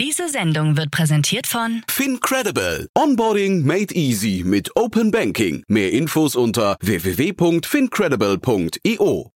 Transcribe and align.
Diese 0.00 0.28
Sendung 0.30 0.78
wird 0.78 0.90
präsentiert 0.90 1.46
von 1.46 1.82
FinCredible. 1.86 2.88
Onboarding 2.96 3.66
made 3.66 3.94
easy 3.94 4.42
mit 4.46 4.74
Open 4.74 5.10
Banking. 5.10 5.62
Mehr 5.68 5.92
Infos 5.92 6.36
unter 6.36 6.78
www.fincredible.io. 6.80 9.30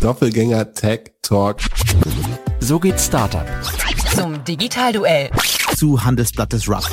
Doppelgänger 0.00 0.72
Tech 0.72 1.12
Talk. 1.22 1.58
So 2.58 2.80
geht 2.80 2.98
Startup. 2.98 3.46
zum 4.12 4.42
Digitalduell. 4.42 5.30
Zu 5.76 6.02
Handelsblatt 6.02 6.52
des 6.52 6.68
Rust. 6.68 6.90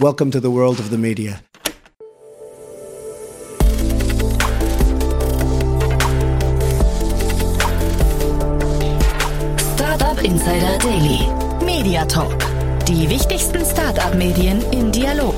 Welcome 0.00 0.30
to 0.30 0.38
the 0.38 0.48
world 0.48 0.78
of 0.78 0.88
the 0.90 0.98
media. 0.98 1.40
Insider 10.24 10.78
Daily. 10.78 11.26
Media 11.64 12.04
Talk. 12.04 12.38
Die 12.86 13.08
wichtigsten 13.10 13.64
Startup-Medien 13.64 14.62
im 14.70 14.92
Dialog. 14.92 15.31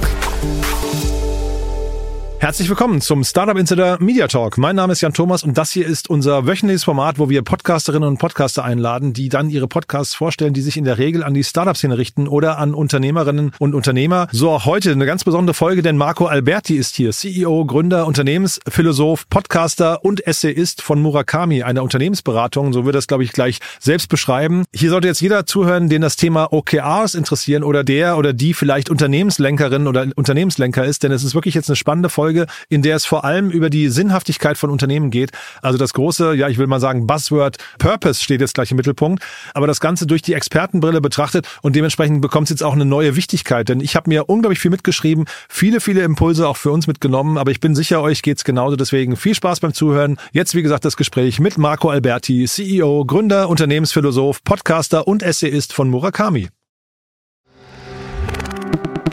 Herzlich 2.44 2.68
willkommen 2.68 3.00
zum 3.00 3.24
Startup 3.24 3.56
Insider 3.56 3.96
Media 4.02 4.28
Talk. 4.28 4.58
Mein 4.58 4.76
Name 4.76 4.92
ist 4.92 5.00
Jan 5.00 5.14
Thomas 5.14 5.42
und 5.42 5.56
das 5.56 5.70
hier 5.70 5.86
ist 5.86 6.10
unser 6.10 6.46
wöchentliches 6.46 6.84
Format, 6.84 7.18
wo 7.18 7.30
wir 7.30 7.40
Podcasterinnen 7.40 8.06
und 8.06 8.18
Podcaster 8.18 8.62
einladen, 8.62 9.14
die 9.14 9.30
dann 9.30 9.48
ihre 9.48 9.66
Podcasts 9.66 10.14
vorstellen, 10.14 10.52
die 10.52 10.60
sich 10.60 10.76
in 10.76 10.84
der 10.84 10.98
Regel 10.98 11.24
an 11.24 11.32
die 11.32 11.42
Startup-Szene 11.42 11.96
richten 11.96 12.28
oder 12.28 12.58
an 12.58 12.74
Unternehmerinnen 12.74 13.52
und 13.58 13.74
Unternehmer. 13.74 14.28
So 14.30 14.66
heute 14.66 14.92
eine 14.92 15.06
ganz 15.06 15.24
besondere 15.24 15.54
Folge, 15.54 15.80
denn 15.80 15.96
Marco 15.96 16.26
Alberti 16.26 16.76
ist 16.76 16.96
hier, 16.96 17.12
CEO, 17.12 17.64
Gründer, 17.64 18.06
Unternehmensphilosoph, 18.06 19.26
Podcaster 19.30 20.04
und 20.04 20.26
Essayist 20.26 20.82
von 20.82 21.00
Murakami, 21.00 21.62
einer 21.62 21.82
Unternehmensberatung. 21.82 22.74
So 22.74 22.84
wird 22.84 22.94
das, 22.94 23.06
glaube 23.06 23.24
ich, 23.24 23.32
gleich 23.32 23.60
selbst 23.80 24.10
beschreiben. 24.10 24.64
Hier 24.74 24.90
sollte 24.90 25.08
jetzt 25.08 25.22
jeder 25.22 25.46
zuhören, 25.46 25.88
den 25.88 26.02
das 26.02 26.16
Thema 26.16 26.52
OKRs 26.52 27.14
interessieren 27.14 27.62
oder 27.62 27.84
der 27.84 28.18
oder 28.18 28.34
die 28.34 28.52
vielleicht 28.52 28.90
Unternehmenslenkerin 28.90 29.86
oder 29.86 30.08
Unternehmenslenker 30.14 30.84
ist, 30.84 31.04
denn 31.04 31.10
es 31.10 31.24
ist 31.24 31.34
wirklich 31.34 31.54
jetzt 31.54 31.70
eine 31.70 31.76
spannende 31.76 32.10
Folge, 32.10 32.33
in 32.68 32.82
der 32.82 32.96
es 32.96 33.04
vor 33.04 33.24
allem 33.24 33.50
über 33.50 33.70
die 33.70 33.88
Sinnhaftigkeit 33.88 34.58
von 34.58 34.70
Unternehmen 34.70 35.10
geht. 35.10 35.30
Also 35.62 35.78
das 35.78 35.94
große, 35.94 36.34
ja, 36.34 36.48
ich 36.48 36.58
will 36.58 36.66
mal 36.66 36.80
sagen, 36.80 37.06
Buzzword 37.06 37.56
Purpose 37.78 38.22
steht 38.22 38.40
jetzt 38.40 38.54
gleich 38.54 38.70
im 38.70 38.76
Mittelpunkt, 38.76 39.22
aber 39.54 39.66
das 39.66 39.80
Ganze 39.80 40.06
durch 40.06 40.22
die 40.22 40.34
Expertenbrille 40.34 41.00
betrachtet 41.00 41.46
und 41.62 41.76
dementsprechend 41.76 42.20
bekommt 42.20 42.46
es 42.46 42.50
jetzt 42.50 42.62
auch 42.62 42.74
eine 42.74 42.84
neue 42.84 43.16
Wichtigkeit, 43.16 43.68
denn 43.68 43.80
ich 43.80 43.96
habe 43.96 44.10
mir 44.10 44.28
unglaublich 44.28 44.60
viel 44.60 44.70
mitgeschrieben, 44.70 45.26
viele, 45.48 45.80
viele 45.80 46.02
Impulse 46.02 46.48
auch 46.48 46.56
für 46.56 46.70
uns 46.70 46.86
mitgenommen, 46.86 47.38
aber 47.38 47.50
ich 47.50 47.60
bin 47.60 47.74
sicher, 47.74 48.02
euch 48.02 48.22
geht's 48.22 48.44
genauso, 48.44 48.76
deswegen 48.76 49.16
viel 49.16 49.34
Spaß 49.34 49.60
beim 49.60 49.74
Zuhören. 49.74 50.16
Jetzt, 50.32 50.54
wie 50.54 50.62
gesagt, 50.62 50.84
das 50.84 50.96
Gespräch 50.96 51.40
mit 51.40 51.58
Marco 51.58 51.90
Alberti, 51.90 52.46
CEO, 52.46 53.04
Gründer, 53.04 53.48
Unternehmensphilosoph, 53.48 54.42
Podcaster 54.44 55.06
und 55.06 55.22
Essayist 55.22 55.72
von 55.72 55.88
Murakami. 55.88 56.48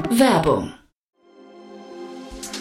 Werbung. 0.10 0.74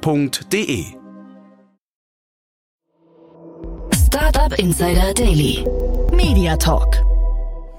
www.startup.de. 0.00 0.96
Startup 3.94 4.58
Insider 4.58 5.12
Daily. 5.12 5.64
Media 6.12 6.56
Talk. 6.56 7.11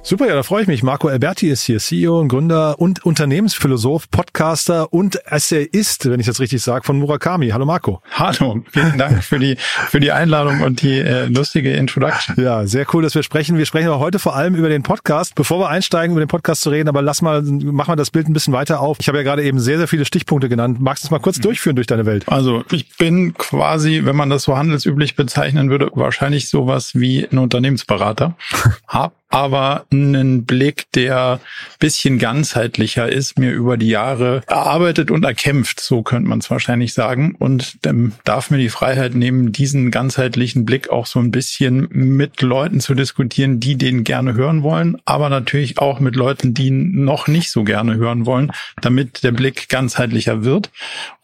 Super, 0.06 0.28
ja, 0.28 0.36
da 0.36 0.44
freue 0.44 0.64
ich 0.64 0.68
mich. 0.68 0.84
Marco 0.84 1.08
Alberti 1.08 1.48
ist 1.48 1.64
hier, 1.64 1.80
CEO 1.80 2.20
und 2.20 2.28
Gründer 2.28 2.78
und 2.78 3.06
Unternehmensphilosoph, 3.06 4.12
Podcaster 4.12 4.92
und 4.92 5.26
Essayist, 5.28 6.10
wenn 6.10 6.20
ich 6.20 6.26
das 6.26 6.42
richtig 6.42 6.62
sage, 6.62 6.84
von 6.84 7.00
Murakami. 7.00 7.52
Hallo 7.52 7.66
Marco. 7.66 8.02
Hallo, 8.12 8.62
vielen 8.70 8.98
Dank 8.98 9.24
für 9.24 9.40
die 9.40 9.56
für 9.56 10.02
die 10.02 10.12
Einladung 10.12 10.60
und 10.60 10.82
die 10.82 11.00
äh, 11.00 11.28
lustige 11.28 11.72
Introduction. 11.72 12.36
Ja, 12.38 12.68
sehr 12.68 12.86
cool, 12.94 13.02
dass 13.02 13.16
wir 13.16 13.24
sprechen. 13.24 13.58
Wir 13.58 13.66
sprechen 13.66 13.88
aber 13.88 14.00
heute 14.00 14.20
vor 14.20 14.36
allem 14.36 14.56
über 14.56 14.68
den 14.68 14.84
Podcast. 14.84 15.36
Bevor 15.36 15.62
wir 15.62 15.70
einsteigen, 15.70 16.12
über 16.12 16.26
den 16.26 16.28
Podcast 16.28 16.64
zu 16.64 16.70
reden, 16.70 16.90
aber 16.90 17.02
lass 17.02 17.22
mal, 17.22 17.42
mach 17.42 17.88
mal 17.88 17.96
das 17.96 18.12
Bild 18.12 18.28
ein 18.28 18.34
bisschen 18.34 18.52
weiter 18.52 18.82
auf. 18.82 18.98
Ich 19.00 19.08
habe 19.08 19.20
ja 19.20 19.24
gerade 19.24 19.44
eben 19.44 19.62
sehr, 19.62 19.78
sehr 19.78 19.88
viele 19.88 20.04
Stichpunkte 20.04 20.50
genannt. 20.50 20.82
Magst 20.82 21.06
du 21.06 21.08
es 21.08 21.12
mal 21.12 21.20
kurz 21.20 21.40
durchführen 21.40 21.78
durch 21.78 21.88
deine 21.88 22.06
Welt? 22.06 22.28
Also 22.28 22.66
ich 22.74 22.98
bin 22.98 23.36
quasi, 23.36 24.02
wenn 24.04 24.18
man 24.18 24.30
das 24.30 24.44
so 24.44 24.58
handelsüblich 24.58 25.16
bezeichnen 25.16 25.70
würde, 25.70 25.92
wahrscheinlich 25.94 26.50
sowas 26.50 26.94
wie 26.94 27.26
ein 27.26 27.38
Unternehmensberater. 27.38 28.36
Hab 28.90 29.23
aber 29.34 29.88
einen 29.92 30.46
Blick, 30.46 30.86
der 30.94 31.40
bisschen 31.80 32.20
ganzheitlicher 32.20 33.12
ist, 33.12 33.40
mir 33.40 33.52
über 33.52 33.78
die 33.78 33.88
Jahre 33.88 34.44
erarbeitet 34.46 35.10
und 35.10 35.24
erkämpft, 35.24 35.80
so 35.80 36.04
könnte 36.04 36.30
man 36.30 36.38
es 36.38 36.52
wahrscheinlich 36.52 36.94
sagen. 36.94 37.34
Und 37.40 37.80
ähm, 37.84 38.12
darf 38.26 38.52
mir 38.52 38.60
die 38.60 38.70
Freiheit 38.70 39.16
nehmen, 39.16 39.52
diesen 39.52 39.90
ganzheitlichen 39.90 40.66
Blick 40.66 40.92
auch 40.92 41.08
so 41.08 41.18
ein 41.18 41.32
bisschen 41.32 41.88
mit 41.90 42.44
Leuten 42.44 42.80
zu 42.80 42.94
diskutieren, 42.94 43.60
die 43.60 43.76
den 43.76 44.04
gerne 44.04 44.36
hören 44.36 44.62
wollen, 44.62 45.02
aber 45.04 45.30
natürlich 45.30 45.80
auch 45.80 46.00
mit 46.00 46.16
Leuten, 46.16 46.54
die 46.54 46.70
noch 46.70 47.28
nicht 47.28 47.50
so 47.50 47.64
gerne 47.64 47.96
hören 47.96 48.28
wollen, 48.28 48.52
damit 48.82 49.24
der 49.24 49.32
Blick 49.32 49.68
ganzheitlicher 49.68 50.44
wird. 50.44 50.70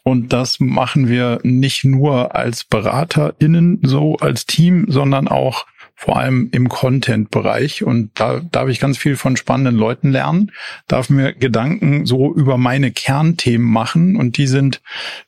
Und 0.02 0.32
das 0.32 0.58
machen 0.58 1.08
wir 1.08 1.38
nicht 1.44 1.84
nur 1.84 2.34
als 2.34 2.64
BeraterInnen 2.64 3.78
so 3.84 4.16
als 4.16 4.46
Team, 4.46 4.86
sondern 4.88 5.28
auch 5.28 5.66
vor 6.00 6.16
allem 6.16 6.48
im 6.52 6.70
Content-Bereich. 6.70 7.84
Und 7.84 8.18
da 8.18 8.40
darf 8.40 8.70
ich 8.70 8.80
ganz 8.80 8.96
viel 8.96 9.16
von 9.16 9.36
spannenden 9.36 9.76
Leuten 9.76 10.10
lernen, 10.10 10.50
darf 10.88 11.10
mir 11.10 11.34
Gedanken 11.34 12.06
so 12.06 12.34
über 12.34 12.56
meine 12.56 12.90
Kernthemen 12.90 13.70
machen. 13.70 14.16
Und 14.16 14.38
die 14.38 14.46
sind 14.46 14.80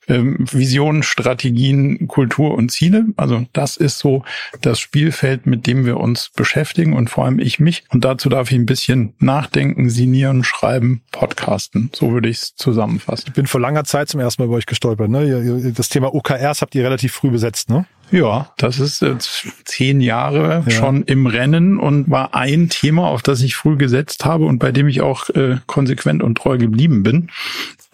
ähm, 0.08 0.46
Visionen, 0.50 1.02
Strategien, 1.02 2.08
Kultur 2.08 2.54
und 2.54 2.72
Ziele. 2.72 3.04
Also 3.18 3.44
das 3.52 3.76
ist 3.76 3.98
so 3.98 4.24
das 4.62 4.80
Spielfeld, 4.80 5.44
mit 5.44 5.66
dem 5.66 5.84
wir 5.84 5.98
uns 5.98 6.30
beschäftigen 6.34 6.94
und 6.94 7.10
vor 7.10 7.26
allem 7.26 7.38
ich 7.38 7.60
mich. 7.60 7.84
Und 7.90 8.06
dazu 8.06 8.30
darf 8.30 8.50
ich 8.50 8.56
ein 8.56 8.64
bisschen 8.64 9.12
nachdenken, 9.18 9.90
sinieren, 9.90 10.42
schreiben, 10.42 11.02
podcasten. 11.12 11.90
So 11.92 12.12
würde 12.12 12.30
ich 12.30 12.38
es 12.38 12.56
zusammenfassen. 12.56 13.24
Ich 13.26 13.34
bin 13.34 13.46
vor 13.46 13.60
langer 13.60 13.84
Zeit 13.84 14.08
zum 14.08 14.20
ersten 14.20 14.40
Mal 14.40 14.48
bei 14.48 14.54
euch 14.54 14.66
gestolpert. 14.66 15.10
Ne? 15.10 15.74
Das 15.76 15.90
Thema 15.90 16.14
OKRs 16.14 16.62
habt 16.62 16.74
ihr 16.74 16.82
relativ 16.82 17.12
früh 17.12 17.28
besetzt, 17.28 17.68
ne? 17.68 17.84
Ja, 18.12 18.52
das 18.58 18.78
ist 18.78 19.00
jetzt 19.00 19.46
zehn 19.64 20.02
Jahre 20.02 20.62
ja. 20.66 20.70
schon 20.70 21.02
im 21.04 21.26
Rennen 21.26 21.78
und 21.78 22.10
war 22.10 22.34
ein 22.34 22.68
Thema, 22.68 23.08
auf 23.08 23.22
das 23.22 23.40
ich 23.40 23.54
früh 23.56 23.76
gesetzt 23.76 24.26
habe 24.26 24.44
und 24.44 24.58
bei 24.58 24.70
dem 24.70 24.86
ich 24.86 25.00
auch 25.00 25.30
äh, 25.30 25.56
konsequent 25.66 26.22
und 26.22 26.36
treu 26.36 26.58
geblieben 26.58 27.02
bin. 27.02 27.30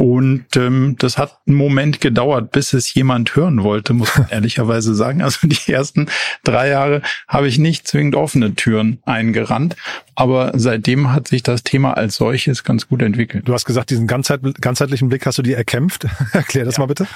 Und 0.01 0.57
ähm, 0.57 0.95
das 1.01 1.19
hat 1.19 1.39
einen 1.49 1.57
Moment 1.57 2.01
gedauert, 2.01 2.53
bis 2.53 2.73
es 2.73 2.95
jemand 2.95 3.35
hören 3.35 3.65
wollte, 3.65 3.95
muss 3.95 4.17
man 4.17 4.29
ehrlicherweise 4.31 4.95
sagen. 4.95 5.23
Also 5.23 5.49
die 5.49 5.73
ersten 5.73 6.07
drei 6.45 6.69
Jahre 6.69 7.03
habe 7.27 7.49
ich 7.49 7.59
nicht 7.59 7.89
zwingend 7.89 8.15
offene 8.15 8.55
Türen 8.55 9.01
eingerannt, 9.05 9.75
aber 10.15 10.53
seitdem 10.55 11.13
hat 11.13 11.27
sich 11.27 11.43
das 11.43 11.65
Thema 11.65 11.95
als 11.95 12.15
solches 12.15 12.63
ganz 12.63 12.87
gut 12.87 13.03
entwickelt. 13.03 13.49
Du 13.49 13.55
hast 13.55 13.65
gesagt, 13.65 13.91
diesen 13.91 14.07
ganzheit 14.07 14.41
ganzheitlichen 14.61 15.09
Blick 15.09 15.27
hast 15.27 15.39
du 15.39 15.43
dir 15.43 15.57
erkämpft. 15.57 16.07
Erklär 16.33 16.65
das 16.65 16.77
ja. 16.77 16.81
mal 16.81 16.87
bitte. 16.87 17.09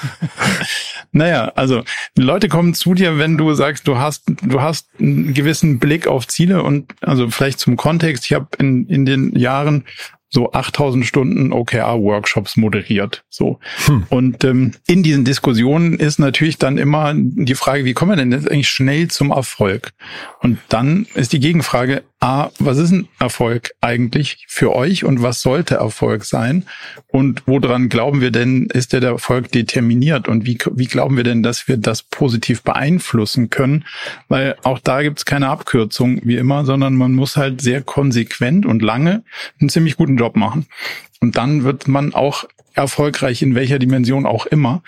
naja, 1.12 1.52
also 1.54 1.84
Leute 2.16 2.48
kommen 2.48 2.74
zu 2.74 2.91
dir, 2.94 3.18
wenn 3.18 3.36
du 3.36 3.52
sagst, 3.54 3.86
du 3.88 3.98
hast, 3.98 4.24
du 4.42 4.60
hast 4.60 4.88
einen 4.98 5.34
gewissen 5.34 5.78
Blick 5.78 6.06
auf 6.06 6.26
Ziele 6.26 6.62
und 6.62 6.94
also 7.00 7.28
vielleicht 7.28 7.58
zum 7.58 7.76
Kontext, 7.76 8.24
ich 8.26 8.32
habe 8.32 8.48
in, 8.58 8.86
in 8.86 9.04
den 9.04 9.36
Jahren 9.36 9.84
so 10.32 10.50
8000 10.50 11.04
Stunden 11.04 11.52
OKR-Workshops 11.52 12.56
moderiert. 12.56 13.22
So. 13.28 13.58
Hm. 13.84 14.06
Und 14.08 14.44
ähm, 14.44 14.72
in 14.86 15.02
diesen 15.02 15.26
Diskussionen 15.26 15.98
ist 15.98 16.18
natürlich 16.18 16.56
dann 16.56 16.78
immer 16.78 17.12
die 17.14 17.54
Frage, 17.54 17.84
wie 17.84 17.92
kommen 17.92 18.12
wir 18.12 18.16
denn 18.16 18.32
jetzt 18.32 18.50
eigentlich 18.50 18.70
schnell 18.70 19.08
zum 19.08 19.30
Erfolg? 19.30 19.92
Und 20.40 20.58
dann 20.70 21.06
ist 21.14 21.34
die 21.34 21.40
Gegenfrage, 21.40 22.02
A, 22.22 22.52
was 22.60 22.78
ist 22.78 22.92
ein 22.92 23.08
Erfolg 23.18 23.72
eigentlich 23.80 24.44
für 24.46 24.76
euch 24.76 25.02
und 25.02 25.22
was 25.22 25.42
sollte 25.42 25.74
Erfolg 25.74 26.24
sein? 26.24 26.66
Und 27.08 27.42
woran 27.46 27.88
glauben 27.88 28.20
wir 28.20 28.30
denn, 28.30 28.68
ist 28.72 28.92
der 28.92 29.02
Erfolg 29.02 29.50
determiniert? 29.50 30.28
Und 30.28 30.46
wie, 30.46 30.56
wie 30.72 30.86
glauben 30.86 31.16
wir 31.16 31.24
denn, 31.24 31.42
dass 31.42 31.66
wir 31.66 31.78
das 31.78 32.04
positiv 32.04 32.62
beeinflussen 32.62 33.50
können? 33.50 33.84
Weil 34.28 34.54
auch 34.62 34.78
da 34.78 35.02
gibt's 35.02 35.24
keine 35.24 35.48
Abkürzung 35.48 36.20
wie 36.22 36.36
immer, 36.36 36.64
sondern 36.64 36.94
man 36.94 37.12
muss 37.12 37.36
halt 37.36 37.60
sehr 37.60 37.82
konsequent 37.82 38.66
und 38.66 38.82
lange 38.82 39.24
einen 39.60 39.68
ziemlich 39.68 39.96
guten 39.96 40.16
Job 40.16 40.36
machen. 40.36 40.66
Und 41.20 41.36
dann 41.36 41.64
wird 41.64 41.88
man 41.88 42.14
auch 42.14 42.44
erfolgreich 42.74 43.42
in 43.42 43.56
welcher 43.56 43.80
Dimension 43.80 44.26
auch 44.26 44.46
immer. 44.46 44.84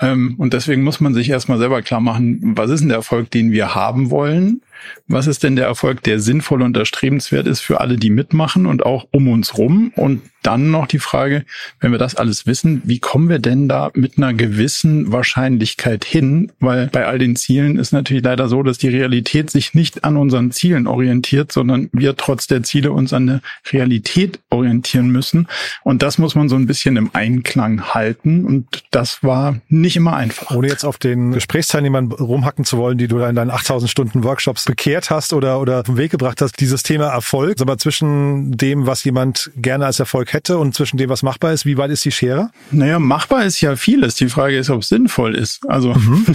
Ähm, 0.00 0.34
und 0.38 0.54
deswegen 0.54 0.82
muss 0.82 1.00
man 1.00 1.14
sich 1.14 1.28
erstmal 1.28 1.58
selber 1.58 1.82
klar 1.82 2.00
machen, 2.00 2.54
was 2.56 2.70
ist 2.70 2.80
denn 2.80 2.88
der 2.88 2.98
Erfolg, 2.98 3.30
den 3.30 3.52
wir 3.52 3.74
haben 3.74 4.10
wollen? 4.10 4.62
Was 5.08 5.26
ist 5.26 5.42
denn 5.42 5.56
der 5.56 5.66
Erfolg, 5.66 6.02
der 6.02 6.20
sinnvoll 6.20 6.62
und 6.62 6.76
erstrebenswert 6.76 7.46
ist 7.46 7.60
für 7.60 7.80
alle, 7.80 7.96
die 7.96 8.10
mitmachen 8.10 8.66
und 8.66 8.84
auch 8.84 9.06
um 9.10 9.28
uns 9.28 9.58
rum? 9.58 9.92
Und 9.94 10.22
dann 10.42 10.70
noch 10.70 10.86
die 10.86 10.98
Frage, 10.98 11.44
wenn 11.80 11.92
wir 11.92 11.98
das 11.98 12.14
alles 12.14 12.46
wissen, 12.46 12.82
wie 12.84 12.98
kommen 12.98 13.28
wir 13.28 13.38
denn 13.38 13.68
da 13.68 13.90
mit 13.94 14.16
einer 14.16 14.32
gewissen 14.32 15.12
Wahrscheinlichkeit 15.12 16.04
hin? 16.04 16.52
Weil 16.60 16.88
bei 16.88 17.06
all 17.06 17.18
den 17.18 17.36
Zielen 17.36 17.78
ist 17.78 17.92
natürlich 17.92 18.24
leider 18.24 18.48
so, 18.48 18.62
dass 18.62 18.78
die 18.78 18.88
Realität 18.88 19.50
sich 19.50 19.74
nicht 19.74 20.04
an 20.04 20.16
unseren 20.16 20.50
Zielen 20.50 20.86
orientiert, 20.86 21.52
sondern 21.52 21.90
wir 21.92 22.16
trotz 22.16 22.46
der 22.46 22.62
Ziele 22.62 22.92
uns 22.92 23.12
an 23.12 23.26
der 23.26 23.40
Realität 23.70 24.40
orientieren 24.50 25.10
müssen. 25.10 25.46
Und 25.84 26.02
das 26.02 26.18
muss 26.18 26.34
man 26.34 26.48
so 26.48 26.56
ein 26.56 26.66
bisschen 26.66 26.96
im 26.96 27.10
Einklang 27.12 27.94
halten. 27.94 28.44
Und 28.44 28.84
das 28.90 29.22
war 29.22 29.60
nicht 29.68 29.96
immer 29.96 30.16
einfach. 30.16 30.50
Ohne 30.50 30.68
jetzt 30.68 30.84
auf 30.84 30.98
den 30.98 31.32
Gesprächsteilnehmern 31.32 32.12
rumhacken 32.12 32.64
zu 32.64 32.78
wollen, 32.78 32.98
die 32.98 33.08
du 33.08 33.18
in 33.20 33.34
deinen 33.34 33.50
8000 33.50 33.90
Stunden 33.90 34.24
Workshops 34.24 34.64
bekehrt 34.64 35.10
hast 35.10 35.32
oder, 35.32 35.60
oder 35.60 35.84
vom 35.84 35.96
Weg 35.96 36.10
gebracht 36.10 36.40
hast, 36.40 36.60
dieses 36.60 36.82
Thema 36.82 37.08
Erfolg, 37.08 37.60
aber 37.60 37.78
zwischen 37.78 38.56
dem, 38.56 38.86
was 38.86 39.04
jemand 39.04 39.50
gerne 39.56 39.86
als 39.86 40.00
Erfolg 40.00 40.29
hätte 40.32 40.58
und 40.58 40.74
zwischen 40.74 40.96
dem, 40.96 41.10
was 41.10 41.22
machbar 41.22 41.52
ist, 41.52 41.66
wie 41.66 41.76
weit 41.76 41.90
ist 41.90 42.04
die 42.04 42.12
Schere? 42.12 42.50
Naja, 42.70 42.98
machbar 42.98 43.44
ist 43.44 43.60
ja 43.60 43.76
vieles. 43.76 44.14
Die 44.14 44.28
Frage 44.28 44.58
ist, 44.58 44.70
ob 44.70 44.82
es 44.82 44.88
sinnvoll 44.88 45.34
ist. 45.34 45.68
Also, 45.68 45.94
mhm. 45.94 46.26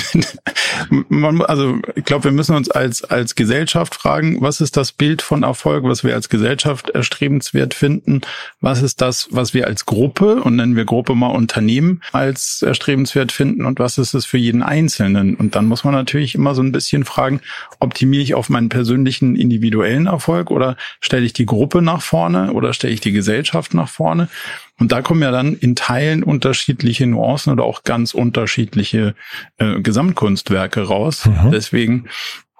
man, 1.09 1.42
also 1.42 1.80
ich 1.95 2.06
glaube, 2.06 2.25
wir 2.25 2.31
müssen 2.31 2.56
uns 2.56 2.69
als, 2.69 3.03
als 3.03 3.36
Gesellschaft 3.36 3.95
fragen, 3.95 4.42
was 4.42 4.62
ist 4.62 4.77
das 4.77 4.92
Bild 4.92 5.21
von 5.21 5.44
Erfolg, 5.44 5.83
was 5.83 6.03
wir 6.03 6.13
als 6.13 6.30
Gesellschaft 6.30 6.89
erstrebenswert 6.89 7.74
finden? 7.74 8.21
Was 8.62 8.81
ist 8.81 9.01
das, 9.01 9.27
was 9.31 9.53
wir 9.53 9.68
als 9.68 9.86
Gruppe, 9.86 10.41
und 10.41 10.56
nennen 10.56 10.75
wir 10.75 10.86
Gruppe 10.86 11.15
mal 11.15 11.27
Unternehmen, 11.27 12.01
als 12.12 12.62
erstrebenswert 12.62 13.31
finden? 13.31 13.65
Und 13.65 13.80
was 13.80 13.98
ist 13.98 14.13
es 14.13 14.25
für 14.25 14.38
jeden 14.38 14.63
Einzelnen? 14.63 15.36
Und 15.36 15.56
dann 15.56 15.65
muss 15.65 15.83
man 15.83 15.94
natürlich 15.94 16.36
immer 16.36 16.56
so 16.56 16.62
ein 16.62 16.71
bisschen 16.71 17.06
fragen, 17.06 17.41
optimiere 17.80 18.24
ich 18.24 18.36
auf 18.36 18.50
meinen 18.50 18.69
persönlichen 18.69 19.36
individuellen 19.36 20.07
Erfolg 20.07 20.51
oder 20.51 20.75
stelle 21.01 21.25
ich 21.25 21.33
die 21.33 21.45
Gruppe 21.45 21.81
nach 21.81 22.01
vorne 22.01 22.53
oder 22.53 22.74
stelle 22.74 22.94
ich 22.94 23.01
die 23.01 23.12
Gesellschaft 23.12 23.74
nach 23.74 23.84
vorne? 23.87 24.29
Und 24.79 24.91
da 24.91 25.01
kommen 25.01 25.21
ja 25.21 25.31
dann 25.31 25.55
in 25.55 25.75
Teilen 25.75 26.23
unterschiedliche 26.23 27.07
Nuancen 27.07 27.53
oder 27.53 27.63
auch 27.63 27.83
ganz 27.83 28.13
unterschiedliche 28.13 29.15
äh, 29.57 29.79
Gesamtkunstwerke 29.79 30.81
raus. 30.81 31.25
Mhm. 31.25 31.51
Deswegen 31.51 32.09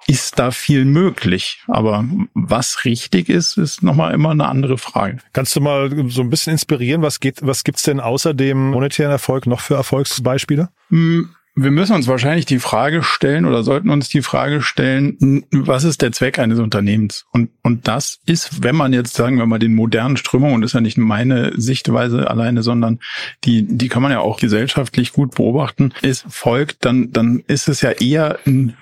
ist 0.06 0.38
da 0.38 0.50
viel 0.50 0.84
möglich. 0.84 1.62
Aber 1.66 2.04
was 2.34 2.84
richtig 2.84 3.28
ist, 3.28 3.56
ist 3.58 3.82
nochmal 3.82 4.14
immer 4.14 4.30
eine 4.30 4.46
andere 4.46 4.78
Frage. 4.78 5.18
Kannst 5.32 5.56
du 5.56 5.60
mal 5.60 5.90
so 6.08 6.22
ein 6.22 6.30
bisschen 6.30 6.52
inspirieren? 6.52 7.02
Was 7.02 7.20
geht, 7.20 7.38
was 7.42 7.64
gibt's 7.64 7.82
denn 7.82 8.00
außer 8.00 8.32
dem 8.32 8.70
monetären 8.70 9.10
Erfolg 9.10 9.46
noch 9.46 9.60
für 9.60 9.74
Erfolgsbeispiele? 9.74 10.68
Hm, 10.90 11.30
wir 11.58 11.70
müssen 11.70 11.94
uns 11.94 12.06
wahrscheinlich 12.06 12.44
die 12.44 12.58
Frage 12.58 13.02
stellen 13.02 13.46
oder 13.46 13.62
sollten 13.62 13.88
uns 13.88 14.10
die 14.10 14.20
Frage 14.20 14.60
stellen, 14.60 15.46
was 15.50 15.84
ist 15.84 16.02
der 16.02 16.12
Zweck 16.12 16.38
eines 16.38 16.58
Unternehmens? 16.58 17.24
Und, 17.32 17.48
und 17.62 17.88
das 17.88 18.18
ist, 18.26 18.62
wenn 18.62 18.76
man 18.76 18.92
jetzt 18.92 19.14
sagen 19.14 19.38
wir 19.38 19.46
mal 19.46 19.58
den 19.58 19.74
modernen 19.74 20.18
Strömungen, 20.18 20.56
und 20.56 20.60
das 20.60 20.72
ist 20.72 20.74
ja 20.74 20.82
nicht 20.82 20.98
meine 20.98 21.52
Sichtweise 21.56 22.30
alleine, 22.30 22.62
sondern 22.62 23.00
die, 23.44 23.66
die 23.66 23.88
kann 23.88 24.02
man 24.02 24.12
ja 24.12 24.20
auch 24.20 24.38
gesellschaftlich 24.38 25.14
gut 25.14 25.34
beobachten, 25.34 25.94
ist 26.02 26.26
folgt, 26.28 26.84
dann, 26.84 27.10
dann 27.12 27.42
ist 27.46 27.68
es 27.68 27.80
ja 27.80 27.90
eher 27.90 28.38
ein, 28.46 28.76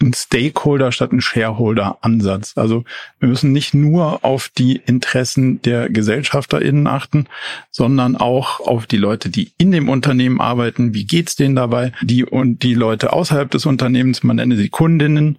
ein 0.00 0.14
Stakeholder 0.14 0.92
statt 0.92 1.12
ein 1.12 1.20
Shareholder-Ansatz. 1.20 2.54
Also 2.56 2.84
wir 3.20 3.28
müssen 3.28 3.52
nicht 3.52 3.74
nur 3.74 4.24
auf 4.24 4.48
die 4.48 4.76
Interessen 4.76 5.60
der 5.60 5.90
GesellschafterInnen 5.90 6.86
achten, 6.86 7.26
sondern 7.70 8.16
auch 8.16 8.60
auf 8.60 8.86
die 8.86 8.96
Leute, 8.96 9.28
die 9.28 9.52
in 9.58 9.72
dem 9.72 9.90
Unternehmen 9.90 10.40
arbeiten. 10.40 10.94
Wie 10.94 11.04
geht's 11.04 11.36
denen 11.36 11.54
dabei? 11.54 11.92
Die 12.14 12.24
und 12.24 12.62
die 12.62 12.74
Leute 12.74 13.12
außerhalb 13.12 13.50
des 13.50 13.66
Unternehmens, 13.66 14.22
man 14.22 14.36
nenne 14.36 14.56
sie 14.56 14.68
Kundinnen 14.68 15.38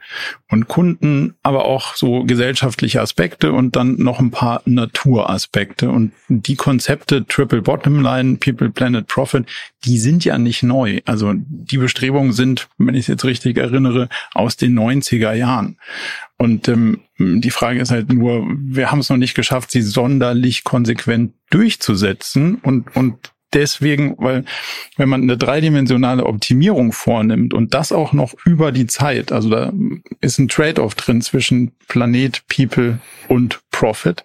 und 0.50 0.68
Kunden, 0.68 1.36
aber 1.42 1.66
auch 1.66 1.96
so 1.96 2.24
gesellschaftliche 2.24 3.02
Aspekte 3.02 3.54
und 3.54 3.76
dann 3.76 3.96
noch 3.98 4.20
ein 4.20 4.32
paar 4.32 4.62
Naturaspekte. 4.66 5.90
Und 5.90 6.12
die 6.28 6.56
Konzepte 6.56 7.26
Triple 7.26 7.62
Bottom 7.62 8.02
Line, 8.02 8.38
People, 8.38 8.70
Planet, 8.70 9.08
Profit, 9.08 9.46
die 9.86 9.98
sind 9.98 10.26
ja 10.26 10.38
nicht 10.38 10.64
neu. 10.64 11.00
Also 11.06 11.34
die 11.36 11.78
Bestrebungen 11.78 12.34
sind, 12.34 12.68
wenn 12.78 12.96
ich 12.96 13.02
es 13.02 13.08
jetzt 13.08 13.26
richtig 13.26 13.58
erinnere, 13.58 14.10
aus 14.34 14.58
den 14.58 14.78
90er 14.78 15.34
Jahren. 15.34 15.78
Und 16.38 16.68
ähm, 16.68 17.02
die 17.18 17.52
Frage 17.52 17.80
ist 17.80 17.92
halt 17.92 18.12
nur, 18.12 18.46
wir 18.60 18.92
haben 18.92 19.00
es 19.00 19.10
noch 19.10 19.18
nicht 19.18 19.36
geschafft, 19.36 19.72
sie 19.72 19.82
sonderlich 19.82 20.66
konsequent 20.66 21.34
durchzusetzen 21.50 22.56
und, 22.56 22.94
und 22.96 23.32
deswegen, 23.56 24.16
weil 24.18 24.46
wenn 24.98 25.10
man 25.10 25.24
eine 25.24 25.38
dreidimensionale 25.38 26.26
Optimierung 26.26 26.92
vornimmt 26.92 27.54
und 27.54 27.74
das 27.74 27.92
auch 27.92 28.14
noch 28.14 28.34
über 28.46 28.72
die 28.72 28.86
Zeit, 28.86 29.32
also 29.32 29.50
da 29.50 29.74
ist 30.22 30.38
ein 30.38 30.48
Trade-off 30.48 30.94
drin 30.96 31.22
zwischen 31.22 31.72
Planet, 31.88 32.44
People 32.48 33.00
und 33.28 33.62
Profit. 33.72 34.24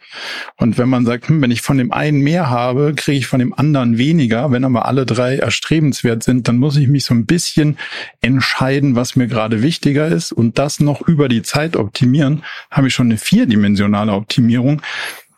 Und 0.58 0.78
wenn 0.78 0.88
man 0.88 1.04
sagt, 1.04 1.28
hm, 1.28 1.42
wenn 1.42 1.50
ich 1.50 1.60
von 1.60 1.76
dem 1.76 1.92
einen 1.92 2.20
mehr 2.20 2.50
habe, 2.50 2.94
kriege 2.94 3.18
ich 3.18 3.26
von 3.26 3.40
dem 3.40 3.52
anderen 3.52 3.98
weniger, 3.98 4.52
wenn 4.52 4.64
aber 4.64 4.86
alle 4.86 5.06
drei 5.06 5.38
erstrebenswert 5.38 6.22
sind, 6.22 6.46
dann 6.46 6.58
muss 6.58 6.76
ich 6.76 6.86
mich 6.86 7.04
so 7.04 7.14
ein 7.14 7.26
bisschen 7.26 7.76
entscheiden, 8.20 8.94
was 8.94 9.16
mir 9.16 9.26
gerade 9.26 9.60
wichtiger 9.60 10.06
ist. 10.06 10.30
Und 10.30 10.58
das 10.58 10.78
noch 10.78 11.00
über 11.02 11.28
die 11.28 11.42
Zeit 11.42 11.76
optimieren, 11.76 12.44
habe 12.70 12.88
ich 12.88 12.94
schon 12.94 13.06
eine 13.06 13.18
vierdimensionale 13.18 14.12
Optimierung 14.12 14.82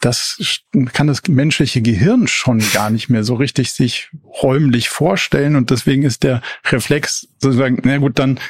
das 0.02 0.64
kann 0.92 1.06
das 1.06 1.22
menschliche 1.28 1.80
Gehirn 1.80 2.26
schon 2.26 2.58
gar 2.72 2.90
nicht 2.90 3.08
mehr 3.08 3.22
so 3.22 3.34
richtig 3.34 3.70
sich 3.70 4.10
räumlich 4.42 4.88
vorstellen 4.88 5.54
und 5.54 5.70
deswegen 5.70 6.02
ist 6.02 6.24
der 6.24 6.42
Reflex 6.70 7.28
sozusagen, 7.38 7.80
na 7.84 7.98
gut, 7.98 8.18
dann 8.18 8.40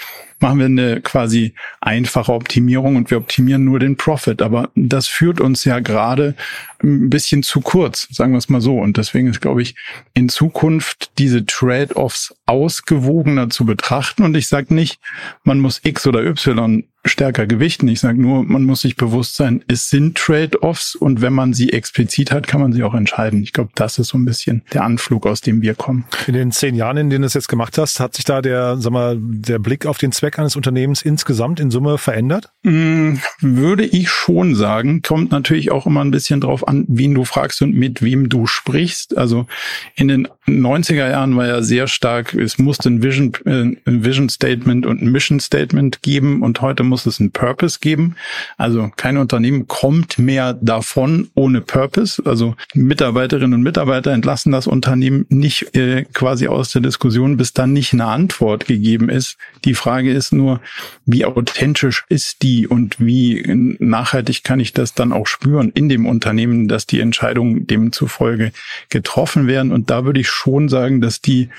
machen 0.41 0.59
wir 0.59 0.67
eine 0.67 1.01
quasi 1.01 1.55
einfache 1.81 2.33
Optimierung 2.33 2.97
und 2.97 3.11
wir 3.11 3.19
optimieren 3.19 3.65
nur 3.65 3.79
den 3.79 3.97
Profit. 3.97 4.43
Aber 4.43 4.71
das 4.75 5.07
führt 5.07 5.41
uns 5.41 5.65
ja 5.65 5.79
gerade 5.79 6.35
ein 6.83 7.11
bisschen 7.11 7.43
zu 7.43 7.61
kurz, 7.61 8.09
sagen 8.11 8.33
wir 8.33 8.39
es 8.39 8.49
mal 8.49 8.61
so. 8.61 8.79
Und 8.79 8.97
deswegen 8.97 9.29
ist, 9.29 9.41
glaube 9.41 9.63
ich, 9.63 9.75
in 10.15 10.29
Zukunft 10.29 11.13
diese 11.19 11.47
Trade-offs 11.47 12.35
ausgewogener 12.47 13.51
zu 13.51 13.65
betrachten. 13.65 14.25
Und 14.25 14.37
ich 14.37 14.49
sage 14.49 14.75
nicht, 14.75 14.99
man 15.45 15.61
muss 15.61 15.81
X 15.85 16.07
oder 16.07 16.25
Y 16.25 16.85
stärker 17.05 17.47
gewichten. 17.47 17.89
Ich 17.89 18.01
sage 18.01 18.21
nur, 18.21 18.45
man 18.45 18.65
muss 18.65 18.83
sich 18.83 18.97
bewusst 18.97 19.37
sein, 19.37 19.65
es 19.67 19.91
sind 19.91 20.17
Trade-offs 20.17 20.95
und 20.95 21.21
wenn 21.21 21.33
man 21.33 21.53
sie 21.53 21.73
explizit 21.73 22.31
hat, 22.31 22.47
kann 22.47 22.61
man 22.61 22.73
sie 22.73 22.85
auch 22.85 22.95
entscheiden. 22.95 23.43
Ich 23.43 23.53
glaube, 23.53 23.71
das 23.75 23.99
ist 23.99 24.09
so 24.09 24.19
ein 24.19 24.25
bisschen 24.25 24.63
der 24.73 24.85
Anflug, 24.85 25.27
aus 25.27 25.41
dem 25.41 25.63
wir 25.63 25.75
kommen. 25.75 26.05
In 26.27 26.35
den 26.35 26.53
zehn 26.53 26.75
Jahren, 26.75 26.97
in 26.97 27.11
denen 27.11 27.23
du 27.23 27.27
es 27.27 27.35
jetzt 27.35 27.49
gemacht 27.49 27.77
hast, 27.77 27.99
hat 27.99 28.15
sich 28.15 28.25
da 28.25 28.41
der, 28.41 28.77
sag 28.79 28.93
mal, 28.93 29.17
der 29.21 29.59
Blick 29.59 29.87
auf 29.87 29.99
den 29.99 30.13
Zweck 30.13 30.39
eines 30.39 30.55
Unternehmens 30.55 31.03
insgesamt 31.03 31.59
in 31.59 31.71
Summe 31.71 31.99
verändert? 31.99 32.51
Mm, 32.63 33.15
würde 33.41 33.85
ich 33.85 34.09
schon 34.09 34.55
sagen. 34.55 35.03
Kommt 35.03 35.33
natürlich 35.33 35.73
auch 35.73 35.87
immer 35.87 36.05
ein 36.05 36.13
bisschen 36.13 36.41
drauf 36.41 36.69
an, 36.69 36.72
wen 36.73 37.15
du 37.15 37.25
fragst 37.25 37.63
und 37.63 37.75
mit 37.75 38.03
wem 38.03 38.29
du 38.29 38.47
sprichst. 38.47 39.17
Also 39.17 39.47
in 39.95 40.09
den 40.09 40.29
90er 40.47 41.09
Jahren 41.09 41.37
war 41.37 41.47
ja 41.47 41.63
sehr 41.63 41.87
stark, 41.87 42.35
es 42.35 42.59
musste 42.59 42.89
ein 42.89 43.03
Vision, 43.03 43.33
äh, 43.45 43.77
ein 43.89 44.05
Vision 44.05 44.29
Statement 44.29 44.87
und 44.87 45.01
ein 45.01 45.13
Mission 45.13 45.39
Statement 45.39 46.03
geben 46.03 46.43
und 46.43 46.61
heute 46.61 46.83
muss 46.83 47.07
es 47.07 47.21
einen 47.21 47.31
Purpose 47.31 47.79
geben. 47.81 48.17
Also 48.57 48.91
kein 48.97 49.19
Unternehmen 49.19 49.69
kommt 49.69 50.19
mehr 50.19 50.55
davon 50.55 51.31
ohne 51.35 51.61
Purpose. 51.61 52.21
Also 52.25 52.57
Mitarbeiterinnen 52.75 53.55
und 53.55 53.63
Mitarbeiter 53.63 54.11
entlassen 54.11 54.51
das 54.51 54.67
Unternehmen 54.67 55.27
nicht 55.29 55.77
äh, 55.77 56.07
quasi 56.13 56.49
aus 56.49 56.73
der 56.73 56.83
Diskussion, 56.83 57.37
bis 57.37 57.53
dann 57.53 57.73
nicht 57.73 57.93
eine 57.93 58.07
Antwort 58.07 58.67
gegeben 58.67 59.09
ist. 59.09 59.37
Die 59.65 59.75
Frage 59.75 60.13
ist 60.13 60.33
nur, 60.33 60.61
wie 61.07 61.25
authentisch 61.25 62.05
ist 62.09 62.43
die 62.43 62.67
und 62.67 62.97
wie 62.99 63.45
nachhaltig 63.79 64.43
kann 64.43 64.59
ich 64.59 64.73
das 64.73 64.95
dann 64.95 65.13
auch 65.13 65.29
spüren 65.29 65.71
in 65.71 65.89
dem 65.89 66.05
Unternehmen, 66.05 66.67
dass 66.67 66.87
die 66.87 66.99
Entscheidungen 66.99 67.69
demzufolge 67.69 68.51
getroffen 68.89 69.47
werden. 69.47 69.71
Und 69.71 69.89
da 69.89 70.05
würde 70.05 70.19
ich 70.19 70.32
schon 70.33 70.69
sagen, 70.69 71.01
dass 71.01 71.21
die 71.21 71.51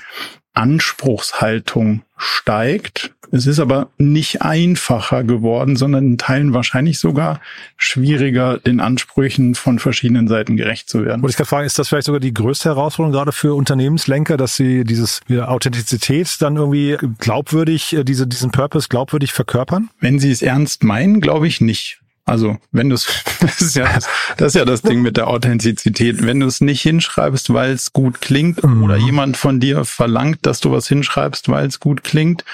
Anspruchshaltung 0.54 2.02
steigt. 2.16 3.12
Es 3.32 3.48
ist 3.48 3.58
aber 3.58 3.88
nicht 3.98 4.42
einfacher 4.42 5.24
geworden, 5.24 5.74
sondern 5.74 6.06
in 6.06 6.18
Teilen 6.18 6.54
wahrscheinlich 6.54 7.00
sogar 7.00 7.40
schwieriger, 7.76 8.58
den 8.58 8.78
Ansprüchen 8.78 9.56
von 9.56 9.80
verschiedenen 9.80 10.28
Seiten 10.28 10.56
gerecht 10.56 10.88
zu 10.88 11.04
werden. 11.04 11.22
Wollte 11.22 11.32
ich 11.32 11.36
gerade 11.36 11.48
fragen, 11.48 11.66
ist 11.66 11.78
das 11.78 11.88
vielleicht 11.88 12.06
sogar 12.06 12.20
die 12.20 12.32
größte 12.32 12.68
Herausforderung 12.68 13.12
gerade 13.12 13.32
für 13.32 13.54
Unternehmenslenker, 13.54 14.36
dass 14.36 14.56
sie 14.56 14.84
dieses 14.84 15.20
Authentizität 15.28 16.36
dann 16.40 16.56
irgendwie 16.56 16.96
glaubwürdig, 17.18 17.92
äh, 17.96 18.04
diese, 18.04 18.28
diesen 18.28 18.52
Purpose 18.52 18.88
glaubwürdig 18.88 19.32
verkörpern? 19.32 19.90
Wenn 19.98 20.20
sie 20.20 20.30
es 20.30 20.42
ernst 20.42 20.84
meinen, 20.84 21.20
glaube 21.20 21.48
ich 21.48 21.60
nicht. 21.60 22.03
Also, 22.26 22.56
wenn 22.72 22.88
du 22.88 22.94
es, 22.94 23.06
das 23.40 23.60
ist 23.60 23.76
ja 23.76 23.84
das, 23.92 24.08
das 24.36 24.48
ist 24.48 24.54
ja 24.54 24.64
das 24.64 24.82
Ding 24.82 25.02
mit 25.02 25.16
der 25.16 25.28
Authentizität. 25.28 26.24
Wenn 26.24 26.40
du 26.40 26.46
es 26.46 26.60
nicht 26.60 26.80
hinschreibst, 26.80 27.52
weil 27.52 27.72
es 27.72 27.92
gut 27.92 28.20
klingt, 28.20 28.62
mhm. 28.64 28.82
oder 28.82 28.96
jemand 28.96 29.36
von 29.36 29.60
dir 29.60 29.84
verlangt, 29.84 30.38
dass 30.42 30.60
du 30.60 30.72
was 30.72 30.88
hinschreibst, 30.88 31.48
weil 31.48 31.66
es 31.66 31.80
gut 31.80 32.02
klingt, 32.02 32.44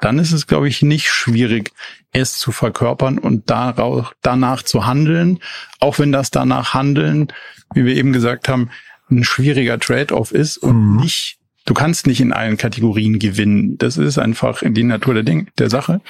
dann 0.00 0.18
ist 0.18 0.32
es, 0.32 0.46
glaube 0.46 0.68
ich, 0.68 0.82
nicht 0.82 1.10
schwierig, 1.10 1.72
es 2.12 2.38
zu 2.38 2.52
verkörpern 2.52 3.18
und 3.18 3.50
darauf, 3.50 4.12
danach 4.22 4.62
zu 4.62 4.86
handeln. 4.86 5.40
Auch 5.80 5.98
wenn 5.98 6.12
das 6.12 6.30
danach 6.30 6.74
handeln, 6.74 7.28
wie 7.74 7.84
wir 7.84 7.96
eben 7.96 8.12
gesagt 8.12 8.48
haben, 8.48 8.70
ein 9.10 9.24
schwieriger 9.24 9.78
Trade-off 9.78 10.32
ist 10.32 10.58
und 10.58 10.94
mhm. 10.94 11.00
nicht 11.00 11.38
du 11.66 11.74
kannst 11.74 12.06
nicht 12.06 12.20
in 12.20 12.32
allen 12.32 12.56
Kategorien 12.56 13.18
gewinnen. 13.18 13.76
Das 13.76 13.98
ist 13.98 14.18
einfach 14.18 14.62
in 14.62 14.72
die 14.72 14.84
Natur 14.84 15.14
der, 15.14 15.24
Ding, 15.24 15.48
der 15.58 15.68
Sache. 15.68 16.00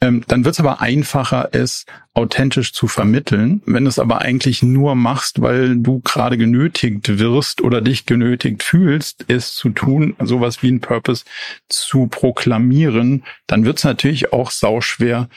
Ähm, 0.00 0.22
dann 0.28 0.44
wird 0.44 0.54
es 0.54 0.60
aber 0.60 0.80
einfacher, 0.80 1.48
es 1.52 1.84
authentisch 2.18 2.72
zu 2.72 2.88
vermitteln. 2.88 3.62
Wenn 3.64 3.84
du 3.84 3.88
es 3.88 3.98
aber 3.98 4.20
eigentlich 4.20 4.62
nur 4.62 4.94
machst, 4.96 5.40
weil 5.40 5.76
du 5.76 6.00
gerade 6.00 6.36
genötigt 6.36 7.18
wirst 7.18 7.60
oder 7.60 7.80
dich 7.80 8.06
genötigt 8.06 8.64
fühlst, 8.64 9.24
es 9.28 9.54
zu 9.54 9.70
tun, 9.70 10.16
sowas 10.20 10.62
wie 10.62 10.70
ein 10.70 10.80
Purpose 10.80 11.24
zu 11.68 12.08
proklamieren, 12.08 13.22
dann 13.46 13.64
wird 13.64 13.78
es 13.78 13.84
natürlich 13.84 14.32
auch 14.32 14.50
sauschwer, 14.50 15.28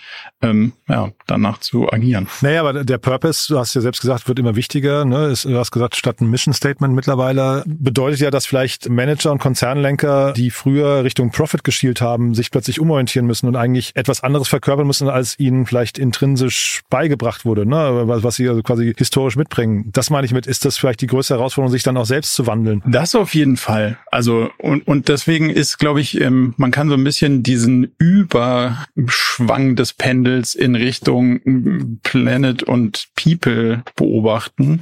ähm, 0.42 0.74
ja, 0.88 1.12
danach 1.28 1.60
zu 1.60 1.92
agieren. 1.92 2.28
Naja, 2.42 2.62
aber 2.62 2.84
der 2.84 2.98
Purpose, 2.98 3.54
du 3.54 3.60
hast 3.60 3.76
ja 3.76 3.82
selbst 3.82 4.02
gesagt, 4.02 4.28
wird 4.28 4.40
immer 4.40 4.56
wichtiger. 4.56 5.06
Ne? 5.06 5.34
Du 5.44 5.58
hast 5.58 5.72
gesagt, 5.72 5.96
statt 5.96 6.20
ein 6.20 6.32
Mission 6.32 6.54
Statement 6.54 6.96
mittlerweile 6.96 7.64
bedeutet 7.68 8.22
ja, 8.22 8.32
dass 8.32 8.48
vielleicht 8.48 8.90
Manager 8.90 9.32
und 9.32 9.40
Konzernlenker, 9.40 10.34
die 10.34 10.50
früher 10.50 11.04
Richtung 11.04 11.30
Profit 11.32 11.64
geschielt 11.64 12.02
haben, 12.02 12.34
sich 12.34 12.50
plötzlich 12.50 12.80
umorientieren 12.80 13.28
müssen 13.28 13.48
und 13.48 13.56
eigentlich 13.56 13.96
etwas 13.96 14.24
anderes 14.24 14.48
verkörpern 14.52 14.86
müssen, 14.86 15.10
als 15.10 15.40
ihnen 15.40 15.66
vielleicht 15.66 15.98
intrinsisch 15.98 16.82
beigebracht 16.90 17.46
wurde, 17.46 17.66
ne? 17.66 18.04
was, 18.06 18.24
was 18.24 18.36
sie 18.36 18.48
also 18.48 18.62
quasi 18.62 18.94
historisch 18.96 19.36
mitbringen. 19.36 19.90
Das 19.92 20.12
meine 20.12 20.26
ich 20.26 20.34
mit, 20.34 20.46
ist 20.46 20.66
das 20.66 20.78
vielleicht 20.78 21.02
die 21.02 21.08
größte 21.08 21.34
Herausforderung, 21.34 21.72
sich 21.72 21.84
dann 21.84 21.98
auch 21.98 22.06
selbst 22.06 22.34
zu 22.34 22.46
wandeln? 22.46 22.84
Das 22.86 23.16
auf 23.16 23.34
jeden 23.34 23.58
Fall. 23.58 23.98
Also 24.12 24.52
und, 24.60 24.88
und 24.88 25.08
deswegen 25.08 25.50
ist, 25.50 25.80
glaube 25.80 26.02
ich, 26.02 26.22
ähm, 26.22 26.54
man 26.58 26.72
kann 26.72 26.90
so 26.90 26.96
ein 26.96 27.04
bisschen 27.04 27.42
diesen 27.42 27.96
Überschwang 27.98 29.76
des 29.76 29.94
Pendels 29.94 30.54
in 30.54 30.76
Richtung 30.76 32.00
Planet 32.04 32.64
und 32.64 33.08
People 33.16 33.84
beobachten. 33.96 34.82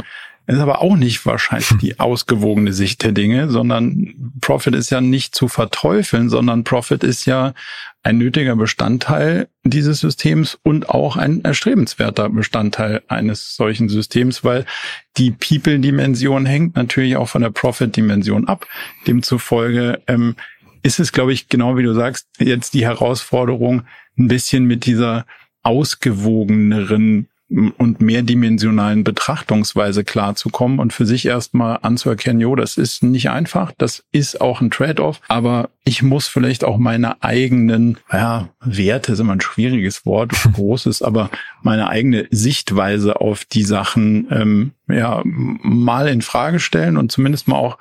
Das 0.50 0.58
ist 0.58 0.64
aber 0.64 0.82
auch 0.82 0.96
nicht 0.96 1.28
wahrscheinlich 1.28 1.70
die 1.80 2.00
ausgewogene 2.00 2.74
Sicht 2.74 3.04
der 3.04 3.12
Dinge, 3.12 3.52
sondern 3.52 4.34
Profit 4.42 4.74
ist 4.74 4.90
ja 4.90 5.00
nicht 5.00 5.36
zu 5.36 5.48
verteufeln, 5.48 6.28
sondern 6.28 6.64
Profit 6.64 7.04
ist 7.04 7.26
ja 7.26 7.54
ein 8.02 8.18
nötiger 8.18 8.56
Bestandteil 8.56 9.48
dieses 9.64 10.00
Systems 10.00 10.58
und 10.64 10.90
auch 10.90 11.18
ein 11.18 11.44
erstrebenswerter 11.44 12.30
Bestandteil 12.30 13.04
eines 13.08 13.56
solchen 13.56 13.90
Systems, 13.90 14.44
weil 14.44 14.66
die 15.18 15.30
People-Dimension 15.30 16.48
hängt 16.48 16.76
natürlich 16.76 17.16
auch 17.16 17.30
von 17.30 17.44
der 17.44 17.52
Profit-Dimension 17.52 18.48
ab. 18.48 18.66
Demzufolge 19.06 20.02
ähm, 20.08 20.36
ist 20.82 21.00
es, 21.00 21.12
glaube 21.12 21.32
ich, 21.32 21.50
genau 21.50 21.78
wie 21.78 21.84
du 21.84 21.94
sagst, 21.94 22.28
jetzt 22.40 22.74
die 22.74 22.88
Herausforderung, 22.88 23.84
ein 24.18 24.28
bisschen 24.28 24.66
mit 24.66 24.88
dieser 24.88 25.28
ausgewogeneren 25.62 27.29
und 27.50 28.00
mehrdimensionalen 28.00 29.04
Betrachtungsweise 29.04 30.04
klarzukommen 30.04 30.80
und 30.80 30.94
für 30.94 31.06
sich 31.06 31.26
erstmal 31.26 31.80
anzuerkennen, 31.82 32.40
jo, 32.40 32.56
das 32.56 32.78
ist 32.78 33.02
nicht 33.02 33.30
einfach, 33.30 33.72
das 33.78 34.04
ist 34.12 34.40
auch 34.40 34.62
ein 34.62 34.70
Trade-off, 34.70 35.20
aber 35.28 35.70
ich 35.84 36.04
muss 36.04 36.28
vielleicht 36.28 36.64
auch 36.64 36.78
meine 36.78 37.24
eigenen, 37.24 37.98
ja, 38.12 38.50
Werte 38.62 39.14
ist 39.14 39.20
immer 39.20 39.34
ein 39.34 39.42
schwieriges 39.42 40.06
Wort, 40.06 40.32
großes, 40.54 41.02
aber 41.02 41.32
meine 41.64 41.90
eigene 41.90 42.28
Sichtweise 42.30 43.20
auf 43.20 43.46
die 43.46 43.64
Sachen, 43.64 44.28
ähm, 44.30 44.72
ja, 44.88 45.22
mal 45.24 46.08
in 46.08 46.22
Frage 46.22 46.60
stellen 46.60 46.98
und 46.98 47.12
zumindest 47.12 47.48
mal 47.48 47.58
auch 47.58 47.80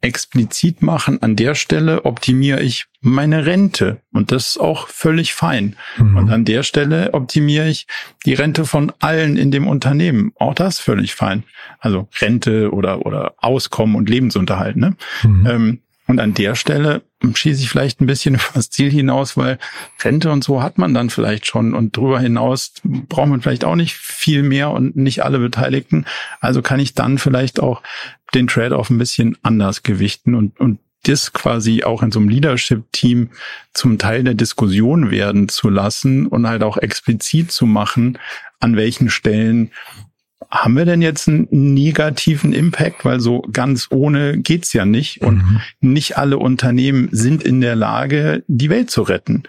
explizit 0.00 0.82
machen, 0.82 1.22
an 1.22 1.36
der 1.36 1.54
Stelle 1.54 2.04
optimiere 2.04 2.60
ich 2.60 2.86
meine 3.00 3.46
Rente 3.46 4.00
und 4.12 4.32
das 4.32 4.50
ist 4.50 4.60
auch 4.60 4.88
völlig 4.88 5.34
fein. 5.34 5.76
Mhm. 5.96 6.16
Und 6.16 6.30
an 6.30 6.44
der 6.44 6.62
Stelle 6.62 7.14
optimiere 7.14 7.68
ich 7.68 7.86
die 8.24 8.34
Rente 8.34 8.64
von 8.64 8.92
allen 9.00 9.36
in 9.36 9.50
dem 9.50 9.66
Unternehmen. 9.66 10.32
Auch 10.36 10.54
das 10.54 10.78
völlig 10.78 11.14
fein. 11.14 11.44
Also 11.78 12.08
Rente 12.20 12.72
oder, 12.72 13.06
oder 13.06 13.34
Auskommen 13.38 13.96
und 13.96 14.08
Lebensunterhalt. 14.08 14.76
Ne? 14.76 14.96
Mhm. 15.22 15.46
Ähm, 15.46 15.78
und 16.06 16.20
an 16.20 16.34
der 16.34 16.54
Stelle 16.54 17.02
schieße 17.22 17.62
ich 17.62 17.68
vielleicht 17.68 18.00
ein 18.00 18.06
bisschen 18.06 18.34
über 18.36 18.44
das 18.54 18.70
Ziel 18.70 18.90
hinaus, 18.90 19.36
weil 19.36 19.58
Rente 20.02 20.30
und 20.30 20.44
so 20.44 20.62
hat 20.62 20.78
man 20.78 20.94
dann 20.94 21.10
vielleicht 21.10 21.46
schon 21.46 21.74
und 21.74 21.96
darüber 21.96 22.20
hinaus 22.20 22.74
braucht 22.84 23.28
man 23.28 23.40
vielleicht 23.40 23.64
auch 23.64 23.76
nicht 23.76 23.94
viel 23.94 24.42
mehr 24.42 24.70
und 24.70 24.96
nicht 24.96 25.24
alle 25.24 25.38
Beteiligten. 25.38 26.06
Also 26.40 26.62
kann 26.62 26.80
ich 26.80 26.94
dann 26.94 27.18
vielleicht 27.18 27.60
auch 27.60 27.82
den 28.34 28.46
Trade-off 28.46 28.90
ein 28.90 28.98
bisschen 28.98 29.36
anders 29.42 29.82
gewichten 29.82 30.34
und, 30.34 30.58
und 30.60 30.78
das 31.04 31.32
quasi 31.32 31.84
auch 31.84 32.02
in 32.02 32.10
so 32.10 32.18
einem 32.18 32.28
Leadership-Team 32.28 33.30
zum 33.72 33.98
Teil 33.98 34.24
der 34.24 34.34
Diskussion 34.34 35.10
werden 35.10 35.48
zu 35.48 35.70
lassen 35.70 36.26
und 36.26 36.46
halt 36.46 36.62
auch 36.62 36.76
explizit 36.76 37.52
zu 37.52 37.66
machen, 37.66 38.18
an 38.60 38.76
welchen 38.76 39.08
Stellen 39.08 39.70
haben 40.50 40.76
wir 40.76 40.84
denn 40.84 41.02
jetzt 41.02 41.28
einen 41.28 41.46
negativen 41.50 42.52
Impact? 42.52 43.04
Weil 43.04 43.20
so 43.20 43.42
ganz 43.52 43.88
ohne 43.90 44.38
geht's 44.38 44.72
ja 44.72 44.84
nicht. 44.84 45.20
Und 45.20 45.38
mhm. 45.38 45.60
nicht 45.80 46.16
alle 46.16 46.38
Unternehmen 46.38 47.08
sind 47.12 47.42
in 47.42 47.60
der 47.60 47.76
Lage, 47.76 48.44
die 48.48 48.70
Welt 48.70 48.90
zu 48.90 49.02
retten. 49.02 49.42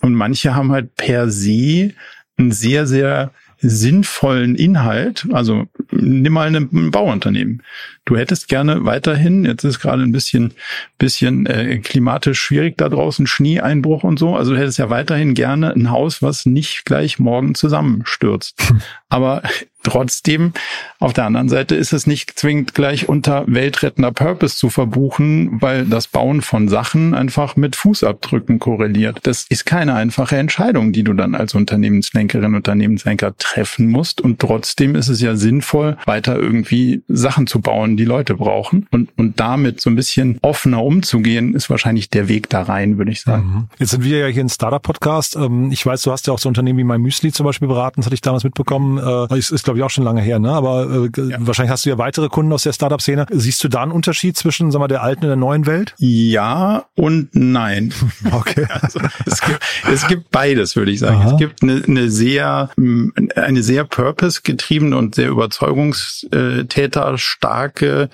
Und 0.00 0.14
manche 0.14 0.54
haben 0.54 0.72
halt 0.72 0.94
per 0.96 1.30
se 1.30 1.92
einen 2.36 2.52
sehr, 2.52 2.86
sehr 2.86 3.32
sinnvollen 3.60 4.54
Inhalt. 4.54 5.26
Also 5.32 5.66
nimm 5.90 6.32
mal 6.32 6.54
ein 6.54 6.90
Bauunternehmen. 6.90 7.62
Du 8.04 8.16
hättest 8.16 8.48
gerne 8.48 8.84
weiterhin, 8.84 9.44
jetzt 9.44 9.64
ist 9.64 9.80
gerade 9.80 10.02
ein 10.02 10.12
bisschen, 10.12 10.54
bisschen 10.96 11.46
äh, 11.46 11.78
klimatisch 11.78 12.40
schwierig 12.40 12.78
da 12.78 12.88
draußen, 12.88 13.26
Schneeeinbruch 13.26 14.04
und 14.04 14.18
so. 14.18 14.36
Also 14.36 14.52
du 14.52 14.60
hättest 14.60 14.78
ja 14.78 14.90
weiterhin 14.90 15.34
gerne 15.34 15.72
ein 15.72 15.90
Haus, 15.90 16.22
was 16.22 16.46
nicht 16.46 16.84
gleich 16.84 17.18
morgen 17.18 17.54
zusammenstürzt. 17.56 18.72
Aber 19.08 19.42
Trotzdem, 19.88 20.52
auf 20.98 21.14
der 21.14 21.24
anderen 21.24 21.48
Seite 21.48 21.74
ist 21.74 21.94
es 21.94 22.06
nicht 22.06 22.38
zwingend 22.38 22.74
gleich 22.74 23.08
unter 23.08 23.44
weltrettender 23.46 24.12
Purpose 24.12 24.54
zu 24.54 24.68
verbuchen, 24.68 25.62
weil 25.62 25.86
das 25.86 26.08
Bauen 26.08 26.42
von 26.42 26.68
Sachen 26.68 27.14
einfach 27.14 27.56
mit 27.56 27.74
Fußabdrücken 27.74 28.58
korreliert. 28.58 29.20
Das 29.22 29.46
ist 29.48 29.64
keine 29.64 29.94
einfache 29.94 30.36
Entscheidung, 30.36 30.92
die 30.92 31.04
du 31.04 31.14
dann 31.14 31.34
als 31.34 31.54
Unternehmenslenkerin, 31.54 32.54
Unternehmenslenker 32.54 33.34
treffen 33.38 33.88
musst. 33.88 34.20
Und 34.20 34.40
trotzdem 34.40 34.94
ist 34.94 35.08
es 35.08 35.22
ja 35.22 35.36
sinnvoll, 35.36 35.96
weiter 36.04 36.36
irgendwie 36.36 37.02
Sachen 37.08 37.46
zu 37.46 37.62
bauen, 37.62 37.96
die 37.96 38.04
Leute 38.04 38.34
brauchen. 38.34 38.86
Und, 38.90 39.08
und 39.16 39.40
damit 39.40 39.80
so 39.80 39.88
ein 39.88 39.96
bisschen 39.96 40.36
offener 40.42 40.84
umzugehen, 40.84 41.54
ist 41.54 41.70
wahrscheinlich 41.70 42.10
der 42.10 42.28
Weg 42.28 42.50
da 42.50 42.60
rein, 42.60 42.98
würde 42.98 43.10
ich 43.10 43.22
sagen. 43.22 43.42
Mhm. 43.42 43.68
Jetzt 43.78 43.92
sind 43.92 44.04
wir 44.04 44.18
ja 44.18 44.26
hier 44.26 44.44
ein 44.44 44.50
Startup-Podcast. 44.50 45.36
Ähm, 45.36 45.72
ich 45.72 45.86
weiß, 45.86 46.02
du 46.02 46.12
hast 46.12 46.26
ja 46.26 46.34
auch 46.34 46.38
so 46.38 46.50
Unternehmen 46.50 46.78
wie 46.78 46.84
MyMüsli 46.84 47.32
zum 47.32 47.46
Beispiel 47.46 47.68
beraten, 47.68 48.00
das 48.00 48.06
hatte 48.06 48.14
ich 48.14 48.20
damals 48.20 48.44
mitbekommen. 48.44 48.98
Äh, 48.98 49.38
ist, 49.38 49.50
ist 49.50 49.64
glaube 49.64 49.77
ich, 49.78 49.84
auch 49.84 49.90
schon 49.90 50.04
lange 50.04 50.20
her, 50.20 50.38
ne? 50.38 50.50
Aber 50.50 51.08
äh, 51.16 51.20
ja. 51.30 51.36
wahrscheinlich 51.40 51.70
hast 51.70 51.84
du 51.84 51.90
ja 51.90 51.98
weitere 51.98 52.28
Kunden 52.28 52.52
aus 52.52 52.62
der 52.62 52.72
Startup-Szene. 52.72 53.26
Siehst 53.30 53.62
du 53.64 53.68
da 53.68 53.82
einen 53.82 53.92
Unterschied 53.92 54.36
zwischen, 54.36 54.70
sag 54.70 54.78
mal, 54.80 54.88
der 54.88 55.02
alten 55.02 55.24
und 55.24 55.28
der 55.28 55.36
neuen 55.36 55.66
Welt? 55.66 55.94
Ja 55.98 56.86
und 56.94 57.30
nein. 57.32 57.92
Okay. 58.30 58.66
also, 58.80 59.00
es, 59.26 59.40
gibt, 59.40 59.60
es 59.90 60.06
gibt 60.06 60.30
beides, 60.30 60.76
würde 60.76 60.90
ich 60.90 60.98
sagen. 61.00 61.20
Aha. 61.20 61.30
Es 61.32 61.36
gibt 61.38 61.62
eine, 61.62 61.82
eine 61.86 62.10
sehr, 62.10 62.70
eine 62.76 63.62
sehr 63.62 63.84
purpose-getriebene 63.84 64.96
und 64.96 65.14
sehr 65.14 65.28
Überzeugungstäter 65.28 67.16
starke, 67.16 68.10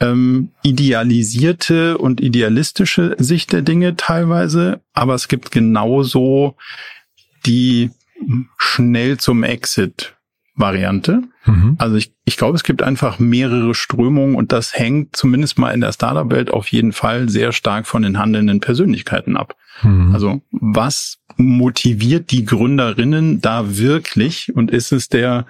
ähm, 0.00 0.50
idealisierte 0.62 1.98
und 1.98 2.20
idealistische 2.20 3.16
Sicht 3.18 3.52
der 3.52 3.62
Dinge 3.62 3.96
teilweise. 3.96 4.80
Aber 4.92 5.14
es 5.14 5.28
gibt 5.28 5.50
genauso 5.50 6.56
die 7.46 7.90
schnell 8.58 9.18
zum 9.18 9.42
Exit 9.42 10.13
Variante. 10.56 11.22
Mhm. 11.46 11.74
Also 11.78 11.96
ich, 11.96 12.12
ich 12.24 12.36
glaube, 12.36 12.56
es 12.56 12.62
gibt 12.62 12.82
einfach 12.82 13.18
mehrere 13.18 13.74
Strömungen 13.74 14.36
und 14.36 14.52
das 14.52 14.74
hängt 14.74 15.16
zumindest 15.16 15.58
mal 15.58 15.72
in 15.72 15.80
der 15.80 15.92
Startup-Welt 15.92 16.50
auf 16.50 16.68
jeden 16.68 16.92
Fall 16.92 17.28
sehr 17.28 17.52
stark 17.52 17.86
von 17.86 18.02
den 18.02 18.18
handelnden 18.18 18.60
Persönlichkeiten 18.60 19.36
ab. 19.36 19.56
Mhm. 19.82 20.12
Also 20.12 20.42
was 20.52 21.18
motiviert 21.36 22.30
die 22.30 22.44
Gründerinnen 22.44 23.40
da 23.40 23.76
wirklich? 23.76 24.54
Und 24.54 24.70
ist 24.70 24.92
es 24.92 25.08
der, 25.08 25.46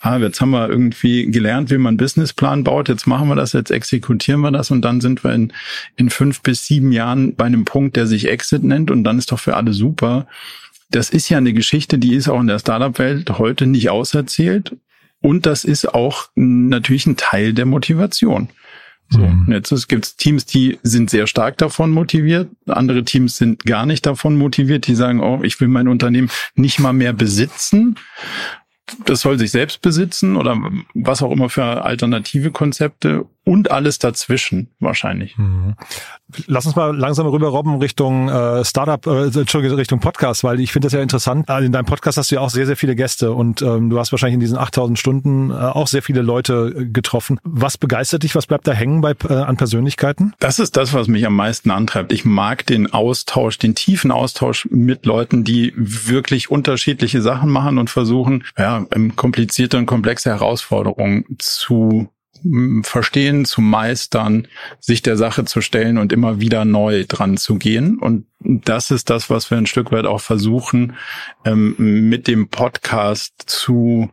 ah, 0.00 0.16
jetzt 0.18 0.40
haben 0.40 0.50
wir 0.50 0.68
irgendwie 0.68 1.28
gelernt, 1.28 1.70
wie 1.70 1.78
man 1.78 1.90
einen 1.90 1.96
Businessplan 1.96 2.62
baut, 2.62 2.88
jetzt 2.88 3.08
machen 3.08 3.28
wir 3.28 3.34
das, 3.34 3.52
jetzt 3.52 3.72
exekutieren 3.72 4.40
wir 4.42 4.52
das 4.52 4.70
und 4.70 4.82
dann 4.82 5.00
sind 5.00 5.24
wir 5.24 5.32
in, 5.32 5.52
in 5.96 6.10
fünf 6.10 6.42
bis 6.42 6.66
sieben 6.66 6.92
Jahren 6.92 7.34
bei 7.34 7.44
einem 7.44 7.64
Punkt, 7.64 7.96
der 7.96 8.06
sich 8.06 8.28
Exit 8.28 8.62
nennt 8.62 8.92
und 8.92 9.02
dann 9.02 9.18
ist 9.18 9.32
doch 9.32 9.40
für 9.40 9.56
alle 9.56 9.72
super 9.72 10.28
das 10.90 11.10
ist 11.10 11.28
ja 11.28 11.38
eine 11.38 11.52
Geschichte, 11.52 11.98
die 11.98 12.14
ist 12.14 12.28
auch 12.28 12.40
in 12.40 12.46
der 12.46 12.58
Startup-Welt 12.58 13.38
heute 13.38 13.66
nicht 13.66 13.90
auserzählt. 13.90 14.76
Und 15.20 15.46
das 15.46 15.64
ist 15.64 15.92
auch 15.92 16.28
natürlich 16.34 17.06
ein 17.06 17.16
Teil 17.16 17.52
der 17.52 17.66
Motivation. 17.66 18.48
So, 19.08 19.20
mhm. 19.20 19.46
jetzt 19.50 19.88
gibt 19.88 20.04
es 20.04 20.16
Teams, 20.16 20.46
die 20.46 20.78
sind 20.82 21.10
sehr 21.10 21.26
stark 21.26 21.58
davon 21.58 21.90
motiviert. 21.90 22.48
Andere 22.66 23.04
Teams 23.04 23.36
sind 23.36 23.64
gar 23.64 23.86
nicht 23.86 24.04
davon 24.04 24.36
motiviert. 24.36 24.86
Die 24.86 24.94
sagen, 24.94 25.20
oh, 25.20 25.40
ich 25.42 25.60
will 25.60 25.68
mein 25.68 25.88
Unternehmen 25.88 26.30
nicht 26.54 26.80
mal 26.80 26.92
mehr 26.92 27.12
besitzen. 27.12 27.96
Das 29.04 29.20
soll 29.20 29.38
sich 29.38 29.50
selbst 29.50 29.80
besitzen 29.80 30.36
oder 30.36 30.60
was 30.94 31.22
auch 31.22 31.32
immer 31.32 31.48
für 31.48 31.84
alternative 31.84 32.50
Konzepte. 32.50 33.26
Und 33.46 33.70
alles 33.70 34.00
dazwischen 34.00 34.70
wahrscheinlich. 34.80 35.38
Mhm. 35.38 35.76
Lass 36.48 36.66
uns 36.66 36.74
mal 36.74 36.94
langsam 36.96 37.28
rüber 37.28 37.46
robben 37.46 37.76
Richtung 37.76 38.28
äh, 38.28 38.64
Startup, 38.64 39.06
äh, 39.06 39.26
Entschuldigung, 39.26 39.78
Richtung 39.78 40.00
Podcast, 40.00 40.42
weil 40.42 40.58
ich 40.58 40.72
finde 40.72 40.86
das 40.86 40.94
ja 40.94 41.00
interessant. 41.00 41.48
Äh, 41.48 41.64
in 41.64 41.70
deinem 41.70 41.84
Podcast 41.84 42.18
hast 42.18 42.32
du 42.32 42.34
ja 42.34 42.40
auch 42.40 42.50
sehr, 42.50 42.66
sehr 42.66 42.76
viele 42.76 42.96
Gäste 42.96 43.30
und 43.30 43.62
ähm, 43.62 43.88
du 43.88 44.00
hast 44.00 44.10
wahrscheinlich 44.10 44.34
in 44.34 44.40
diesen 44.40 44.58
8000 44.58 44.98
Stunden 44.98 45.50
äh, 45.50 45.54
auch 45.54 45.86
sehr 45.86 46.02
viele 46.02 46.22
Leute 46.22 46.74
äh, 46.76 46.86
getroffen. 46.86 47.38
Was 47.44 47.78
begeistert 47.78 48.24
dich? 48.24 48.34
Was 48.34 48.48
bleibt 48.48 48.66
da 48.66 48.72
hängen 48.72 49.00
bei, 49.00 49.14
äh, 49.28 49.32
an 49.32 49.56
Persönlichkeiten? 49.56 50.34
Das 50.40 50.58
ist 50.58 50.76
das, 50.76 50.92
was 50.92 51.06
mich 51.06 51.24
am 51.24 51.36
meisten 51.36 51.70
antreibt. 51.70 52.12
Ich 52.12 52.24
mag 52.24 52.66
den 52.66 52.92
Austausch, 52.92 53.58
den 53.58 53.76
tiefen 53.76 54.10
Austausch 54.10 54.66
mit 54.72 55.06
Leuten, 55.06 55.44
die 55.44 55.72
wirklich 55.76 56.50
unterschiedliche 56.50 57.22
Sachen 57.22 57.50
machen 57.50 57.78
und 57.78 57.90
versuchen, 57.90 58.42
ja, 58.58 58.84
komplizierte 59.14 59.78
und 59.78 59.86
komplexe 59.86 60.30
Herausforderungen 60.30 61.24
zu 61.38 62.08
verstehen, 62.82 63.44
zu 63.44 63.60
meistern, 63.60 64.48
sich 64.80 65.02
der 65.02 65.16
Sache 65.16 65.44
zu 65.44 65.60
stellen 65.60 65.98
und 65.98 66.12
immer 66.12 66.40
wieder 66.40 66.64
neu 66.64 67.04
dran 67.06 67.36
zu 67.36 67.56
gehen. 67.56 67.98
Und 67.98 68.26
das 68.40 68.90
ist 68.90 69.10
das, 69.10 69.30
was 69.30 69.50
wir 69.50 69.58
ein 69.58 69.66
Stück 69.66 69.92
weit 69.92 70.06
auch 70.06 70.20
versuchen, 70.20 70.94
ähm, 71.44 71.74
mit 72.08 72.28
dem 72.28 72.48
Podcast 72.48 73.34
zu 73.46 74.10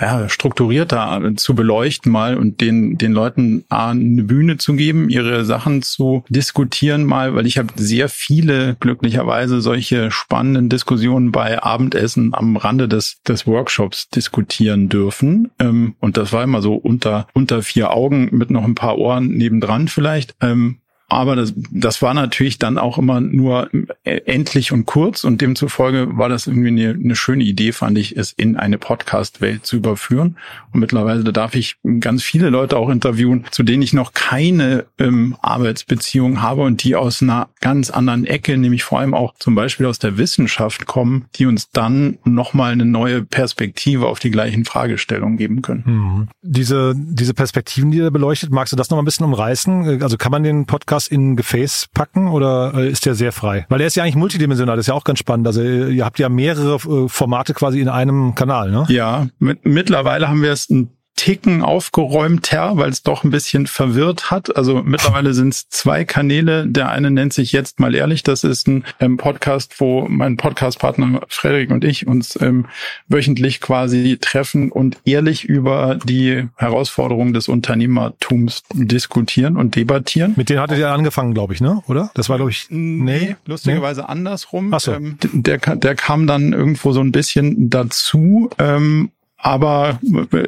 ja, 0.00 0.28
strukturierter 0.28 1.32
zu 1.36 1.54
beleuchten 1.54 2.10
mal 2.10 2.36
und 2.36 2.60
den, 2.60 2.98
den 2.98 3.12
Leuten 3.12 3.64
eine 3.68 4.24
Bühne 4.24 4.56
zu 4.56 4.74
geben, 4.74 5.08
ihre 5.08 5.44
Sachen 5.44 5.82
zu 5.82 6.24
diskutieren 6.28 7.04
mal, 7.04 7.34
weil 7.34 7.46
ich 7.46 7.58
habe 7.58 7.68
sehr 7.76 8.08
viele 8.08 8.76
glücklicherweise 8.80 9.60
solche 9.60 10.10
spannenden 10.10 10.68
Diskussionen 10.68 11.32
bei 11.32 11.62
Abendessen 11.62 12.34
am 12.34 12.56
Rande 12.56 12.88
des, 12.88 13.20
des 13.22 13.46
Workshops 13.46 14.08
diskutieren 14.08 14.88
dürfen. 14.88 15.50
Ähm, 15.58 15.94
und 16.00 16.16
das 16.16 16.32
war 16.32 16.42
immer 16.42 16.62
so 16.62 16.74
unter, 16.74 17.28
unter 17.32 17.62
vier 17.62 17.92
Augen 17.92 18.28
mit 18.32 18.50
noch 18.50 18.64
ein 18.64 18.74
paar 18.74 18.98
Ohren 18.98 19.28
nebendran 19.28 19.88
vielleicht. 19.88 20.34
Ähm, 20.40 20.78
aber 21.08 21.36
das, 21.36 21.52
das 21.70 22.02
war 22.02 22.14
natürlich 22.14 22.58
dann 22.58 22.78
auch 22.78 22.98
immer 22.98 23.20
nur 23.20 23.70
endlich 24.04 24.72
und 24.72 24.86
kurz 24.86 25.24
und 25.24 25.40
demzufolge 25.40 26.16
war 26.16 26.28
das 26.28 26.46
irgendwie 26.46 26.68
eine, 26.68 26.90
eine 26.90 27.16
schöne 27.16 27.44
Idee, 27.44 27.72
fand 27.72 27.98
ich, 27.98 28.16
es 28.16 28.32
in 28.32 28.56
eine 28.56 28.78
Podcast-Welt 28.78 29.66
zu 29.66 29.76
überführen. 29.76 30.36
Und 30.72 30.80
mittlerweile 30.80 31.22
darf 31.24 31.54
ich 31.54 31.76
ganz 32.00 32.22
viele 32.22 32.50
Leute 32.50 32.76
auch 32.76 32.88
interviewen, 32.88 33.44
zu 33.50 33.62
denen 33.62 33.82
ich 33.82 33.92
noch 33.92 34.12
keine 34.12 34.86
ähm, 34.98 35.36
Arbeitsbeziehung 35.42 36.42
habe 36.42 36.62
und 36.62 36.82
die 36.82 36.96
aus 36.96 37.22
einer 37.22 37.48
ganz 37.60 37.90
anderen 37.90 38.26
Ecke, 38.26 38.56
nämlich 38.56 38.82
vor 38.82 39.00
allem 39.00 39.14
auch 39.14 39.34
zum 39.38 39.54
Beispiel 39.54 39.86
aus 39.86 39.98
der 39.98 40.18
Wissenschaft 40.18 40.86
kommen, 40.86 41.26
die 41.36 41.46
uns 41.46 41.70
dann 41.70 42.18
nochmal 42.24 42.72
eine 42.72 42.86
neue 42.86 43.22
Perspektive 43.22 44.06
auf 44.06 44.18
die 44.18 44.30
gleichen 44.30 44.64
Fragestellungen 44.64 45.36
geben 45.36 45.62
können. 45.62 45.82
Mhm. 45.86 46.28
Diese, 46.42 46.94
diese 46.96 47.34
Perspektiven, 47.34 47.90
die 47.90 47.98
ihr 47.98 48.10
beleuchtet, 48.10 48.50
magst 48.50 48.72
du 48.72 48.76
das 48.76 48.90
noch 48.90 48.96
mal 48.96 49.02
ein 49.02 49.06
bisschen 49.06 49.26
umreißen? 49.26 50.02
Also 50.02 50.16
kann 50.16 50.32
man 50.32 50.42
den 50.42 50.66
Podcast 50.66 51.03
was 51.04 51.08
in 51.08 51.32
ein 51.32 51.36
Gefäß 51.36 51.88
packen 51.92 52.28
oder 52.28 52.72
äh, 52.74 52.88
ist 52.88 53.06
der 53.06 53.14
sehr 53.14 53.32
frei? 53.32 53.66
Weil 53.68 53.78
der 53.78 53.86
ist 53.86 53.96
ja 53.96 54.02
eigentlich 54.02 54.16
multidimensional, 54.16 54.76
das 54.76 54.84
ist 54.84 54.88
ja 54.88 54.94
auch 54.94 55.04
ganz 55.04 55.18
spannend. 55.18 55.46
Also 55.46 55.62
ihr 55.62 56.04
habt 56.04 56.18
ja 56.18 56.28
mehrere 56.28 56.74
äh, 56.74 57.08
Formate 57.08 57.54
quasi 57.54 57.80
in 57.80 57.88
einem 57.88 58.34
Kanal, 58.34 58.70
ne? 58.70 58.86
Ja, 58.88 59.26
mit, 59.38 59.64
mittlerweile 59.64 60.28
haben 60.28 60.42
wir 60.42 60.52
es 60.52 60.68
ein 60.70 60.90
Ticken 61.16 61.62
aufgeräumter, 61.62 62.76
weil 62.76 62.90
es 62.90 63.02
doch 63.02 63.24
ein 63.24 63.30
bisschen 63.30 63.66
verwirrt 63.66 64.30
hat. 64.30 64.56
Also 64.56 64.82
mittlerweile 64.82 65.32
sind 65.32 65.54
es 65.54 65.68
zwei 65.68 66.04
Kanäle. 66.04 66.66
Der 66.66 66.90
eine 66.90 67.10
nennt 67.10 67.32
sich 67.32 67.52
jetzt 67.52 67.78
mal 67.80 67.94
ehrlich. 67.94 68.22
Das 68.22 68.44
ist 68.44 68.66
ein 68.66 68.84
ähm, 69.00 69.16
Podcast, 69.16 69.80
wo 69.80 70.06
mein 70.08 70.36
Podcastpartner 70.36 71.22
Frederik 71.28 71.70
und 71.70 71.84
ich 71.84 72.06
uns 72.06 72.38
ähm, 72.40 72.66
wöchentlich 73.08 73.60
quasi 73.60 74.18
treffen 74.20 74.72
und 74.72 74.98
ehrlich 75.04 75.44
über 75.44 75.98
die 76.04 76.48
Herausforderungen 76.56 77.32
des 77.32 77.48
Unternehmertums 77.48 78.64
diskutieren 78.72 79.56
und 79.56 79.76
debattieren. 79.76 80.34
Mit 80.36 80.48
denen 80.48 80.60
hattet 80.60 80.78
ihr 80.78 80.90
angefangen, 80.90 81.32
glaube 81.32 81.54
ich, 81.54 81.60
ne? 81.60 81.82
Oder? 81.86 82.10
Das 82.14 82.28
war, 82.28 82.36
glaube 82.36 82.50
ich, 82.50 82.66
nee, 82.70 83.36
lustigerweise 83.46 84.02
nee? 84.02 84.06
andersrum. 84.08 84.74
Ach 84.74 84.80
so. 84.80 84.92
Ähm, 84.92 85.18
der, 85.32 85.58
der 85.58 85.94
kam 85.94 86.26
dann 86.26 86.52
irgendwo 86.52 86.92
so 86.92 87.00
ein 87.00 87.12
bisschen 87.12 87.70
dazu 87.70 88.50
ähm, 88.58 89.10
aber 89.44 89.98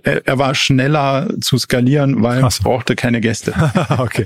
er, 0.04 0.26
er 0.26 0.38
war 0.38 0.54
schneller 0.54 1.28
zu 1.42 1.58
skalieren, 1.58 2.22
weil 2.22 2.42
es 2.46 2.60
brauchte 2.60 2.96
keine 2.96 3.20
Gäste. 3.20 3.52
okay. 3.98 4.24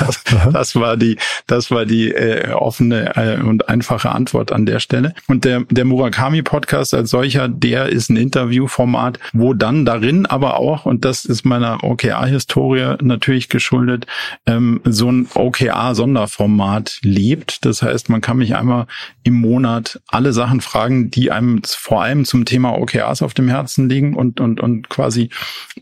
Das, 0.00 0.24
das, 0.52 0.74
war 0.74 0.96
die, 0.96 1.18
das 1.46 1.70
war 1.70 1.86
die 1.86 2.10
äh, 2.10 2.50
offene 2.50 3.14
äh, 3.14 3.40
und 3.40 3.68
einfache 3.68 4.10
Antwort 4.10 4.50
an 4.50 4.66
der 4.66 4.80
Stelle. 4.80 5.14
Und 5.28 5.44
der, 5.44 5.60
der 5.70 5.84
Murakami 5.84 6.42
Podcast 6.42 6.94
als 6.94 7.10
solcher, 7.10 7.46
der 7.48 7.90
ist 7.90 8.10
ein 8.10 8.16
Interviewformat, 8.16 9.20
wo 9.34 9.54
dann 9.54 9.84
darin 9.84 10.26
aber 10.26 10.58
auch, 10.58 10.84
und 10.84 11.04
das 11.04 11.24
ist 11.24 11.44
meiner 11.44 11.84
OKR-Historie 11.84 12.96
natürlich 13.02 13.50
geschuldet, 13.50 14.08
ähm, 14.46 14.80
so 14.82 15.12
ein 15.12 15.28
OKR-Sonderformat 15.32 16.98
lebt. 17.02 17.64
Das 17.64 17.82
heißt, 17.82 18.08
man 18.08 18.20
kann 18.20 18.38
mich 18.38 18.56
einmal 18.56 18.86
im 19.22 19.34
Monat 19.34 20.00
alle 20.08 20.32
Sachen 20.32 20.60
fragen, 20.60 21.12
die 21.12 21.30
einem 21.30 21.62
vor 21.64 22.02
allem 22.02 22.24
zum 22.24 22.44
Thema 22.44 22.76
OKRs 22.76 23.22
auf 23.22 23.32
dem 23.32 23.48
Herzen 23.48 23.88
liegen 23.88 23.91
und, 24.00 24.40
und, 24.40 24.60
und 24.60 24.88
quasi 24.88 25.30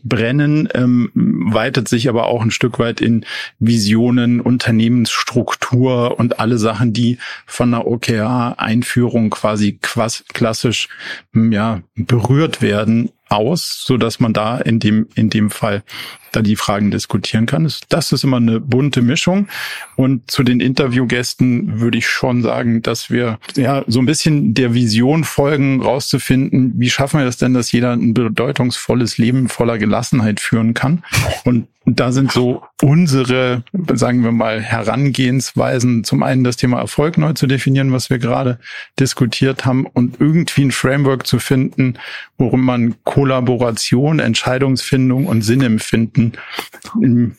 brennen, 0.03 0.67
ähm, 0.73 1.11
weitet 1.13 1.87
sich 1.87 2.09
aber 2.09 2.27
auch 2.27 2.41
ein 2.41 2.51
Stück 2.51 2.79
weit 2.79 3.01
in 3.01 3.25
Visionen, 3.59 4.41
Unternehmensstruktur 4.41 6.19
und 6.19 6.39
alle 6.39 6.57
Sachen, 6.57 6.93
die 6.93 7.17
von 7.45 7.71
der 7.71 7.87
OKR-Einführung 7.87 9.29
quasi 9.29 9.79
klassisch 9.81 10.89
ja, 11.33 11.81
berührt 11.95 12.61
werden 12.61 13.11
aus, 13.31 13.83
so 13.85 13.97
dass 13.97 14.19
man 14.19 14.33
da 14.33 14.57
in 14.57 14.79
dem 14.79 15.07
in 15.15 15.29
dem 15.29 15.49
Fall 15.49 15.83
da 16.31 16.41
die 16.41 16.55
Fragen 16.55 16.91
diskutieren 16.91 17.45
kann. 17.45 17.69
Das 17.89 18.11
ist 18.11 18.23
immer 18.23 18.37
eine 18.37 18.59
bunte 18.59 19.01
Mischung. 19.01 19.47
Und 19.95 20.31
zu 20.31 20.43
den 20.43 20.59
Interviewgästen 20.59 21.79
würde 21.79 21.97
ich 21.97 22.07
schon 22.07 22.41
sagen, 22.41 22.81
dass 22.81 23.09
wir 23.09 23.37
ja 23.55 23.83
so 23.87 23.99
ein 23.99 24.05
bisschen 24.05 24.53
der 24.53 24.73
Vision 24.73 25.23
folgen, 25.23 25.81
rauszufinden, 25.81 26.73
wie 26.77 26.89
schaffen 26.89 27.19
wir 27.19 27.25
das 27.25 27.37
denn, 27.37 27.53
dass 27.53 27.71
jeder 27.71 27.91
ein 27.91 28.13
bedeutungsvolles 28.13 29.17
Leben 29.17 29.49
voller 29.49 29.77
Gelassenheit 29.77 30.39
führen 30.39 30.73
kann. 30.73 31.03
Und 31.43 31.67
da 31.85 32.11
sind 32.11 32.31
so 32.31 32.63
unsere, 32.83 33.63
sagen 33.93 34.23
wir 34.23 34.31
mal, 34.31 34.61
Herangehensweisen, 34.61 36.03
zum 36.03 36.21
einen 36.21 36.43
das 36.43 36.55
Thema 36.55 36.79
Erfolg 36.79 37.17
neu 37.17 37.33
zu 37.33 37.47
definieren, 37.47 37.91
was 37.91 38.11
wir 38.11 38.19
gerade 38.19 38.59
diskutiert 38.99 39.65
haben, 39.65 39.87
und 39.87 40.21
irgendwie 40.21 40.65
ein 40.65 40.71
Framework 40.71 41.25
zu 41.25 41.39
finden, 41.39 41.95
worum 42.37 42.63
man 42.63 42.95
Kollaboration, 43.03 44.19
Entscheidungsfindung 44.19 45.25
und 45.25 45.41
Sinnempfinden 45.41 46.33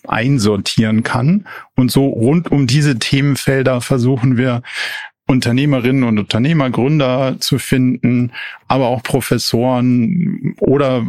einsortieren 0.08 1.04
kann. 1.04 1.46
Und 1.76 1.92
so 1.92 2.08
rund 2.08 2.50
um 2.50 2.66
diese 2.66 2.98
Themenfelder 2.98 3.80
versuchen 3.80 4.36
wir 4.36 4.62
Unternehmerinnen 5.28 6.02
und 6.04 6.18
Unternehmer, 6.18 6.70
Gründer 6.70 7.36
zu 7.38 7.58
finden, 7.58 8.32
aber 8.68 8.88
auch 8.88 9.02
Professoren 9.02 10.54
oder 10.60 11.06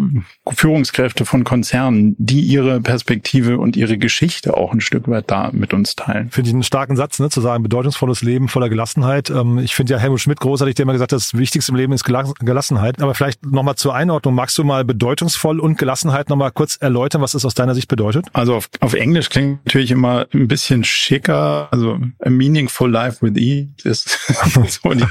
Führungskräfte 0.53 1.25
von 1.25 1.43
Konzernen, 1.43 2.15
die 2.19 2.41
ihre 2.41 2.81
Perspektive 2.81 3.57
und 3.57 3.75
ihre 3.75 3.97
Geschichte 3.97 4.55
auch 4.55 4.73
ein 4.73 4.81
Stück 4.81 5.07
weit 5.07 5.31
da 5.31 5.49
mit 5.53 5.73
uns 5.73 5.95
teilen. 5.95 6.29
Finde 6.29 6.49
ich 6.49 6.53
einen 6.53 6.63
starken 6.63 6.95
Satz, 6.95 7.19
ne, 7.19 7.29
zu 7.29 7.41
sagen, 7.41 7.63
bedeutungsvolles 7.63 8.21
Leben 8.21 8.49
voller 8.49 8.69
Gelassenheit. 8.69 9.29
Ähm, 9.29 9.59
ich 9.59 9.75
finde 9.75 9.93
ja 9.93 9.99
Helmut 9.99 10.19
Schmidt 10.19 10.39
großartig, 10.41 10.75
der 10.75 10.83
immer 10.83 10.93
gesagt 10.93 11.13
hat, 11.13 11.17
das 11.17 11.33
Wichtigste 11.35 11.71
im 11.71 11.77
Leben 11.77 11.93
ist 11.93 12.03
Gelassenheit. 12.03 13.01
Aber 13.01 13.15
vielleicht 13.15 13.45
nochmal 13.45 13.75
zur 13.75 13.95
Einordnung, 13.95 14.35
magst 14.35 14.57
du 14.57 14.63
mal 14.63 14.83
bedeutungsvoll 14.83 15.59
und 15.59 15.77
Gelassenheit 15.77 16.29
nochmal 16.29 16.51
kurz 16.51 16.75
erläutern, 16.75 17.21
was 17.21 17.31
das 17.31 17.45
aus 17.45 17.53
deiner 17.53 17.75
Sicht 17.75 17.87
bedeutet? 17.87 18.27
Also 18.33 18.55
auf, 18.55 18.69
auf 18.81 18.93
Englisch 18.93 19.29
klingt 19.29 19.65
natürlich 19.65 19.91
immer 19.91 20.27
ein 20.33 20.47
bisschen 20.47 20.83
schicker. 20.83 21.69
Also 21.71 21.99
a 22.19 22.29
meaningful 22.29 22.89
life 22.89 23.21
with 23.21 23.37
E 23.37 23.69
ist, 23.83 24.12
so 24.67 24.93
die, 24.93 25.05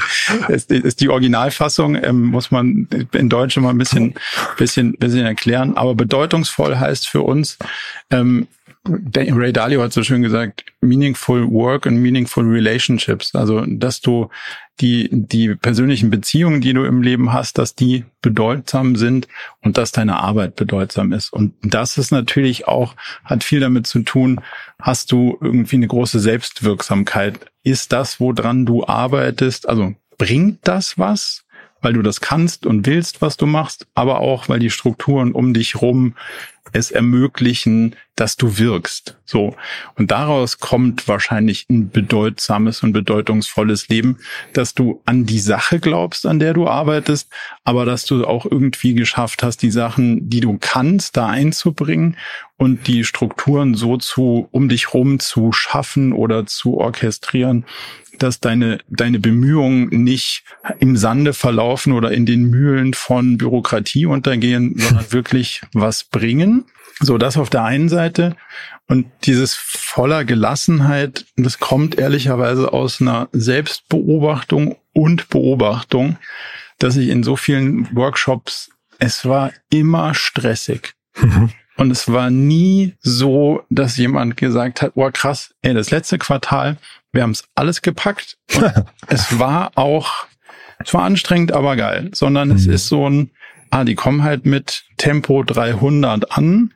ist, 0.48 0.70
ist 0.70 1.00
die 1.00 1.08
Originalfassung. 1.08 1.96
Ähm, 2.02 2.24
muss 2.26 2.50
man 2.50 2.88
in 3.12 3.28
Deutsch 3.28 3.56
immer 3.56 3.70
ein 3.70 3.78
bisschen, 3.78 4.14
bisschen, 4.56 4.92
bisschen 4.94 5.26
erklären. 5.26 5.76
Aber 5.76 5.94
bedeutungsvoll 5.94 6.78
heißt 6.78 7.08
für 7.08 7.22
uns, 7.22 7.58
ähm, 8.10 8.48
Ray 8.84 9.52
Dalio 9.52 9.80
hat 9.80 9.92
so 9.92 10.02
schön 10.02 10.22
gesagt, 10.22 10.64
meaningful 10.80 11.48
work 11.48 11.86
and 11.86 11.98
meaningful 11.98 12.44
relationships. 12.44 13.32
Also, 13.34 13.64
dass 13.66 14.00
du 14.00 14.28
die, 14.80 15.08
die 15.12 15.54
persönlichen 15.54 16.10
Beziehungen, 16.10 16.60
die 16.60 16.72
du 16.72 16.84
im 16.84 17.02
Leben 17.02 17.32
hast, 17.32 17.58
dass 17.58 17.76
die 17.76 18.04
bedeutsam 18.22 18.96
sind 18.96 19.28
und 19.60 19.78
dass 19.78 19.92
deine 19.92 20.16
Arbeit 20.16 20.56
bedeutsam 20.56 21.12
ist. 21.12 21.32
Und 21.32 21.54
das 21.62 21.96
ist 21.96 22.10
natürlich 22.10 22.66
auch, 22.66 22.96
hat 23.24 23.44
viel 23.44 23.60
damit 23.60 23.86
zu 23.86 24.00
tun, 24.00 24.40
hast 24.80 25.12
du 25.12 25.38
irgendwie 25.40 25.76
eine 25.76 25.86
große 25.86 26.18
Selbstwirksamkeit? 26.18 27.38
Ist 27.62 27.92
das, 27.92 28.18
woran 28.18 28.66
du 28.66 28.84
arbeitest, 28.84 29.68
also 29.68 29.94
bringt 30.18 30.58
das 30.66 30.98
was? 30.98 31.41
Weil 31.82 31.92
du 31.92 32.02
das 32.02 32.20
kannst 32.20 32.64
und 32.64 32.86
willst, 32.86 33.20
was 33.20 33.36
du 33.36 33.46
machst, 33.46 33.86
aber 33.94 34.20
auch, 34.20 34.48
weil 34.48 34.60
die 34.60 34.70
Strukturen 34.70 35.32
um 35.32 35.52
dich 35.52 35.82
rum 35.82 36.14
es 36.72 36.90
ermöglichen, 36.90 37.96
dass 38.16 38.36
du 38.36 38.58
wirkst. 38.58 39.16
So. 39.24 39.56
Und 39.96 40.10
daraus 40.10 40.58
kommt 40.58 41.08
wahrscheinlich 41.08 41.66
ein 41.68 41.90
bedeutsames 41.90 42.82
und 42.82 42.92
bedeutungsvolles 42.92 43.88
Leben, 43.88 44.18
dass 44.52 44.74
du 44.74 45.02
an 45.04 45.26
die 45.26 45.40
Sache 45.40 45.80
glaubst, 45.80 46.26
an 46.26 46.38
der 46.38 46.54
du 46.54 46.68
arbeitest, 46.68 47.30
aber 47.64 47.84
dass 47.84 48.04
du 48.04 48.26
auch 48.26 48.46
irgendwie 48.46 48.94
geschafft 48.94 49.42
hast, 49.42 49.62
die 49.62 49.70
Sachen, 49.70 50.30
die 50.30 50.40
du 50.40 50.56
kannst, 50.58 51.16
da 51.16 51.26
einzubringen 51.26 52.16
und 52.56 52.86
die 52.86 53.04
Strukturen 53.04 53.74
so 53.74 53.96
zu, 53.96 54.48
um 54.50 54.68
dich 54.68 54.94
rum 54.94 55.18
zu 55.18 55.52
schaffen 55.52 56.12
oder 56.12 56.46
zu 56.46 56.78
orchestrieren, 56.78 57.64
dass 58.18 58.40
deine, 58.40 58.78
deine 58.88 59.18
Bemühungen 59.18 59.88
nicht 59.88 60.44
im 60.78 60.96
Sande 60.96 61.32
verlaufen 61.32 61.92
oder 61.92 62.12
in 62.12 62.26
den 62.26 62.50
Mühlen 62.50 62.94
von 62.94 63.38
Bürokratie 63.38 64.06
untergehen, 64.06 64.74
sondern 64.78 65.12
wirklich 65.12 65.62
was 65.72 66.04
bringen. 66.04 66.64
So, 67.00 67.18
das 67.18 67.36
auf 67.36 67.50
der 67.50 67.64
einen 67.64 67.88
Seite. 67.88 68.36
Und 68.86 69.06
dieses 69.24 69.54
voller 69.54 70.24
Gelassenheit, 70.24 71.26
das 71.36 71.58
kommt 71.58 71.98
ehrlicherweise 71.98 72.72
aus 72.72 73.00
einer 73.00 73.28
Selbstbeobachtung 73.32 74.76
und 74.92 75.28
Beobachtung, 75.28 76.18
dass 76.78 76.96
ich 76.96 77.08
in 77.08 77.22
so 77.22 77.36
vielen 77.36 77.94
Workshops, 77.96 78.70
es 78.98 79.24
war 79.24 79.52
immer 79.70 80.14
stressig. 80.14 80.94
Mhm. 81.16 81.50
Und 81.76 81.90
es 81.90 82.12
war 82.12 82.30
nie 82.30 82.94
so, 83.00 83.64
dass 83.70 83.96
jemand 83.96 84.36
gesagt 84.36 84.82
hat, 84.82 84.92
oh 84.94 85.10
krass, 85.12 85.54
ey, 85.62 85.74
das 85.74 85.90
letzte 85.90 86.18
Quartal, 86.18 86.76
wir 87.12 87.22
haben 87.22 87.30
es 87.30 87.44
alles 87.54 87.82
gepackt. 87.82 88.38
Es 89.08 89.38
war 89.38 89.72
auch, 89.74 90.26
es 90.78 90.94
war 90.94 91.02
anstrengend, 91.02 91.52
aber 91.52 91.76
geil. 91.76 92.10
Sondern 92.14 92.48
mhm. 92.48 92.56
es 92.56 92.66
ist 92.66 92.88
so 92.88 93.08
ein, 93.08 93.30
ah, 93.70 93.84
die 93.84 93.94
kommen 93.94 94.22
halt 94.22 94.46
mit 94.46 94.84
Tempo 94.96 95.42
300 95.42 96.32
an, 96.32 96.72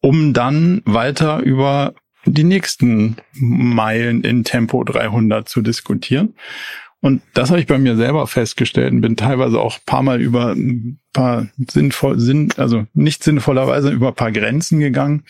um 0.00 0.32
dann 0.32 0.82
weiter 0.84 1.40
über 1.40 1.94
die 2.26 2.44
nächsten 2.44 3.16
Meilen 3.32 4.22
in 4.22 4.44
Tempo 4.44 4.84
300 4.84 5.48
zu 5.48 5.62
diskutieren. 5.62 6.34
Und 7.00 7.20
das 7.34 7.50
habe 7.50 7.60
ich 7.60 7.66
bei 7.66 7.76
mir 7.76 7.96
selber 7.96 8.26
festgestellt 8.26 8.92
und 8.92 9.02
bin 9.02 9.16
teilweise 9.16 9.60
auch 9.60 9.78
paar 9.84 10.02
Mal 10.02 10.22
über 10.22 10.52
ein 10.52 11.00
paar 11.12 11.48
sinnvoll, 11.70 12.18
sinn, 12.18 12.48
also 12.56 12.86
nicht 12.94 13.22
sinnvollerweise 13.22 13.90
über 13.90 14.08
ein 14.08 14.14
paar 14.14 14.32
Grenzen 14.32 14.80
gegangen. 14.80 15.24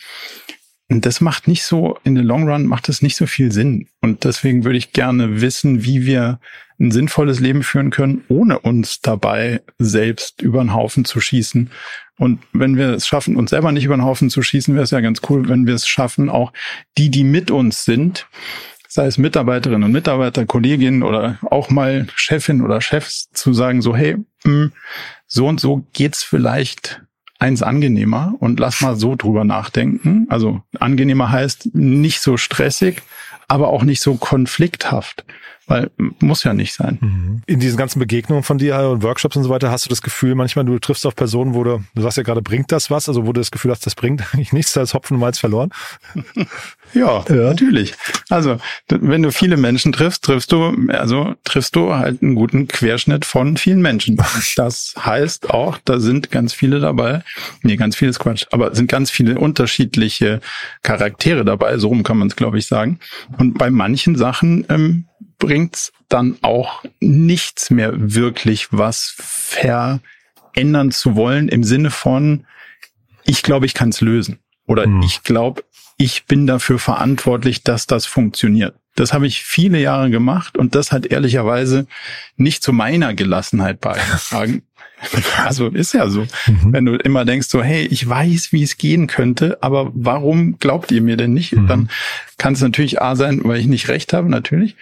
Und 0.89 1.05
das 1.05 1.19
macht 1.19 1.47
nicht 1.47 1.63
so, 1.63 1.97
in 2.03 2.13
den 2.13 2.25
Long 2.25 2.47
Run 2.47 2.67
macht 2.67 2.89
das 2.89 3.01
nicht 3.01 3.15
so 3.15 3.25
viel 3.25 3.51
Sinn. 3.51 3.87
Und 4.01 4.23
deswegen 4.23 4.63
würde 4.63 4.77
ich 4.77 4.93
gerne 4.93 5.41
wissen, 5.41 5.83
wie 5.83 6.05
wir 6.05 6.39
ein 6.79 6.91
sinnvolles 6.91 7.39
Leben 7.39 7.63
führen 7.63 7.89
können, 7.89 8.23
ohne 8.27 8.59
uns 8.59 9.01
dabei 9.01 9.61
selbst 9.79 10.41
über 10.41 10.59
den 10.63 10.73
Haufen 10.73 11.05
zu 11.05 11.19
schießen. 11.19 11.71
Und 12.17 12.39
wenn 12.53 12.77
wir 12.77 12.89
es 12.89 13.07
schaffen, 13.07 13.35
uns 13.35 13.49
selber 13.49 13.71
nicht 13.71 13.85
über 13.85 13.95
den 13.95 14.05
Haufen 14.05 14.29
zu 14.29 14.43
schießen, 14.43 14.75
wäre 14.75 14.83
es 14.83 14.91
ja 14.91 14.99
ganz 14.99 15.21
cool, 15.29 15.49
wenn 15.49 15.65
wir 15.65 15.73
es 15.73 15.87
schaffen, 15.87 16.29
auch 16.29 16.53
die, 16.97 17.09
die 17.09 17.23
mit 17.23 17.49
uns 17.49 17.83
sind, 17.85 18.27
sei 18.87 19.07
es 19.07 19.17
Mitarbeiterinnen 19.17 19.83
und 19.83 19.91
Mitarbeiter, 19.91 20.45
Kolleginnen 20.45 21.03
oder 21.03 21.39
auch 21.41 21.69
mal 21.69 22.07
Chefin 22.15 22.61
oder 22.61 22.79
Chefs 22.79 23.29
zu 23.31 23.53
sagen 23.53 23.81
so, 23.81 23.95
hey, 23.95 24.15
mh, 24.15 24.23
hm, 24.43 24.71
so 25.27 25.47
und 25.47 25.59
so 25.59 25.85
geht's 25.93 26.23
vielleicht 26.23 27.01
eins 27.45 27.61
angenehmer 27.61 28.33
und 28.39 28.59
lass 28.59 28.81
mal 28.81 28.95
so 28.95 29.15
drüber 29.15 29.43
nachdenken. 29.43 30.25
Also 30.29 30.61
angenehmer 30.79 31.31
heißt 31.31 31.75
nicht 31.75 32.19
so 32.19 32.37
stressig, 32.37 33.03
aber 33.47 33.67
auch 33.67 33.83
nicht 33.83 34.01
so 34.01 34.15
konflikthaft. 34.15 35.23
Weil 35.67 35.89
muss 36.19 36.43
ja 36.43 36.53
nicht 36.53 36.73
sein. 36.73 36.99
Mhm. 37.01 37.41
In 37.47 37.59
diesen 37.59 37.77
ganzen 37.77 37.99
Begegnungen 37.99 38.43
von 38.43 38.57
dir 38.57 38.77
und 38.89 39.01
Workshops 39.01 39.35
und 39.35 39.43
so 39.43 39.49
weiter, 39.49 39.71
hast 39.71 39.85
du 39.85 39.89
das 39.89 40.01
Gefühl, 40.01 40.35
manchmal 40.35 40.65
du 40.65 40.77
triffst 40.77 41.05
auf 41.05 41.15
Personen, 41.15 41.53
wo 41.55 41.63
du, 41.63 41.83
du 41.95 42.01
sagst 42.01 42.17
ja 42.17 42.23
gerade, 42.23 42.41
bringt 42.41 42.71
das 42.71 42.91
was? 42.91 43.09
Also 43.09 43.25
wo 43.25 43.33
du 43.33 43.41
das 43.41 43.51
Gefühl 43.51 43.71
hast, 43.71 43.85
das 43.85 43.95
bringt 43.95 44.21
eigentlich 44.33 44.53
nichts, 44.53 44.73
da 44.73 44.81
ist 44.81 44.93
Hopfen 44.93 45.15
und 45.15 45.21
Malz 45.21 45.39
verloren? 45.39 45.71
Ja, 46.93 47.25
ja, 47.27 47.35
natürlich. 47.35 47.93
Also, 48.29 48.57
wenn 48.87 49.21
du 49.21 49.31
viele 49.31 49.57
Menschen 49.57 49.91
triffst, 49.91 50.23
triffst 50.23 50.51
du, 50.51 50.73
also 50.89 51.35
triffst 51.43 51.75
du 51.75 51.93
halt 51.93 52.21
einen 52.21 52.35
guten 52.35 52.67
Querschnitt 52.67 53.25
von 53.25 53.57
vielen 53.57 53.81
Menschen. 53.81 54.17
Das 54.55 54.93
heißt 54.97 55.49
auch, 55.49 55.79
da 55.83 55.99
sind 55.99 56.31
ganz 56.31 56.53
viele 56.53 56.79
dabei. 56.79 57.23
Nee, 57.63 57.75
ganz 57.75 57.95
vieles 57.95 58.19
Quatsch, 58.19 58.45
aber 58.51 58.73
sind 58.73 58.89
ganz 58.89 59.11
viele 59.11 59.37
unterschiedliche 59.37 60.39
Charaktere 60.83 61.43
dabei, 61.43 61.77
so 61.77 61.89
rum 61.89 62.03
kann 62.03 62.17
man 62.17 62.29
es, 62.29 62.35
glaube 62.35 62.57
ich, 62.57 62.67
sagen. 62.67 62.99
Und 63.37 63.57
bei 63.57 63.69
manchen 63.69 64.15
Sachen 64.15 64.65
ähm, 64.69 65.07
bringt's 65.37 65.91
dann 66.09 66.37
auch 66.41 66.83
nichts 66.99 67.69
mehr 67.69 67.91
wirklich 67.95 68.67
was 68.71 69.15
verändern 69.17 70.91
zu 70.91 71.15
wollen 71.15 71.47
im 71.49 71.63
Sinne 71.63 71.91
von, 71.91 72.45
ich 73.25 73.43
glaube, 73.43 73.65
ich 73.65 73.73
kann 73.73 73.89
es 73.89 74.01
lösen. 74.01 74.39
Oder 74.67 74.83
hm. 74.83 75.01
ich 75.01 75.23
glaube, 75.23 75.63
ich 75.97 76.25
bin 76.25 76.47
dafür 76.47 76.79
verantwortlich, 76.79 77.63
dass 77.63 77.87
das 77.87 78.05
funktioniert. 78.05 78.75
Das 78.95 79.13
habe 79.13 79.27
ich 79.27 79.43
viele 79.43 79.79
Jahre 79.79 80.09
gemacht 80.09 80.57
und 80.57 80.73
das 80.73 80.91
hat 80.91 81.05
ehrlicherweise 81.05 81.85
nicht 82.37 82.63
zu 82.63 82.71
meiner 82.71 83.13
Gelassenheit 83.13 83.81
beigetragen. 83.81 84.63
also 85.45 85.67
ist 85.67 85.93
ja 85.93 86.09
so. 86.09 86.21
Mhm. 86.47 86.73
Wenn 86.73 86.85
du 86.85 86.95
immer 86.95 87.25
denkst 87.25 87.47
so, 87.47 87.63
hey, 87.63 87.85
ich 87.85 88.07
weiß, 88.07 88.51
wie 88.51 88.63
es 88.63 88.77
gehen 88.77 89.07
könnte, 89.07 89.61
aber 89.61 89.91
warum 89.93 90.57
glaubt 90.59 90.91
ihr 90.91 91.01
mir 91.01 91.17
denn 91.17 91.33
nicht? 91.33 91.53
Mhm. 91.53 91.67
Dann 91.67 91.89
kann 92.37 92.53
es 92.53 92.61
natürlich 92.61 93.01
A 93.01 93.15
sein, 93.15 93.41
weil 93.43 93.59
ich 93.59 93.67
nicht 93.67 93.87
recht 93.87 94.13
habe, 94.13 94.29
natürlich. 94.29 94.75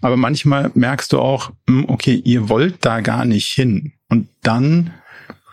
Aber 0.00 0.16
manchmal 0.16 0.70
merkst 0.74 1.12
du 1.12 1.18
auch, 1.18 1.52
hm, 1.68 1.86
okay, 1.88 2.20
ihr 2.24 2.48
wollt 2.48 2.84
da 2.84 3.00
gar 3.00 3.24
nicht 3.24 3.48
hin. 3.48 3.92
Und 4.08 4.28
dann 4.42 4.90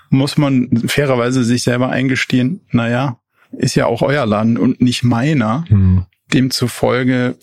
muss 0.09 0.37
man 0.37 0.69
fairerweise 0.87 1.43
sich 1.43 1.63
selber 1.63 1.89
eingestehen, 1.89 2.61
naja, 2.71 3.19
ist 3.51 3.75
ja 3.75 3.85
auch 3.85 4.01
euer 4.01 4.25
Laden 4.25 4.57
und 4.57 4.81
nicht 4.81 5.03
meiner. 5.03 5.65
Mhm. 5.69 6.05
Demzufolge 6.33 7.37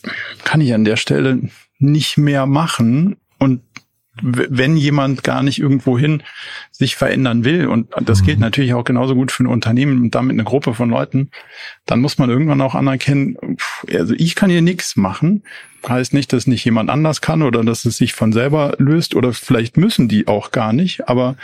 kann 0.44 0.60
ich 0.60 0.74
an 0.74 0.84
der 0.84 0.96
Stelle 0.96 1.40
nicht 1.78 2.18
mehr 2.18 2.46
machen. 2.46 3.16
Und 3.38 3.62
wenn 4.22 4.76
jemand 4.76 5.24
gar 5.24 5.42
nicht 5.42 5.58
irgendwohin 5.58 6.22
sich 6.70 6.96
verändern 6.96 7.44
will, 7.44 7.66
und 7.66 7.88
das 8.02 8.22
mhm. 8.22 8.26
gilt 8.26 8.38
natürlich 8.38 8.74
auch 8.74 8.84
genauso 8.84 9.14
gut 9.14 9.32
für 9.32 9.44
ein 9.44 9.48
Unternehmen 9.48 10.02
und 10.02 10.14
damit 10.14 10.32
eine 10.32 10.44
Gruppe 10.44 10.74
von 10.74 10.90
Leuten, 10.90 11.30
dann 11.86 12.00
muss 12.00 12.18
man 12.18 12.30
irgendwann 12.30 12.60
auch 12.60 12.74
anerkennen, 12.74 13.36
also 13.92 14.14
ich 14.16 14.34
kann 14.34 14.50
hier 14.50 14.62
nichts 14.62 14.96
machen. 14.96 15.42
Heißt 15.86 16.14
nicht, 16.14 16.32
dass 16.32 16.46
nicht 16.46 16.64
jemand 16.64 16.88
anders 16.88 17.20
kann 17.20 17.42
oder 17.42 17.62
dass 17.62 17.84
es 17.84 17.98
sich 17.98 18.14
von 18.14 18.32
selber 18.32 18.74
löst 18.78 19.14
oder 19.14 19.34
vielleicht 19.34 19.76
müssen 19.76 20.08
die 20.08 20.28
auch 20.28 20.50
gar 20.50 20.72
nicht, 20.72 21.08
aber 21.08 21.36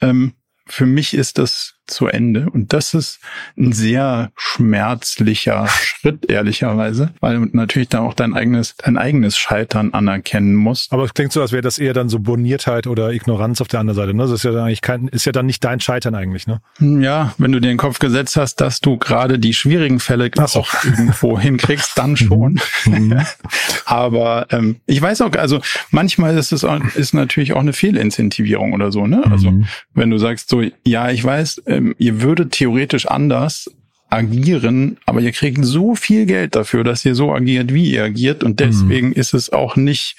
ähm, 0.00 0.34
für 0.66 0.86
mich 0.86 1.14
ist 1.14 1.38
das 1.38 1.77
zu 1.90 2.06
Ende. 2.06 2.48
Und 2.50 2.72
das 2.72 2.94
ist 2.94 3.20
ein 3.56 3.72
sehr 3.72 4.30
schmerzlicher 4.36 5.66
Schritt, 5.68 6.30
ehrlicherweise, 6.30 7.10
weil 7.20 7.36
du 7.36 7.56
natürlich 7.56 7.88
dann 7.88 8.02
auch 8.02 8.14
dein 8.14 8.34
eigenes, 8.34 8.76
dein 8.76 8.96
eigenes 8.96 9.36
Scheitern 9.36 9.92
anerkennen 9.92 10.54
musst. 10.54 10.92
Aber 10.92 11.04
es 11.04 11.14
klingt 11.14 11.32
so, 11.32 11.40
als 11.40 11.52
wäre 11.52 11.62
das 11.62 11.78
eher 11.78 11.94
dann 11.94 12.08
so 12.08 12.18
Borniertheit 12.18 12.86
oder 12.86 13.12
Ignoranz 13.12 13.60
auf 13.60 13.68
der 13.68 13.80
anderen 13.80 13.96
Seite. 13.96 14.14
Ne? 14.14 14.22
Das 14.22 14.30
ist 14.30 14.44
ja 14.44 14.52
dann 14.52 14.64
eigentlich 14.64 14.82
kein, 14.82 15.08
ist 15.08 15.24
ja 15.24 15.32
dann 15.32 15.46
nicht 15.46 15.64
dein 15.64 15.80
Scheitern 15.80 16.14
eigentlich, 16.14 16.46
ne? 16.46 16.60
Ja, 16.80 17.34
wenn 17.38 17.52
du 17.52 17.60
dir 17.60 17.68
den 17.68 17.76
Kopf 17.76 17.98
gesetzt 17.98 18.36
hast, 18.36 18.56
dass 18.60 18.80
du 18.80 18.98
gerade 18.98 19.38
die 19.38 19.54
schwierigen 19.54 20.00
Fälle 20.00 20.30
so. 20.46 20.60
auch 20.60 20.84
irgendwo 20.84 21.38
hinkriegst, 21.38 21.96
dann 21.96 22.16
schon. 22.16 22.60
Mhm. 22.84 23.20
Aber 23.84 24.46
ähm, 24.50 24.76
ich 24.86 25.00
weiß 25.00 25.22
auch, 25.22 25.32
also 25.32 25.60
manchmal 25.90 26.36
ist 26.36 26.52
es 26.52 26.64
auch, 26.64 26.80
ist 26.94 27.14
natürlich 27.14 27.54
auch 27.54 27.60
eine 27.60 27.72
Fehlincentivierung 27.72 28.72
oder 28.72 28.92
so, 28.92 29.06
ne? 29.06 29.22
Also 29.30 29.50
mhm. 29.50 29.66
wenn 29.94 30.10
du 30.10 30.18
sagst 30.18 30.50
so, 30.50 30.62
ja, 30.84 31.10
ich 31.10 31.24
weiß, 31.24 31.62
ähm, 31.78 31.94
ihr 31.98 32.22
würdet 32.22 32.52
theoretisch 32.52 33.06
anders 33.06 33.70
agieren, 34.10 34.96
aber 35.06 35.20
ihr 35.20 35.32
kriegt 35.32 35.64
so 35.64 35.94
viel 35.94 36.26
Geld 36.26 36.56
dafür, 36.56 36.84
dass 36.84 37.04
ihr 37.04 37.14
so 37.14 37.32
agiert, 37.32 37.74
wie 37.74 37.90
ihr 37.90 38.04
agiert 38.04 38.42
und 38.42 38.60
deswegen 38.60 39.08
mhm. 39.08 39.14
ist 39.14 39.34
es 39.34 39.52
auch 39.52 39.76
nicht 39.76 40.16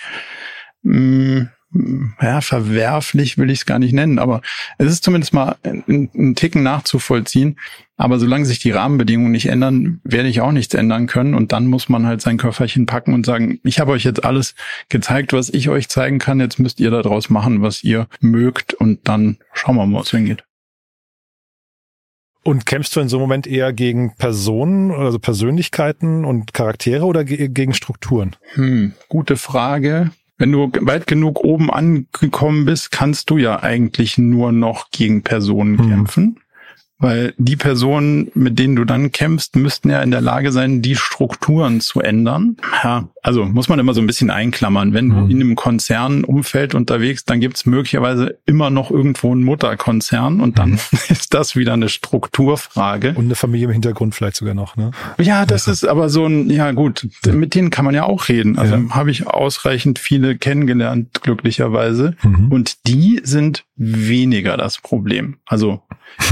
mh, 0.84 1.00
mm, 1.00 1.50
ja, 2.20 2.42
verwerflich 2.42 3.38
will 3.38 3.52
ich 3.52 3.60
es 3.60 3.66
gar 3.66 3.78
nicht 3.78 3.94
nennen, 3.94 4.18
aber 4.18 4.42
es 4.80 4.92
ist 4.92 5.04
zumindest 5.04 5.34
mal 5.34 5.56
ein, 5.64 6.10
ein 6.16 6.36
Ticken 6.36 6.64
nachzuvollziehen. 6.64 7.58
Aber 7.96 8.18
solange 8.18 8.46
sich 8.46 8.60
die 8.60 8.72
Rahmenbedingungen 8.72 9.32
nicht 9.32 9.48
ändern, 9.48 10.00
werde 10.04 10.30
ich 10.30 10.42
auch 10.42 10.54
nichts 10.54 10.74
ändern 10.74 11.06
können. 11.06 11.34
Und 11.34 11.52
dann 11.52 11.68
muss 11.68 11.90
man 11.90 12.08
halt 12.08 12.22
sein 12.22 12.38
Köfferchen 12.38 12.86
packen 12.86 13.14
und 13.14 13.26
sagen, 13.26 13.60
ich 13.64 13.80
habe 13.80 13.92
euch 13.92 14.06
jetzt 14.06 14.24
alles 14.24 14.56
gezeigt, 14.88 15.34
was 15.34 15.50
ich 15.50 15.70
euch 15.70 15.90
zeigen 15.90 16.18
kann. 16.18 16.40
Jetzt 16.40 16.60
müsst 16.60 16.80
ihr 16.80 16.92
daraus 16.92 17.30
machen, 17.30 17.62
was 17.62 17.84
ihr 17.84 18.08
mögt. 18.22 18.74
Und 18.74 19.08
dann 19.08 19.38
schauen 19.54 19.76
wir 19.76 19.86
mal, 19.86 19.98
wo 19.98 20.02
es 20.02 20.12
hingeht. 20.12 20.44
Und 22.44 22.66
kämpfst 22.66 22.96
du 22.96 23.02
in 23.02 23.10
so 23.10 23.18
einem 23.18 23.24
Moment 23.24 23.48
eher 23.48 23.74
gegen 23.74 24.16
Personen, 24.16 24.92
also 24.92 25.20
Persönlichkeiten 25.20 26.26
und 26.26 26.54
Charaktere 26.54 27.06
oder 27.06 27.24
ge 27.24 27.50
gegen 27.50 27.74
Strukturen? 27.74 28.36
Hm, 28.54 28.94
gute 29.10 29.36
Frage. 29.36 30.12
Wenn 30.38 30.54
du 30.54 30.72
weit 30.82 31.06
genug 31.06 31.44
oben 31.44 31.70
angekommen 31.70 32.64
bist, 32.64 32.92
kannst 32.92 33.30
du 33.30 33.38
ja 33.38 33.62
eigentlich 33.62 34.18
nur 34.18 34.54
noch 34.54 34.90
gegen 34.90 35.22
Personen 35.22 35.78
hm. 35.78 35.90
kämpfen. 35.90 36.40
Weil 37.02 37.34
die 37.38 37.56
Personen, 37.56 38.30
mit 38.36 38.60
denen 38.60 38.76
du 38.76 38.84
dann 38.84 39.12
kämpfst, 39.14 39.56
müssten 39.56 39.90
ja 39.90 40.02
in 40.02 40.12
der 40.12 40.20
Lage 40.22 40.52
sein, 40.52 40.82
die 40.82 40.96
Strukturen 40.98 41.80
zu 41.80 42.02
ändern. 42.02 42.58
Ja, 42.84 43.08
also 43.24 43.46
muss 43.46 43.70
man 43.70 43.80
immer 43.80 43.94
so 43.94 44.02
ein 44.02 44.08
bisschen 44.08 44.30
einklammern. 44.30 44.94
Wenn 44.94 45.10
du 45.10 45.16
Mhm. 45.16 45.32
in 45.32 45.42
einem 45.42 45.56
Konzernumfeld 45.56 46.76
unterwegs, 46.76 47.26
dann 47.26 47.40
gibt's 47.40 47.66
möglicherweise 47.66 48.38
immer 48.46 48.70
noch 48.70 48.92
irgendwo 48.92 49.32
einen 49.32 49.44
Mutterkonzern 49.44 50.42
und 50.42 50.60
dann 50.60 50.74
ist 51.10 51.34
das 51.34 51.56
wieder 51.56 51.74
eine 51.74 51.90
Strukturfrage. 51.90 53.14
Und 53.16 53.26
eine 53.26 53.36
Familie 53.36 53.68
im 53.68 53.72
Hintergrund 53.74 54.16
vielleicht 54.16 54.36
sogar 54.36 54.54
noch, 54.54 54.76
ne? 54.76 54.92
Ja, 55.20 55.46
das 55.46 55.68
ist 55.68 55.86
aber 55.88 56.10
so 56.10 56.26
ein, 56.26 56.50
ja 56.50 56.72
gut, 56.72 57.08
mit 57.32 57.56
denen 57.56 57.70
kann 57.70 57.86
man 57.86 57.96
ja 57.96 58.04
auch 58.04 58.30
reden. 58.30 58.58
Also 58.58 58.76
Ja. 58.76 58.90
habe 58.92 59.12
ich 59.12 59.28
ausreichend 59.28 60.00
viele 60.00 60.38
kennengelernt, 60.38 61.22
glücklicherweise. 61.22 62.16
Mhm. 62.24 62.48
Und 62.52 62.88
die 62.88 63.22
sind 63.24 63.64
weniger 63.80 64.58
das 64.58 64.78
Problem. 64.78 65.38
Also 65.46 65.82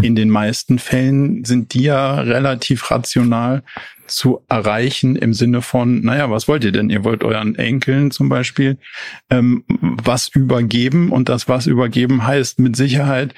in 0.01 0.15
den 0.15 0.29
meisten 0.29 0.79
Fällen 0.79 1.45
sind 1.45 1.73
die 1.73 1.83
ja 1.83 2.19
relativ 2.19 2.91
rational 2.91 3.63
zu 4.05 4.41
erreichen 4.47 5.15
im 5.15 5.33
Sinne 5.33 5.61
von, 5.61 6.01
naja, 6.01 6.29
was 6.29 6.47
wollt 6.47 6.63
ihr 6.63 6.71
denn? 6.71 6.89
Ihr 6.89 7.03
wollt 7.03 7.23
euren 7.23 7.55
Enkeln 7.55 8.11
zum 8.11 8.29
Beispiel 8.29 8.77
ähm, 9.29 9.63
was 9.67 10.27
übergeben 10.29 11.11
und 11.11 11.29
das 11.29 11.47
was 11.47 11.67
übergeben 11.67 12.25
heißt 12.25 12.59
mit 12.59 12.75
Sicherheit 12.75 13.33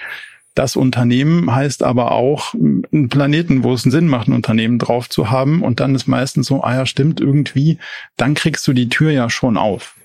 das 0.60 0.76
Unternehmen 0.76 1.56
heißt 1.56 1.84
aber 1.84 2.12
auch 2.12 2.54
einen 2.54 3.08
Planeten, 3.08 3.64
wo 3.64 3.74
es 3.74 3.86
einen 3.86 3.92
Sinn 3.92 4.08
macht, 4.08 4.28
ein 4.28 4.34
Unternehmen 4.34 4.78
drauf 4.78 5.10
zu 5.10 5.32
haben. 5.32 5.62
Und 5.62 5.80
dann 5.80 5.96
ist 5.96 6.08
meistens 6.08 6.48
so, 6.48 6.64
ah 6.64 6.76
ja, 6.76 6.86
stimmt 6.86 7.22
irgendwie, 7.22 7.78
dann 8.18 8.34
kriegst 8.34 8.68
du 8.68 8.74
die 8.74 8.90
Tür 8.90 9.12
ja 9.12 9.30
schon 9.30 9.56
auf. 9.56 9.96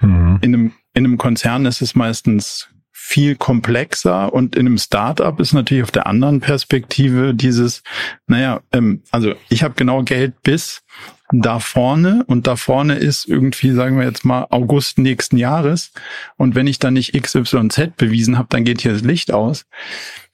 Mhm. 0.00 0.38
In 0.42 0.54
einem, 0.54 0.72
in 0.92 1.06
einem 1.06 1.16
Konzern 1.16 1.64
ist 1.64 1.80
es 1.80 1.94
meistens 1.94 2.68
viel 3.04 3.34
komplexer 3.34 4.32
und 4.32 4.54
in 4.54 4.64
einem 4.64 4.78
Startup 4.78 5.38
ist 5.40 5.52
natürlich 5.52 5.82
auf 5.82 5.90
der 5.90 6.06
anderen 6.06 6.38
Perspektive 6.40 7.34
dieses, 7.34 7.82
naja, 8.28 8.60
ähm, 8.72 9.02
also 9.10 9.34
ich 9.48 9.64
habe 9.64 9.74
genau 9.74 10.04
Geld 10.04 10.40
bis 10.44 10.84
da 11.32 11.58
vorne 11.58 12.22
und 12.28 12.46
da 12.46 12.54
vorne 12.54 12.94
ist 12.94 13.28
irgendwie, 13.28 13.72
sagen 13.72 13.98
wir 13.98 14.04
jetzt 14.04 14.24
mal, 14.24 14.46
August 14.50 14.98
nächsten 14.98 15.36
Jahres 15.36 15.90
und 16.36 16.54
wenn 16.54 16.68
ich 16.68 16.78
dann 16.78 16.94
nicht 16.94 17.20
XYZ 17.20 17.96
bewiesen 17.96 18.38
habe, 18.38 18.46
dann 18.50 18.62
geht 18.62 18.82
hier 18.82 18.92
das 18.92 19.02
Licht 19.02 19.32
aus. 19.32 19.66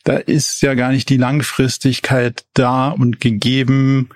Da 0.04 0.18
ist 0.18 0.60
ja 0.60 0.74
gar 0.74 0.92
nicht 0.92 1.08
die 1.08 1.16
Langfristigkeit 1.16 2.44
da 2.52 2.90
und 2.90 3.18
gegeben, 3.18 4.10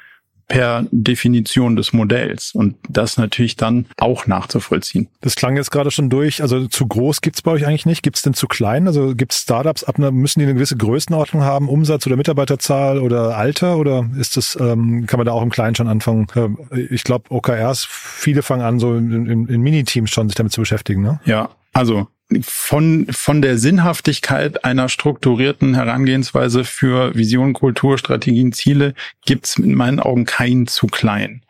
per 0.52 0.84
Definition 0.90 1.76
des 1.76 1.94
Modells 1.94 2.54
und 2.54 2.76
das 2.86 3.16
natürlich 3.16 3.56
dann 3.56 3.86
auch 3.96 4.26
nachzuvollziehen. 4.26 5.08
Das 5.22 5.34
klang 5.34 5.56
jetzt 5.56 5.70
gerade 5.70 5.90
schon 5.90 6.10
durch. 6.10 6.42
Also 6.42 6.68
zu 6.68 6.86
groß 6.86 7.22
gibt's 7.22 7.40
bei 7.40 7.52
euch 7.52 7.66
eigentlich 7.66 7.86
nicht. 7.86 8.02
Gibt's 8.02 8.20
denn 8.20 8.34
zu 8.34 8.46
klein? 8.48 8.86
Also 8.86 9.14
gibt's 9.14 9.40
Startups 9.40 9.82
ab 9.82 9.96
müssen 9.98 10.40
die 10.40 10.44
eine 10.44 10.52
gewisse 10.54 10.76
Größenordnung 10.76 11.42
haben, 11.42 11.70
Umsatz 11.70 12.06
oder 12.06 12.16
Mitarbeiterzahl 12.16 12.98
oder 12.98 13.34
Alter? 13.34 13.78
Oder 13.78 14.04
ist 14.18 14.36
das, 14.36 14.58
ähm, 14.60 15.06
kann 15.06 15.16
man 15.16 15.24
da 15.24 15.32
auch 15.32 15.42
im 15.42 15.48
Kleinen 15.48 15.74
schon 15.74 15.88
anfangen? 15.88 16.26
Ähm, 16.36 16.58
Ich 16.90 17.04
glaube, 17.04 17.30
OKRs, 17.30 17.86
viele 17.88 18.42
fangen 18.42 18.62
an, 18.62 18.78
so 18.78 18.94
in, 18.94 19.26
in, 19.26 19.46
in 19.46 19.60
Miniteams 19.62 20.10
schon 20.10 20.28
sich 20.28 20.36
damit 20.36 20.52
zu 20.52 20.60
beschäftigen, 20.60 21.00
ne? 21.00 21.18
Ja, 21.24 21.48
also 21.72 22.08
von, 22.42 23.06
von 23.10 23.42
der 23.42 23.58
Sinnhaftigkeit 23.58 24.64
einer 24.64 24.88
strukturierten 24.88 25.74
Herangehensweise 25.74 26.64
für 26.64 27.14
Vision, 27.14 27.52
Kultur, 27.52 27.98
Strategien, 27.98 28.52
Ziele 28.52 28.94
gibt's 29.26 29.58
in 29.58 29.74
meinen 29.74 30.00
Augen 30.00 30.24
kein 30.24 30.66
zu 30.66 30.86
klein. 30.86 31.42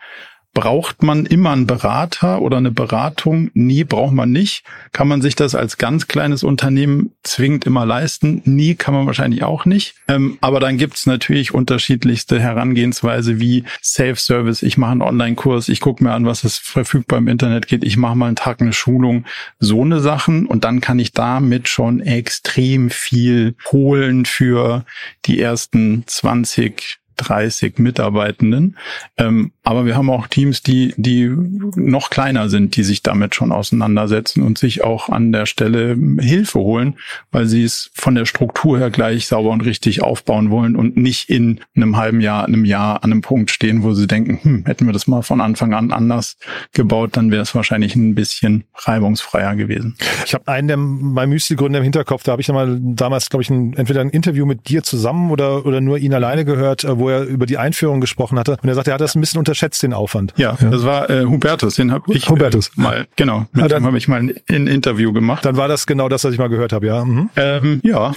Braucht 0.54 1.02
man 1.02 1.24
immer 1.24 1.52
einen 1.52 1.66
Berater 1.66 2.42
oder 2.42 2.58
eine 2.58 2.70
Beratung? 2.70 3.50
Nee, 3.54 3.84
braucht 3.84 4.12
man 4.12 4.32
nicht. 4.32 4.64
Kann 4.92 5.08
man 5.08 5.22
sich 5.22 5.34
das 5.34 5.54
als 5.54 5.78
ganz 5.78 6.08
kleines 6.08 6.42
Unternehmen 6.44 7.12
zwingend 7.22 7.64
immer 7.64 7.86
leisten? 7.86 8.42
Nie 8.44 8.74
kann 8.74 8.92
man 8.92 9.06
wahrscheinlich 9.06 9.44
auch 9.44 9.64
nicht. 9.64 9.94
Ähm, 10.08 10.36
aber 10.42 10.60
dann 10.60 10.76
gibt's 10.76 11.06
natürlich 11.06 11.54
unterschiedlichste 11.54 12.38
Herangehensweise 12.38 13.40
wie 13.40 13.64
Self-Service. 13.82 14.62
Ich 14.62 14.76
mache 14.76 14.92
einen 14.92 15.00
Online-Kurs, 15.00 15.70
ich 15.70 15.80
gucke 15.80 16.04
mir 16.04 16.12
an, 16.12 16.26
was 16.26 16.44
es 16.44 16.58
verfügbar 16.58 17.20
im 17.20 17.28
Internet 17.28 17.66
geht. 17.66 17.82
Ich 17.82 17.96
mache 17.96 18.16
mal 18.16 18.26
einen 18.26 18.36
Tag 18.36 18.60
eine 18.60 18.74
Schulung. 18.74 19.24
So 19.58 19.80
eine 19.80 20.00
Sachen. 20.00 20.44
Und 20.44 20.64
dann 20.64 20.82
kann 20.82 20.98
ich 20.98 21.12
damit 21.12 21.68
schon 21.68 22.00
extrem 22.00 22.90
viel 22.90 23.54
holen 23.72 24.26
für 24.26 24.84
die 25.24 25.40
ersten 25.40 26.04
20 26.06 27.01
30 27.16 27.78
Mitarbeitenden. 27.78 28.76
Ähm, 29.16 29.52
aber 29.62 29.86
wir 29.86 29.96
haben 29.96 30.10
auch 30.10 30.26
Teams, 30.26 30.62
die, 30.62 30.94
die 30.96 31.28
noch 31.28 32.10
kleiner 32.10 32.48
sind, 32.48 32.76
die 32.76 32.82
sich 32.82 33.02
damit 33.02 33.34
schon 33.34 33.52
auseinandersetzen 33.52 34.42
und 34.42 34.58
sich 34.58 34.82
auch 34.82 35.08
an 35.08 35.32
der 35.32 35.46
Stelle 35.46 35.96
Hilfe 36.18 36.58
holen, 36.58 36.96
weil 37.30 37.46
sie 37.46 37.62
es 37.62 37.90
von 37.94 38.14
der 38.14 38.26
Struktur 38.26 38.78
her 38.78 38.90
gleich 38.90 39.26
sauber 39.26 39.50
und 39.50 39.64
richtig 39.64 40.02
aufbauen 40.02 40.50
wollen 40.50 40.74
und 40.76 40.96
nicht 40.96 41.30
in 41.30 41.60
einem 41.76 41.96
halben 41.96 42.20
Jahr, 42.20 42.44
einem 42.44 42.64
Jahr 42.64 43.04
an 43.04 43.12
einem 43.12 43.22
Punkt 43.22 43.50
stehen, 43.50 43.82
wo 43.82 43.94
sie 43.94 44.06
denken, 44.06 44.40
hm, 44.42 44.64
hätten 44.66 44.86
wir 44.86 44.92
das 44.92 45.06
mal 45.06 45.22
von 45.22 45.40
Anfang 45.40 45.74
an 45.74 45.92
anders 45.92 46.36
gebaut, 46.72 47.10
dann 47.16 47.30
wäre 47.30 47.42
es 47.42 47.54
wahrscheinlich 47.54 47.94
ein 47.94 48.14
bisschen 48.14 48.64
reibungsfreier 48.74 49.54
gewesen. 49.54 49.96
Ich 50.26 50.34
habe 50.34 50.48
einen 50.48 50.68
der 50.68 50.76
Müsli-Gründe 50.76 51.78
im 51.78 51.84
Hinterkopf, 51.84 52.24
da 52.24 52.32
habe 52.32 52.42
ich 52.42 52.48
mal 52.48 52.78
damals, 52.80 53.30
glaube 53.30 53.42
ich, 53.42 53.50
ein, 53.50 53.74
entweder 53.74 54.00
ein 54.00 54.10
Interview 54.10 54.46
mit 54.46 54.68
dir 54.68 54.82
zusammen 54.82 55.30
oder, 55.30 55.64
oder 55.66 55.80
nur 55.80 55.98
ihn 55.98 56.14
alleine 56.14 56.44
gehört, 56.44 56.84
äh, 56.84 56.98
wo 56.98 57.10
er 57.12 57.22
über 57.24 57.46
die 57.46 57.58
Einführung 57.58 58.00
gesprochen 58.00 58.38
hatte. 58.38 58.58
Und 58.62 58.68
er 58.68 58.74
sagte, 58.74 58.90
er 58.90 58.94
hat 58.94 59.00
das 59.00 59.14
ein 59.14 59.20
bisschen 59.20 59.38
unterschätzt, 59.38 59.82
den 59.82 59.92
Aufwand. 59.92 60.34
Ja, 60.36 60.56
das 60.60 60.84
war 60.84 61.08
äh, 61.10 61.24
Hubertus, 61.24 61.76
den 61.76 61.92
habe 61.92 62.12
ich 62.14 62.28
Hubertus. 62.28 62.68
Äh, 62.76 62.80
mal, 62.80 63.06
genau, 63.16 63.46
mit 63.52 63.64
Ah, 63.64 63.68
dann- 63.68 63.82
dem 63.82 63.86
habe 63.86 63.98
ich 63.98 64.08
mal 64.08 64.20
ein, 64.20 64.34
ein 64.48 64.66
Interview 64.66 65.12
gemacht. 65.12 65.44
Dann 65.44 65.56
war 65.56 65.68
das 65.68 65.86
genau 65.86 66.08
das, 66.08 66.24
was 66.24 66.32
ich 66.32 66.38
mal 66.38 66.48
gehört 66.48 66.72
habe, 66.72 66.86
ja. 66.86 67.04
Mhm. 67.04 67.30
Ähm, 67.36 67.80
ja, 67.84 68.12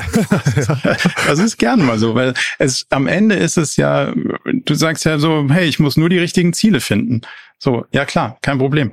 das 1.27 1.39
ist 1.39 1.58
gern 1.58 1.86
mal 1.86 1.97
so, 1.97 2.15
weil 2.15 2.34
es 2.60 2.86
am 2.89 3.08
Ende 3.08 3.36
ist 3.36 3.58
es 3.58 3.75
ja, 3.77 4.13
du 4.45 4.73
sagst 4.73 5.05
ja 5.05 5.17
so, 5.19 5.45
hey, 5.49 5.65
ich 5.65 5.79
muss 5.79 5.97
nur 5.97 6.10
die 6.10 6.19
richtigen 6.19 6.53
Ziele 6.53 6.79
finden. 6.79 7.21
So, 7.58 7.86
ja 7.91 8.05
klar, 8.05 8.38
kein 8.41 8.58
Problem. 8.58 8.91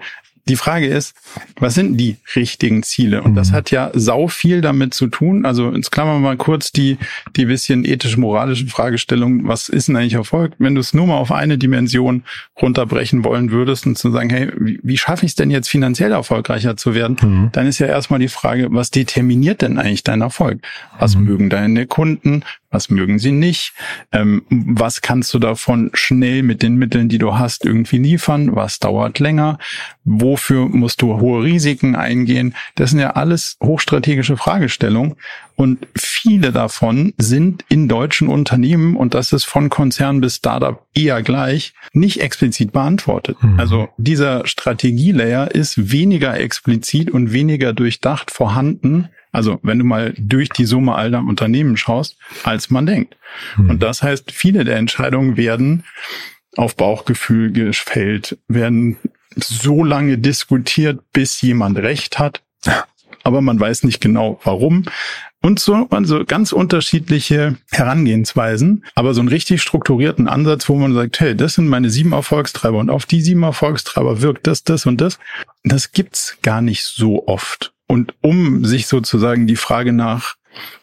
Die 0.48 0.56
Frage 0.56 0.86
ist, 0.86 1.14
was 1.60 1.74
sind 1.74 1.96
die 1.98 2.16
richtigen 2.34 2.82
Ziele? 2.82 3.22
Und 3.22 3.36
das 3.36 3.52
hat 3.52 3.70
ja 3.70 3.90
sau 3.94 4.26
viel 4.26 4.60
damit 4.60 4.92
zu 4.92 5.06
tun. 5.06 5.46
Also 5.46 5.72
jetzt 5.72 5.92
klammern 5.92 6.16
wir 6.16 6.28
mal 6.30 6.36
kurz 6.36 6.72
die, 6.72 6.98
die 7.36 7.44
bisschen 7.44 7.84
ethisch-moralischen 7.84 8.68
Fragestellungen. 8.68 9.46
Was 9.46 9.68
ist 9.68 9.86
denn 9.86 9.96
eigentlich 9.96 10.14
Erfolg? 10.14 10.54
Wenn 10.58 10.74
du 10.74 10.80
es 10.80 10.94
nur 10.94 11.06
mal 11.06 11.16
auf 11.16 11.30
eine 11.30 11.58
Dimension 11.58 12.24
runterbrechen 12.60 13.22
wollen 13.22 13.52
würdest 13.52 13.86
und 13.86 13.96
zu 13.96 14.10
sagen, 14.10 14.30
hey, 14.30 14.50
wie, 14.58 14.80
wie 14.82 14.98
schaffe 14.98 15.24
ich 15.26 15.32
es 15.32 15.36
denn 15.36 15.50
jetzt 15.50 15.68
finanziell 15.68 16.10
erfolgreicher 16.10 16.76
zu 16.76 16.94
werden? 16.94 17.16
Dann 17.52 17.68
ist 17.68 17.78
ja 17.78 17.86
erstmal 17.86 18.18
die 18.18 18.28
Frage, 18.28 18.66
was 18.70 18.90
determiniert 18.90 19.62
denn 19.62 19.78
eigentlich 19.78 20.02
deinen 20.02 20.22
Erfolg? 20.22 20.60
Was 20.98 21.14
mögen 21.16 21.50
deine 21.50 21.86
Kunden? 21.86 22.42
Was 22.72 22.90
mögen 22.90 23.18
sie 23.18 23.30
nicht? 23.30 23.74
Ähm, 24.10 24.42
was 24.48 25.02
kannst 25.02 25.32
du 25.34 25.38
davon 25.38 25.90
schnell 25.94 26.42
mit 26.42 26.62
den 26.62 26.76
Mitteln, 26.76 27.08
die 27.08 27.18
du 27.18 27.38
hast, 27.38 27.64
irgendwie 27.64 27.98
liefern? 27.98 28.56
Was 28.56 28.80
dauert 28.80 29.18
länger? 29.18 29.58
Wofür 30.04 30.68
musst 30.68 31.02
du 31.02 31.20
hohe 31.20 31.44
Risiken 31.44 31.94
eingehen? 31.94 32.54
Das 32.74 32.90
sind 32.90 32.98
ja 32.98 33.10
alles 33.10 33.58
hochstrategische 33.62 34.36
Fragestellungen. 34.36 35.14
Und 35.54 35.86
viele 35.96 36.50
davon 36.50 37.12
sind 37.18 37.64
in 37.68 37.86
deutschen 37.86 38.28
Unternehmen, 38.28 38.96
und 38.96 39.14
das 39.14 39.32
ist 39.32 39.44
von 39.44 39.68
Konzern 39.68 40.20
bis 40.20 40.36
Startup 40.36 40.84
eher 40.94 41.22
gleich, 41.22 41.74
nicht 41.92 42.20
explizit 42.20 42.72
beantwortet. 42.72 43.36
Also 43.58 43.88
dieser 43.98 44.46
Strategielayer 44.46 45.54
ist 45.54 45.92
weniger 45.92 46.40
explizit 46.40 47.10
und 47.10 47.32
weniger 47.32 47.74
durchdacht 47.74 48.30
vorhanden, 48.30 49.10
also 49.32 49.58
wenn 49.62 49.78
du 49.78 49.84
mal 49.84 50.14
durch 50.18 50.50
die 50.50 50.66
Summe 50.66 50.94
all 50.94 51.10
deiner 51.10 51.28
Unternehmen 51.28 51.76
schaust, 51.76 52.18
als 52.44 52.70
man 52.70 52.86
denkt. 52.86 53.16
Und 53.56 53.82
das 53.82 54.02
heißt, 54.02 54.30
viele 54.30 54.64
der 54.64 54.76
Entscheidungen 54.76 55.36
werden 55.36 55.84
auf 56.56 56.76
Bauchgefühl 56.76 57.50
gefällt, 57.50 58.38
werden 58.46 58.98
so 59.34 59.82
lange 59.82 60.18
diskutiert, 60.18 61.00
bis 61.12 61.40
jemand 61.40 61.78
recht 61.78 62.18
hat. 62.18 62.42
Aber 63.24 63.40
man 63.40 63.58
weiß 63.58 63.84
nicht 63.84 64.00
genau 64.00 64.38
warum. 64.44 64.84
Und 65.40 65.58
so 65.58 65.88
also 65.90 66.24
ganz 66.24 66.52
unterschiedliche 66.52 67.56
Herangehensweisen, 67.70 68.84
aber 68.94 69.12
so 69.12 69.20
einen 69.20 69.28
richtig 69.28 69.60
strukturierten 69.60 70.28
Ansatz, 70.28 70.68
wo 70.68 70.76
man 70.76 70.94
sagt, 70.94 71.18
hey, 71.18 71.36
das 71.36 71.54
sind 71.54 71.66
meine 71.66 71.90
sieben 71.90 72.12
Erfolgstreiber 72.12 72.78
und 72.78 72.90
auf 72.90 73.06
die 73.06 73.20
sieben 73.20 73.42
Erfolgstreiber 73.42 74.22
wirkt 74.22 74.46
das, 74.46 74.62
das 74.62 74.86
und 74.86 75.00
das. 75.00 75.18
Das 75.64 75.90
gibt's 75.90 76.38
gar 76.42 76.62
nicht 76.62 76.84
so 76.84 77.26
oft. 77.26 77.72
Und 77.92 78.14
um 78.22 78.64
sich 78.64 78.86
sozusagen 78.86 79.46
die 79.46 79.54
Frage 79.54 79.92
nach 79.92 80.36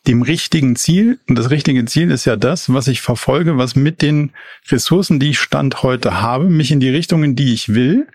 dem 0.06 0.22
richtigen 0.22 0.76
Ziel, 0.76 1.20
und 1.28 1.40
das 1.40 1.50
richtige 1.50 1.84
Ziel 1.86 2.12
ist 2.12 2.26
ja 2.26 2.36
das, 2.36 2.72
was 2.72 2.88
ich 2.88 3.02
verfolge, 3.02 3.58
was 3.58 3.76
mit 3.76 4.04
den 4.04 4.30
Ressourcen, 4.68 5.20
die 5.20 5.32
ich 5.32 5.40
Stand 5.40 5.82
heute 5.82 6.22
habe, 6.22 6.52
mich 6.52 6.72
in 6.72 6.80
die 6.80 6.90
Richtung, 6.90 7.24
in 7.24 7.36
die 7.36 7.52
ich 7.52 7.70
will, 7.70 8.06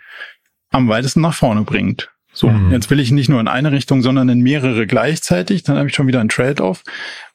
am 0.71 0.89
weitesten 0.89 1.23
nach 1.23 1.35
vorne 1.35 1.63
bringt. 1.63 2.13
So, 2.33 2.55
jetzt 2.71 2.89
will 2.89 3.01
ich 3.01 3.11
nicht 3.11 3.29
nur 3.29 3.41
in 3.41 3.49
eine 3.49 3.73
Richtung, 3.73 4.01
sondern 4.01 4.29
in 4.29 4.43
mehrere 4.43 4.87
gleichzeitig, 4.87 5.65
dann 5.65 5.77
habe 5.77 5.89
ich 5.89 5.95
schon 5.97 6.07
wieder 6.07 6.21
ein 6.21 6.29
Trade-off. 6.29 6.85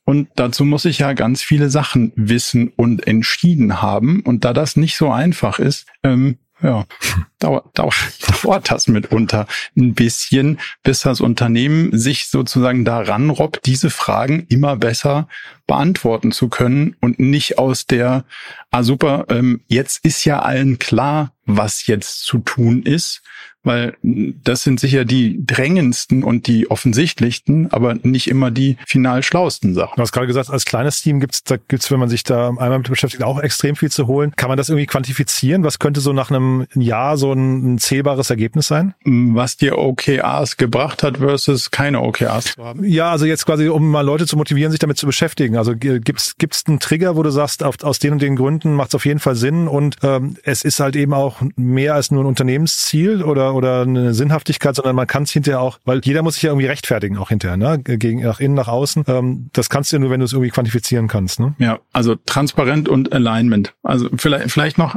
Und 0.06 0.30
dazu 0.38 0.64
muss 0.64 0.86
ich 0.86 1.00
ja 1.00 1.12
ganz 1.12 1.44
viele 1.44 1.70
Sachen 1.70 2.14
wissen 2.16 2.72
und 2.78 3.06
entschieden 3.06 3.82
haben. 3.82 4.22
Und 4.22 4.46
da 4.46 4.54
das 4.54 4.78
nicht 4.78 4.96
so 4.96 5.12
einfach 5.12 5.60
ist, 5.60 5.88
ähm, 6.04 6.38
ja, 6.62 6.86
dauert, 7.40 7.78
dauert, 7.78 7.96
dauert 8.44 8.72
das 8.72 8.88
mitunter 8.88 9.48
ein 9.78 9.94
bisschen, 9.94 10.60
bis 10.84 11.02
das 11.02 11.22
Unternehmen 11.22 11.98
sich 11.98 12.28
sozusagen 12.28 12.86
daran 12.86 13.30
robbt, 13.30 13.66
diese 13.66 13.90
Fragen 13.90 14.46
immer 14.50 14.76
besser 14.76 15.28
beantworten 15.68 16.32
zu 16.32 16.50
können 16.50 16.96
und 17.00 17.20
nicht 17.20 17.58
aus 17.58 17.86
der, 17.86 18.26
ah 18.72 18.84
super, 18.84 19.26
ähm, 19.30 19.62
jetzt 19.68 20.04
ist 20.06 20.26
ja 20.26 20.40
allen 20.40 20.80
klar, 20.80 21.34
was 21.46 21.88
jetzt 21.88 22.24
zu 22.24 22.40
tun 22.40 22.84
ist, 22.84 23.22
weil 23.64 23.96
das 24.02 24.64
sind 24.64 24.80
sicher 24.80 25.06
die 25.06 25.46
drängendsten 25.46 26.24
und 26.24 26.48
die 26.48 26.72
offensichtlichsten, 26.72 27.72
aber 27.72 27.96
nicht 28.04 28.30
immer 28.30 28.52
die 28.52 28.78
final 28.86 29.24
schlausten 29.24 29.74
Sachen. 29.74 29.94
Du 29.98 30.02
hast 30.02 30.12
gerade 30.12 30.28
gesagt, 30.28 30.50
als 30.50 30.66
kleines 30.66 31.02
Team 31.02 31.20
gibt's, 31.20 31.44
da 31.44 31.58
gibt's, 31.58 31.92
wenn 31.92 32.00
man 32.00 32.10
sich 32.10 32.24
da 32.24 32.50
einmal 32.50 32.80
mit 32.80 32.90
beschäftigt, 32.90 33.24
auch 33.24 33.40
extrem 33.40 33.76
viel 33.76 33.92
zu 33.92 34.08
holen. 34.08 34.34
Kann 34.36 34.50
man 34.50 34.58
das 34.58 34.70
irgendwie 34.70 34.86
quantifizieren? 34.86 35.64
Was 35.64 35.80
könnte 35.80 36.00
so 36.00 36.14
nach 36.14 36.30
einem 36.30 36.68
Jahr 36.74 37.18
so 37.18 37.34
ein, 37.34 37.76
ein 37.76 37.78
zählbares 37.78 38.30
Ergebnis 38.30 38.68
sein? 38.68 38.94
Was 39.04 39.58
dir 39.58 39.78
OKRs 39.78 40.58
gebracht 40.58 41.04
hat 41.04 41.18
versus 41.18 41.72
keine 41.72 42.02
OKRs 42.02 42.54
zu 42.54 42.64
haben? 42.64 42.84
Ja, 42.86 43.12
also 43.12 43.26
jetzt 43.26 43.46
quasi, 43.46 43.68
um 43.68 43.90
mal 43.90 44.02
Leute 44.02 44.26
zu 44.26 44.38
motivieren, 44.38 44.72
sich 44.72 44.80
damit 44.80 44.98
zu 44.98 45.06
beschäftigen. 45.06 45.58
Also 45.58 45.76
gibt's 45.76 46.36
gibt's 46.38 46.64
einen 46.68 46.80
Trigger, 46.80 47.16
wo 47.16 47.24
du 47.24 47.30
sagst, 47.30 47.64
auf, 47.64 47.84
aus 47.84 48.00
den 48.00 48.14
und 48.14 48.22
den 48.22 48.36
Gründen 48.36 48.74
macht 48.74 48.90
es 48.90 48.96
auf 48.96 49.06
jeden 49.06 49.20
Fall 49.20 49.36
Sinn 49.36 49.68
und 49.68 49.98
ähm, 50.04 50.38
es 50.44 50.64
ist 50.64 50.80
halt 50.80 50.96
eben 50.96 51.14
auch 51.14 51.42
mehr 51.56 51.96
als 51.96 52.12
nur 52.12 52.24
ein 52.24 52.28
Unternehmensziel 52.28 53.24
oder 53.24 53.49
oder 53.54 53.82
eine 53.82 54.14
Sinnhaftigkeit, 54.14 54.76
sondern 54.76 54.96
man 54.96 55.08
kann 55.08 55.24
es 55.24 55.32
hinterher 55.32 55.62
auch, 55.62 55.80
weil 55.86 56.02
jeder 56.04 56.22
muss 56.22 56.36
sich 56.36 56.44
ja 56.44 56.52
irgendwie 56.52 56.68
rechtfertigen 56.68 57.18
auch 57.18 57.30
hinterher, 57.30 57.58
ne? 57.58 57.80
Gegen 57.80 58.22
nach 58.22 58.40
innen, 58.40 58.56
nach 58.56 58.68
außen. 58.68 59.04
Ähm, 59.08 59.50
das 59.54 59.70
kannst 59.70 59.92
du 59.92 60.00
nur, 60.00 60.10
wenn 60.10 60.20
du 60.20 60.26
es 60.26 60.34
irgendwie 60.34 60.52
quantifizieren 60.52 61.08
kannst, 61.08 61.40
ne? 61.40 61.54
Ja, 61.58 61.80
also 61.94 62.16
transparent 62.26 62.90
und 62.90 63.14
Alignment. 63.14 63.74
Also 63.84 64.10
vielleicht 64.16 64.52
vielleicht 64.52 64.78
noch 64.78 64.96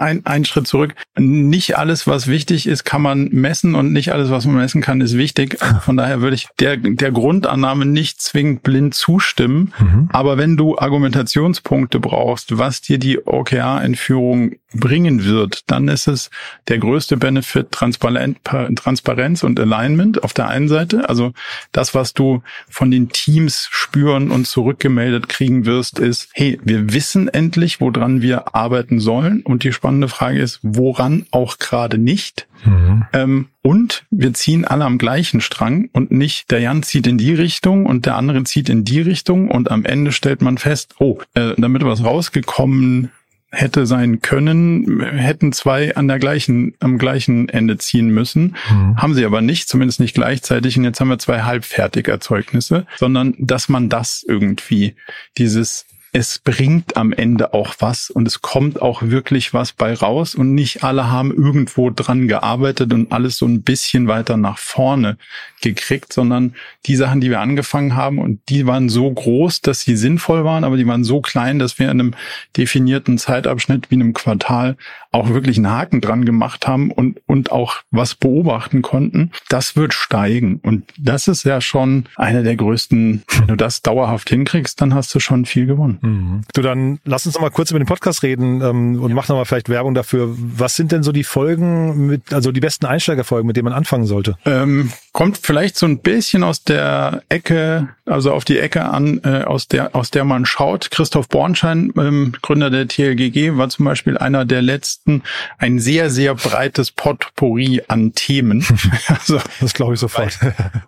ein, 0.00 0.24
ein 0.26 0.44
Schritt 0.44 0.66
zurück. 0.66 0.94
Nicht 1.18 1.78
alles, 1.78 2.06
was 2.06 2.26
wichtig 2.26 2.66
ist, 2.66 2.84
kann 2.84 3.02
man 3.02 3.28
messen 3.30 3.74
und 3.74 3.92
nicht 3.92 4.12
alles, 4.12 4.30
was 4.30 4.46
man 4.46 4.56
messen 4.56 4.80
kann, 4.80 5.00
ist 5.00 5.16
wichtig. 5.16 5.58
Von 5.82 5.96
daher 5.96 6.20
würde 6.20 6.36
ich 6.36 6.48
der 6.58 6.76
der 6.76 7.12
Grundannahme 7.12 7.86
nicht 7.86 8.20
zwingend 8.20 8.62
blind 8.62 8.94
zustimmen. 8.94 9.72
Mhm. 9.78 10.08
Aber 10.12 10.38
wenn 10.38 10.56
du 10.56 10.78
Argumentationspunkte 10.78 12.00
brauchst, 12.00 12.58
was 12.58 12.80
dir 12.80 12.98
die 12.98 13.26
OKR-Entführung 13.26 14.56
bringen 14.72 15.24
wird, 15.24 15.62
dann 15.66 15.88
ist 15.88 16.06
es 16.06 16.30
der 16.68 16.78
größte 16.78 17.16
Benefit 17.16 17.72
Transparenz 17.72 19.42
und 19.42 19.58
Alignment 19.58 20.22
auf 20.22 20.32
der 20.32 20.48
einen 20.48 20.68
Seite. 20.68 21.08
Also 21.08 21.32
das, 21.72 21.94
was 21.94 22.14
du 22.14 22.42
von 22.68 22.90
den 22.90 23.08
Teams 23.08 23.66
spüren 23.70 24.30
und 24.30 24.46
zurückgemeldet 24.46 25.28
kriegen 25.28 25.66
wirst, 25.66 25.98
ist, 25.98 26.28
hey, 26.32 26.60
wir 26.62 26.92
wissen 26.92 27.28
endlich, 27.28 27.80
woran 27.80 28.22
wir 28.22 28.54
arbeiten 28.54 29.00
sollen. 29.00 29.42
Und 29.42 29.64
die 29.64 29.72
spannende 29.90 30.08
Frage 30.08 30.38
ist, 30.38 30.60
woran 30.62 31.26
auch 31.32 31.58
gerade 31.58 31.98
nicht. 31.98 32.46
Mhm. 32.64 33.04
Ähm, 33.12 33.48
und 33.60 34.04
wir 34.12 34.32
ziehen 34.34 34.64
alle 34.64 34.84
am 34.84 34.98
gleichen 34.98 35.40
Strang 35.40 35.88
und 35.92 36.12
nicht 36.12 36.52
der 36.52 36.60
Jan 36.60 36.84
zieht 36.84 37.08
in 37.08 37.18
die 37.18 37.34
Richtung 37.34 37.86
und 37.86 38.06
der 38.06 38.14
andere 38.14 38.44
zieht 38.44 38.68
in 38.68 38.84
die 38.84 39.00
Richtung 39.00 39.50
und 39.50 39.68
am 39.68 39.84
Ende 39.84 40.12
stellt 40.12 40.42
man 40.42 40.58
fest, 40.58 40.94
oh, 41.00 41.18
äh, 41.34 41.54
damit 41.56 41.84
was 41.84 42.04
rausgekommen 42.04 43.10
hätte 43.50 43.84
sein 43.84 44.20
können, 44.20 45.00
hätten 45.02 45.52
zwei 45.52 45.96
an 45.96 46.06
der 46.06 46.20
gleichen, 46.20 46.74
am 46.78 46.96
gleichen 46.98 47.48
Ende 47.48 47.78
ziehen 47.78 48.10
müssen. 48.10 48.54
Mhm. 48.70 48.96
Haben 48.96 49.14
sie 49.14 49.24
aber 49.24 49.40
nicht, 49.40 49.68
zumindest 49.68 49.98
nicht 49.98 50.14
gleichzeitig. 50.14 50.78
Und 50.78 50.84
jetzt 50.84 51.00
haben 51.00 51.08
wir 51.08 51.18
zwei 51.18 51.42
halbfertige 51.42 52.12
Erzeugnisse, 52.12 52.86
sondern 52.96 53.34
dass 53.38 53.68
man 53.68 53.88
das 53.88 54.24
irgendwie, 54.24 54.94
dieses 55.36 55.86
es 56.12 56.40
bringt 56.40 56.96
am 56.96 57.12
Ende 57.12 57.54
auch 57.54 57.74
was 57.78 58.10
und 58.10 58.26
es 58.26 58.42
kommt 58.42 58.82
auch 58.82 59.02
wirklich 59.02 59.54
was 59.54 59.72
bei 59.72 59.94
raus 59.94 60.34
und 60.34 60.54
nicht 60.54 60.82
alle 60.82 61.08
haben 61.08 61.30
irgendwo 61.32 61.90
dran 61.90 62.26
gearbeitet 62.26 62.92
und 62.92 63.12
alles 63.12 63.36
so 63.36 63.46
ein 63.46 63.62
bisschen 63.62 64.08
weiter 64.08 64.36
nach 64.36 64.58
vorne 64.58 65.18
gekriegt, 65.60 66.12
sondern 66.12 66.54
die 66.86 66.96
Sachen, 66.96 67.20
die 67.20 67.30
wir 67.30 67.40
angefangen 67.40 67.94
haben 67.94 68.18
und 68.18 68.40
die 68.48 68.66
waren 68.66 68.88
so 68.88 69.10
groß, 69.10 69.60
dass 69.60 69.82
sie 69.82 69.96
sinnvoll 69.96 70.44
waren, 70.44 70.64
aber 70.64 70.76
die 70.76 70.86
waren 70.86 71.04
so 71.04 71.20
klein, 71.20 71.60
dass 71.60 71.78
wir 71.78 71.86
in 71.86 72.00
einem 72.00 72.14
definierten 72.56 73.16
Zeitabschnitt 73.16 73.90
wie 73.90 73.96
einem 73.96 74.12
Quartal 74.12 74.76
auch 75.12 75.30
wirklich 75.30 75.56
einen 75.56 75.70
Haken 75.70 76.00
dran 76.00 76.24
gemacht 76.24 76.66
haben 76.66 76.90
und, 76.90 77.20
und 77.26 77.50
auch 77.50 77.76
was 77.90 78.14
beobachten 78.14 78.82
konnten. 78.82 79.32
Das 79.48 79.76
wird 79.76 79.92
steigen 79.92 80.60
und 80.62 80.84
das 80.98 81.28
ist 81.28 81.44
ja 81.44 81.60
schon 81.60 82.04
eine 82.16 82.42
der 82.42 82.56
größten, 82.56 83.22
wenn 83.38 83.48
du 83.48 83.56
das 83.56 83.82
dauerhaft 83.82 84.28
hinkriegst, 84.28 84.80
dann 84.80 84.94
hast 84.94 85.14
du 85.14 85.20
schon 85.20 85.46
viel 85.46 85.66
gewonnen. 85.66 85.98
Mhm. 86.00 86.40
Du, 86.54 86.62
dann 86.62 87.00
lass 87.04 87.26
uns 87.26 87.34
noch 87.34 87.42
mal 87.42 87.50
kurz 87.50 87.70
über 87.70 87.80
den 87.80 87.86
Podcast 87.86 88.22
reden 88.22 88.60
ähm, 88.62 89.00
und 89.02 89.10
ja. 89.10 89.14
mach 89.14 89.28
noch 89.28 89.36
mal 89.36 89.44
vielleicht 89.44 89.68
Werbung 89.68 89.94
dafür. 89.94 90.34
Was 90.36 90.76
sind 90.76 90.92
denn 90.92 91.02
so 91.02 91.12
die 91.12 91.24
Folgen, 91.24 92.06
mit, 92.06 92.32
also 92.32 92.52
die 92.52 92.60
besten 92.60 92.86
Einsteigerfolgen, 92.86 93.46
mit 93.46 93.56
denen 93.56 93.64
man 93.64 93.72
anfangen 93.72 94.06
sollte? 94.06 94.36
Ähm, 94.44 94.92
kommt 95.12 95.38
vielleicht 95.38 95.76
so 95.76 95.86
ein 95.86 95.98
bisschen 95.98 96.44
aus 96.44 96.62
der 96.62 97.22
Ecke, 97.28 97.88
also 98.10 98.32
auf 98.32 98.44
die 98.44 98.58
Ecke 98.58 98.84
an, 98.84 99.20
äh, 99.24 99.42
aus 99.42 99.68
der 99.68 99.94
aus 99.94 100.10
der 100.10 100.24
man 100.24 100.46
schaut. 100.46 100.90
Christoph 100.90 101.28
Bornschein, 101.28 101.92
ähm, 101.96 102.32
Gründer 102.42 102.70
der 102.70 102.88
TLGG, 102.88 103.56
war 103.56 103.68
zum 103.68 103.84
Beispiel 103.84 104.16
einer 104.16 104.44
der 104.44 104.62
letzten, 104.62 105.22
ein 105.58 105.78
sehr 105.78 106.10
sehr 106.10 106.34
breites 106.34 106.92
Potpourri 106.92 107.82
an 107.88 108.12
Themen. 108.14 108.64
also, 109.08 109.40
das 109.60 109.74
glaube 109.74 109.94
ich 109.94 110.00
sofort. 110.00 110.38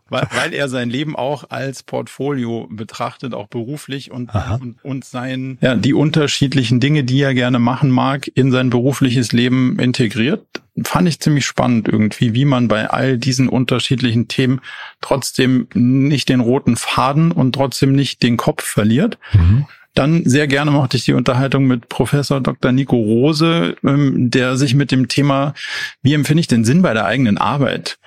Weil, 0.08 0.28
weil, 0.32 0.54
er 0.54 0.68
sein 0.68 0.90
Leben 0.90 1.16
auch 1.16 1.50
als 1.50 1.82
Portfolio 1.82 2.68
betrachtet, 2.70 3.34
auch 3.34 3.48
beruflich 3.48 4.10
und, 4.10 4.30
und, 4.34 4.84
und 4.84 5.02
und 5.02 5.04
sein, 5.04 5.58
ja, 5.60 5.74
die 5.74 5.94
unterschiedlichen 5.94 6.78
Dinge, 6.78 7.04
die 7.04 7.20
er 7.20 7.34
gerne 7.34 7.58
machen 7.58 7.90
mag, 7.90 8.30
in 8.34 8.50
sein 8.52 8.70
berufliches 8.70 9.32
Leben 9.32 9.78
integriert. 9.78 10.46
Fand 10.84 11.06
ich 11.06 11.20
ziemlich 11.20 11.44
spannend 11.44 11.88
irgendwie, 11.88 12.34
wie 12.34 12.46
man 12.46 12.68
bei 12.68 12.88
all 12.88 13.18
diesen 13.18 13.48
unterschiedlichen 13.48 14.28
Themen 14.28 14.60
trotzdem 15.00 15.68
nicht 15.74 16.28
den 16.28 16.40
roten 16.40 16.76
Faden 16.76 17.30
und 17.30 17.54
trotzdem 17.54 17.92
nicht 17.92 18.22
den 18.22 18.36
Kopf 18.38 18.64
verliert. 18.64 19.18
Mhm. 19.34 19.66
Dann 19.94 20.24
sehr 20.24 20.46
gerne 20.46 20.70
mochte 20.70 20.96
ich 20.96 21.04
die 21.04 21.12
Unterhaltung 21.12 21.66
mit 21.66 21.90
Professor 21.90 22.40
Dr. 22.40 22.72
Nico 22.72 22.96
Rose, 22.96 23.76
ähm, 23.84 24.30
der 24.30 24.56
sich 24.56 24.74
mit 24.74 24.90
dem 24.90 25.08
Thema, 25.08 25.52
wie 26.02 26.14
empfinde 26.14 26.40
ich 26.40 26.46
den 26.46 26.64
Sinn 26.64 26.80
bei 26.80 26.94
der 26.94 27.04
eigenen 27.04 27.36
Arbeit, 27.36 27.98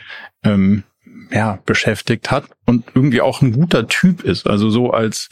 ähm, 0.43 0.83
ja, 1.31 1.59
beschäftigt 1.65 2.31
hat 2.31 2.45
und 2.65 2.85
irgendwie 2.95 3.21
auch 3.21 3.41
ein 3.41 3.51
guter 3.51 3.87
Typ 3.87 4.23
ist. 4.23 4.47
Also 4.47 4.71
so 4.71 4.91
als 4.91 5.29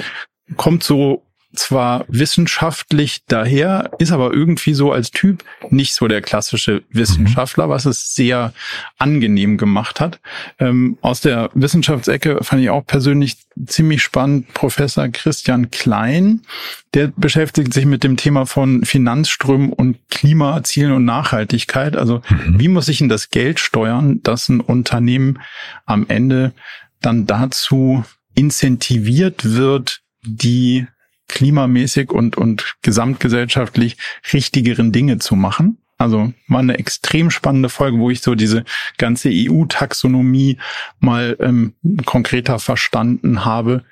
kommt 0.55 0.83
so 0.83 1.23
zwar 1.55 2.05
wissenschaftlich 2.07 3.21
daher, 3.27 3.91
ist 3.99 4.11
aber 4.11 4.33
irgendwie 4.33 4.73
so 4.73 4.91
als 4.91 5.11
Typ 5.11 5.43
nicht 5.69 5.93
so 5.93 6.07
der 6.07 6.21
klassische 6.21 6.83
Wissenschaftler, 6.89 7.69
was 7.69 7.85
es 7.85 8.15
sehr 8.15 8.53
angenehm 8.97 9.57
gemacht 9.57 9.99
hat. 9.99 10.19
Ähm, 10.59 10.97
aus 11.01 11.21
der 11.21 11.49
Wissenschaftsecke 11.53 12.39
fand 12.41 12.61
ich 12.61 12.69
auch 12.69 12.85
persönlich 12.85 13.37
ziemlich 13.67 14.01
spannend 14.01 14.53
Professor 14.53 15.07
Christian 15.09 15.69
Klein. 15.69 16.41
Der 16.93 17.11
beschäftigt 17.15 17.73
sich 17.73 17.85
mit 17.85 18.03
dem 18.03 18.17
Thema 18.17 18.45
von 18.45 18.83
Finanzströmen 18.83 19.71
und 19.71 19.97
Klimazielen 20.09 20.91
und 20.93 21.05
Nachhaltigkeit. 21.05 21.95
Also 21.95 22.21
mhm. 22.29 22.59
wie 22.59 22.67
muss 22.67 22.87
ich 22.87 22.97
denn 22.97 23.09
das 23.09 23.29
Geld 23.29 23.59
steuern, 23.59 24.21
dass 24.23 24.49
ein 24.49 24.59
Unternehmen 24.59 25.39
am 25.85 26.05
Ende 26.07 26.53
dann 27.01 27.27
dazu 27.27 28.03
incentiviert 28.33 29.53
wird, 29.53 30.01
die 30.23 30.87
klimamäßig 31.27 32.11
und, 32.11 32.37
und 32.37 32.75
gesamtgesellschaftlich 32.81 33.97
richtigeren 34.31 34.91
Dinge 34.91 35.19
zu 35.19 35.35
machen. 35.35 35.77
Also 35.97 36.33
war 36.47 36.59
eine 36.59 36.77
extrem 36.77 37.31
spannende 37.31 37.69
Folge, 37.69 37.97
wo 37.97 38.09
ich 38.09 38.21
so 38.21 38.35
diese 38.35 38.65
ganze 38.97 39.29
EU-Taxonomie 39.31 40.57
mal 40.99 41.37
ähm, 41.39 41.73
konkreter 42.05 42.59
verstanden 42.59 43.45
habe. 43.45 43.83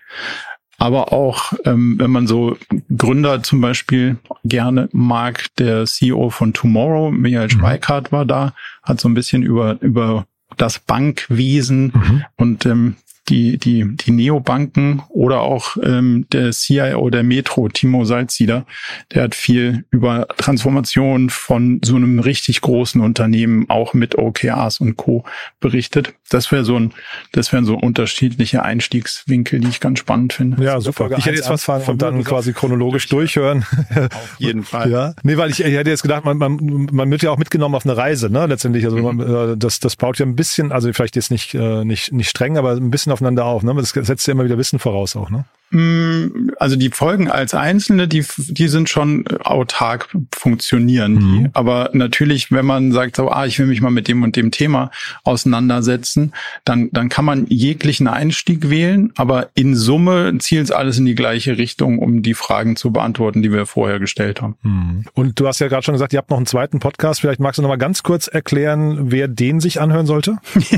Aber 0.78 1.14
auch, 1.14 1.54
ähm, 1.64 2.00
wenn 2.00 2.10
man 2.10 2.26
so 2.26 2.58
Gründer 2.98 3.44
zum 3.44 3.62
Beispiel 3.62 4.18
gerne 4.44 4.90
mag, 4.92 5.46
der 5.58 5.86
CEO 5.86 6.32
von 6.32 6.54
Tomorrow, 6.54 7.12
Michael 7.12 7.46
mhm. 7.46 7.52
Schweikart 7.52 8.12
war 8.12 8.26
da, 8.26 8.54
hat 8.82 9.00
so 9.00 9.08
ein 9.08 9.14
bisschen 9.14 9.44
über, 9.44 9.78
über 9.82 10.26
das 10.58 10.80
Bankwesen 10.80 11.94
mhm. 11.94 12.26
und 12.36 12.66
ähm, 12.66 12.96
die, 13.32 13.58
die, 13.58 13.96
die 13.96 14.12
Neobanken 14.12 15.02
oder 15.10 15.42
auch 15.42 15.78
ähm, 15.82 16.28
der 16.32 16.52
CIO 16.52 17.10
der 17.10 17.24
Metro, 17.24 17.70
Timo 17.70 18.04
Salzieder, 18.04 18.66
der 19.14 19.24
hat 19.24 19.36
viel 19.36 19.86
über 19.90 20.28
Transformation 20.38 21.30
von 21.30 21.80
so 21.84 21.96
einem 21.96 22.20
richtig 22.20 22.62
großen 22.62 23.02
Unternehmen 23.02 23.70
auch 23.70 23.94
mit 23.94 24.18
OKRs 24.18 24.82
und 24.82 24.98
Co. 24.98 25.24
berichtet. 25.60 26.14
Das 26.34 26.52
wäre 26.52 26.64
so 26.64 26.78
ein, 26.78 26.94
das 27.32 27.52
wären 27.52 27.66
so 27.66 27.76
unterschiedliche 27.76 28.64
Einstiegswinkel, 28.64 29.60
die 29.60 29.68
ich 29.68 29.80
ganz 29.80 30.00
spannend 30.00 30.34
finde. 30.34 30.64
Ja, 30.64 30.80
super. 30.80 31.10
Ich 31.18 31.26
hätte 31.26 31.36
jetzt 31.36 31.50
was 31.50 31.68
und 31.88 32.02
dann 32.02 32.24
quasi 32.24 32.54
chronologisch 32.54 33.08
durchhören. 33.08 33.66
Auf 33.96 34.36
jeden 34.38 34.64
Fall. 34.72 34.90
Ja. 34.90 35.14
Nee, 35.24 35.38
weil 35.38 35.52
ich, 35.52 35.60
ich 35.60 35.74
hätte 35.74 35.90
jetzt 35.90 36.04
gedacht, 36.04 36.26
man, 36.26 36.38
man, 36.38 36.88
man 36.92 37.12
wird 37.12 37.22
ja 37.22 37.32
auch 37.32 37.38
mitgenommen 37.38 37.76
auf 37.76 37.86
eine 37.86 37.98
Reise, 37.98 38.30
ne, 38.30 38.46
letztendlich. 38.46 38.86
Also 38.86 38.98
mhm. 38.98 39.18
man, 39.18 39.52
äh, 39.54 39.58
das, 39.58 39.80
das 39.80 39.96
baut 39.96 40.20
ja 40.20 40.26
ein 40.26 40.36
bisschen, 40.36 40.72
also 40.72 40.92
vielleicht 40.94 41.16
jetzt 41.16 41.32
nicht, 41.32 41.54
äh, 41.54 41.84
nicht, 41.84 42.14
nicht 42.14 42.30
streng, 42.30 42.58
aber 42.58 42.72
ein 42.72 42.92
bisschen 42.92 43.12
aufeinander 43.12 43.46
auf. 43.46 43.64
Ne? 43.64 43.74
Das 43.76 43.90
setzt 43.90 44.28
ja 44.28 44.32
immer 44.32 44.46
wieder 44.46 44.58
Wissen 44.58 44.80
voraus 44.80 45.16
auch. 45.16 45.30
Ne? 45.30 45.46
Mm, 45.72 46.52
Also 46.60 46.76
die 46.76 46.90
Folgen 46.90 47.30
als 47.30 47.54
einzelne, 47.54 48.08
die, 48.08 48.26
die 48.38 48.68
sind 48.68 48.90
schon 48.90 49.26
autark 49.44 50.10
funktionieren. 50.34 51.20
Die. 51.20 51.26
Mhm. 51.26 51.50
Aber 51.54 51.90
natürlich, 51.94 52.52
wenn 52.52 52.66
man 52.66 52.92
sagt, 52.92 53.16
so, 53.16 53.30
ah, 53.30 53.46
ich 53.46 53.58
will 53.58 53.66
mich 53.66 53.82
mal 53.82 53.90
mit 53.90 54.08
dem 54.08 54.24
und 54.24 54.36
dem 54.36 54.52
Thema 54.52 54.92
auseinandersetzen, 55.24 56.21
dann, 56.66 56.90
dann 56.92 57.10
kann 57.10 57.26
man 57.26 57.46
jeglichen 57.48 58.08
Einstieg 58.08 58.70
wählen. 58.70 59.12
Aber 59.16 59.50
in 59.56 59.76
Summe 59.76 60.38
zielt 60.40 60.66
es 60.66 60.72
alles 60.72 60.98
in 60.98 61.06
die 61.06 61.16
gleiche 61.16 61.58
Richtung, 61.58 62.00
um 62.00 62.22
die 62.22 62.34
Fragen 62.34 62.76
zu 62.76 62.92
beantworten, 62.92 63.42
die 63.42 63.52
wir 63.52 63.66
vorher 63.66 64.00
gestellt 64.00 64.42
haben. 64.42 64.56
Mhm. 64.62 65.06
Und 65.14 65.40
du 65.40 65.48
hast 65.48 65.60
ja 65.60 65.68
gerade 65.68 65.84
schon 65.84 65.94
gesagt, 65.94 66.14
ihr 66.14 66.20
habt 66.20 66.30
noch 66.30 66.38
einen 66.38 66.46
zweiten 66.46 66.80
Podcast. 66.80 67.22
Vielleicht 67.22 67.40
magst 67.40 67.58
du 67.58 67.62
noch 67.62 67.70
mal 67.70 67.78
ganz 67.78 68.04
kurz 68.04 68.28
erklären, 68.28 69.12
wer 69.12 69.28
den 69.28 69.60
sich 69.60 69.82
anhören 69.82 70.06
sollte? 70.06 70.38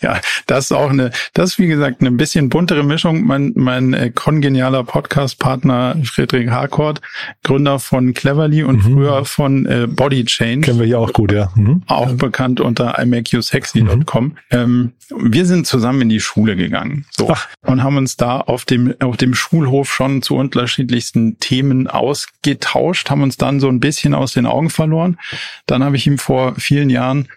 Ja, 0.00 0.18
das 0.46 0.66
ist 0.66 0.72
auch 0.72 0.90
eine, 0.90 1.10
das 1.34 1.50
ist 1.50 1.58
wie 1.58 1.66
gesagt 1.66 2.00
eine 2.00 2.10
bisschen 2.10 2.48
buntere 2.48 2.82
Mischung. 2.82 3.26
Mein, 3.26 3.52
mein 3.54 3.92
äh, 3.92 4.10
kongenialer 4.10 4.82
Podcast-Partner 4.82 5.96
Friedrich 6.04 6.48
Harcourt, 6.48 7.02
Gründer 7.44 7.78
von 7.78 8.14
Cleverly 8.14 8.62
und 8.62 8.80
früher 8.80 9.26
von 9.26 9.66
äh, 9.66 9.86
Body 9.86 10.24
Change. 10.24 10.62
Kennen 10.62 10.78
wir 10.78 10.86
hier 10.86 10.98
auch 10.98 11.12
gut, 11.12 11.32
ja. 11.32 11.50
Mhm. 11.54 11.82
auch 11.86 12.12
bekannt 12.12 12.60
unter 12.60 12.98
imakeyousexy.com. 12.98 14.36
Ähm, 14.50 14.69
wir 15.16 15.46
sind 15.46 15.66
zusammen 15.66 16.02
in 16.02 16.08
die 16.08 16.20
Schule 16.20 16.56
gegangen 16.56 17.06
so, 17.16 17.30
Ach. 17.30 17.48
und 17.62 17.82
haben 17.82 17.96
uns 17.96 18.16
da 18.16 18.40
auf 18.40 18.64
dem, 18.64 18.94
auf 19.00 19.16
dem 19.16 19.34
Schulhof 19.34 19.92
schon 19.92 20.22
zu 20.22 20.36
unterschiedlichsten 20.36 21.38
Themen 21.38 21.86
ausgetauscht, 21.86 23.10
haben 23.10 23.22
uns 23.22 23.36
dann 23.36 23.60
so 23.60 23.68
ein 23.68 23.80
bisschen 23.80 24.14
aus 24.14 24.32
den 24.32 24.46
Augen 24.46 24.70
verloren. 24.70 25.18
Dann 25.66 25.82
habe 25.82 25.96
ich 25.96 26.06
ihm 26.06 26.18
vor 26.18 26.54
vielen 26.56 26.90
Jahren 26.90 27.28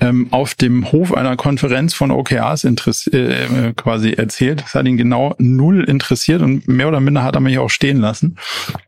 ähm, 0.00 0.28
auf 0.30 0.54
dem 0.54 0.92
Hof 0.92 1.14
einer 1.14 1.36
Konferenz 1.36 1.94
von 1.94 2.10
OKRs 2.10 2.64
interess- 2.64 3.12
äh, 3.12 3.72
quasi 3.74 4.12
erzählt. 4.12 4.62
Das 4.62 4.74
hat 4.74 4.86
ihn 4.86 4.96
genau 4.96 5.34
null 5.38 5.84
interessiert 5.84 6.42
und 6.42 6.68
mehr 6.68 6.88
oder 6.88 7.00
minder 7.00 7.22
hat 7.22 7.34
er 7.34 7.40
mich 7.40 7.58
auch 7.58 7.70
stehen 7.70 7.98
lassen. 7.98 8.36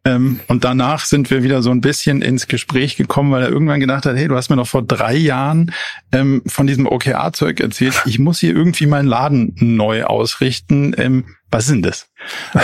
Ähm, 0.05 0.41
und 0.49 0.65
danach 0.65 1.05
sind 1.05 1.31
wir 1.31 1.43
wieder 1.43 1.63
so 1.63 1.71
ein 1.71 1.81
bisschen 1.81 2.23
ins 2.23 2.49
Gespräch 2.49 2.97
gekommen, 2.97 3.33
weil 3.33 3.43
er 3.43 3.49
irgendwann 3.51 3.81
gedacht 3.81 4.07
hat, 4.07 4.17
hey, 4.17 4.29
du 4.29 4.37
hast 4.37 4.51
mir 4.51 4.57
doch 4.57 4.67
vor 4.67 4.83
drei 4.83 5.15
Jahren 5.15 5.73
ähm, 6.13 6.43
von 6.47 6.67
diesem 6.67 6.87
OKR-Zeug 6.87 7.61
erzählt. 7.61 7.92
Ich 8.07 8.19
muss 8.19 8.41
hier 8.41 8.55
irgendwie 8.55 8.87
meinen 8.87 9.09
Laden 9.09 9.55
neu 9.59 10.05
ausrichten. 10.05 10.95
Ähm, 10.97 11.37
was 11.51 11.67
denn 11.67 11.83
das? 11.83 12.09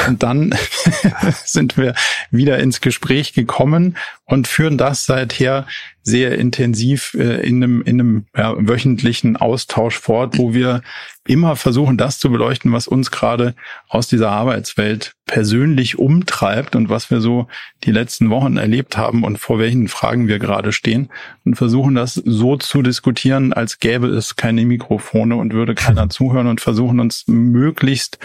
Und 0.08 0.22
dann 0.22 0.54
sind 1.44 1.76
wir 1.76 1.94
wieder 2.30 2.58
ins 2.58 2.80
Gespräch 2.80 3.34
gekommen 3.34 3.96
und 4.24 4.48
führen 4.48 4.78
das 4.78 5.04
seither 5.04 5.66
sehr 6.02 6.38
intensiv 6.38 7.14
äh, 7.14 7.46
in 7.46 7.62
einem, 7.62 7.82
in 7.82 8.00
einem 8.00 8.26
ja, 8.34 8.54
wöchentlichen 8.56 9.36
Austausch 9.36 9.98
fort, 9.98 10.38
wo 10.38 10.54
wir 10.54 10.82
immer 11.28 11.56
versuchen, 11.56 11.96
das 11.96 12.18
zu 12.18 12.30
beleuchten, 12.30 12.72
was 12.72 12.88
uns 12.88 13.10
gerade 13.10 13.54
aus 13.88 14.08
dieser 14.08 14.30
Arbeitswelt 14.30 15.14
persönlich 15.26 15.98
umtreibt 15.98 16.74
und 16.74 16.88
was 16.88 17.10
wir 17.10 17.20
so 17.20 17.46
die 17.84 17.92
letzten 17.92 18.30
Wochen 18.30 18.56
erlebt 18.56 18.96
haben 18.96 19.24
und 19.24 19.38
vor 19.38 19.58
welchen 19.58 19.88
Fragen 19.88 20.26
wir 20.26 20.38
gerade 20.38 20.72
stehen 20.72 21.10
und 21.44 21.56
versuchen 21.56 21.94
das 21.94 22.14
so 22.14 22.56
zu 22.56 22.82
diskutieren, 22.82 23.52
als 23.52 23.78
gäbe 23.78 24.08
es 24.08 24.36
keine 24.36 24.64
Mikrofone 24.64 25.36
und 25.36 25.52
würde 25.52 25.74
keiner 25.74 26.08
zuhören 26.08 26.46
und 26.46 26.60
versuchen 26.60 26.98
uns 26.98 27.24
möglichst 27.28 28.18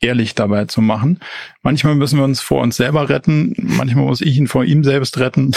ehrlich 0.00 0.34
dabei 0.34 0.66
zu 0.66 0.80
machen. 0.80 1.20
Manchmal 1.64 1.94
müssen 1.94 2.18
wir 2.18 2.24
uns 2.24 2.42
vor 2.42 2.60
uns 2.60 2.76
selber 2.76 3.08
retten, 3.08 3.54
manchmal 3.56 4.04
muss 4.04 4.20
ich 4.20 4.36
ihn 4.36 4.48
vor 4.48 4.64
ihm 4.64 4.84
selbst 4.84 5.18
retten. 5.18 5.52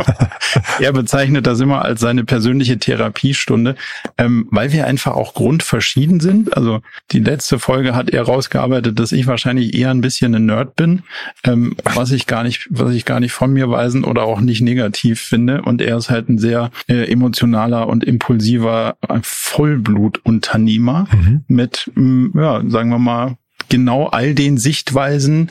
er 0.80 0.92
bezeichnet 0.92 1.44
das 1.48 1.58
immer 1.58 1.84
als 1.84 2.00
seine 2.00 2.22
persönliche 2.24 2.78
Therapiestunde, 2.78 3.74
ähm, 4.16 4.46
weil 4.52 4.70
wir 4.72 4.86
einfach 4.86 5.14
auch 5.14 5.34
grundverschieden 5.34 6.20
sind. 6.20 6.56
Also 6.56 6.82
die 7.10 7.18
letzte 7.18 7.58
Folge 7.58 7.96
hat 7.96 8.10
er 8.10 8.22
rausgearbeitet, 8.22 8.96
dass 9.00 9.10
ich 9.10 9.26
wahrscheinlich 9.26 9.74
eher 9.74 9.90
ein 9.90 10.00
bisschen 10.00 10.32
ein 10.36 10.46
Nerd 10.46 10.76
bin, 10.76 11.02
ähm, 11.42 11.74
was 11.82 12.12
ich 12.12 12.28
gar 12.28 12.44
nicht, 12.44 12.68
was 12.70 12.94
ich 12.94 13.04
gar 13.04 13.18
nicht 13.18 13.32
von 13.32 13.52
mir 13.52 13.68
weisen 13.68 14.04
oder 14.04 14.22
auch 14.22 14.40
nicht 14.40 14.60
negativ 14.60 15.20
finde. 15.20 15.62
Und 15.62 15.82
er 15.82 15.96
ist 15.96 16.10
halt 16.10 16.28
ein 16.28 16.38
sehr 16.38 16.70
äh, 16.86 17.10
emotionaler 17.10 17.88
und 17.88 18.04
impulsiver 18.04 18.96
Vollblutunternehmer 19.22 21.08
mit, 21.48 21.90
mh, 21.96 22.40
ja, 22.40 22.62
sagen 22.68 22.90
wir 22.90 23.00
mal, 23.00 23.36
genau 23.74 24.06
all 24.06 24.34
den 24.34 24.56
Sichtweisen, 24.56 25.50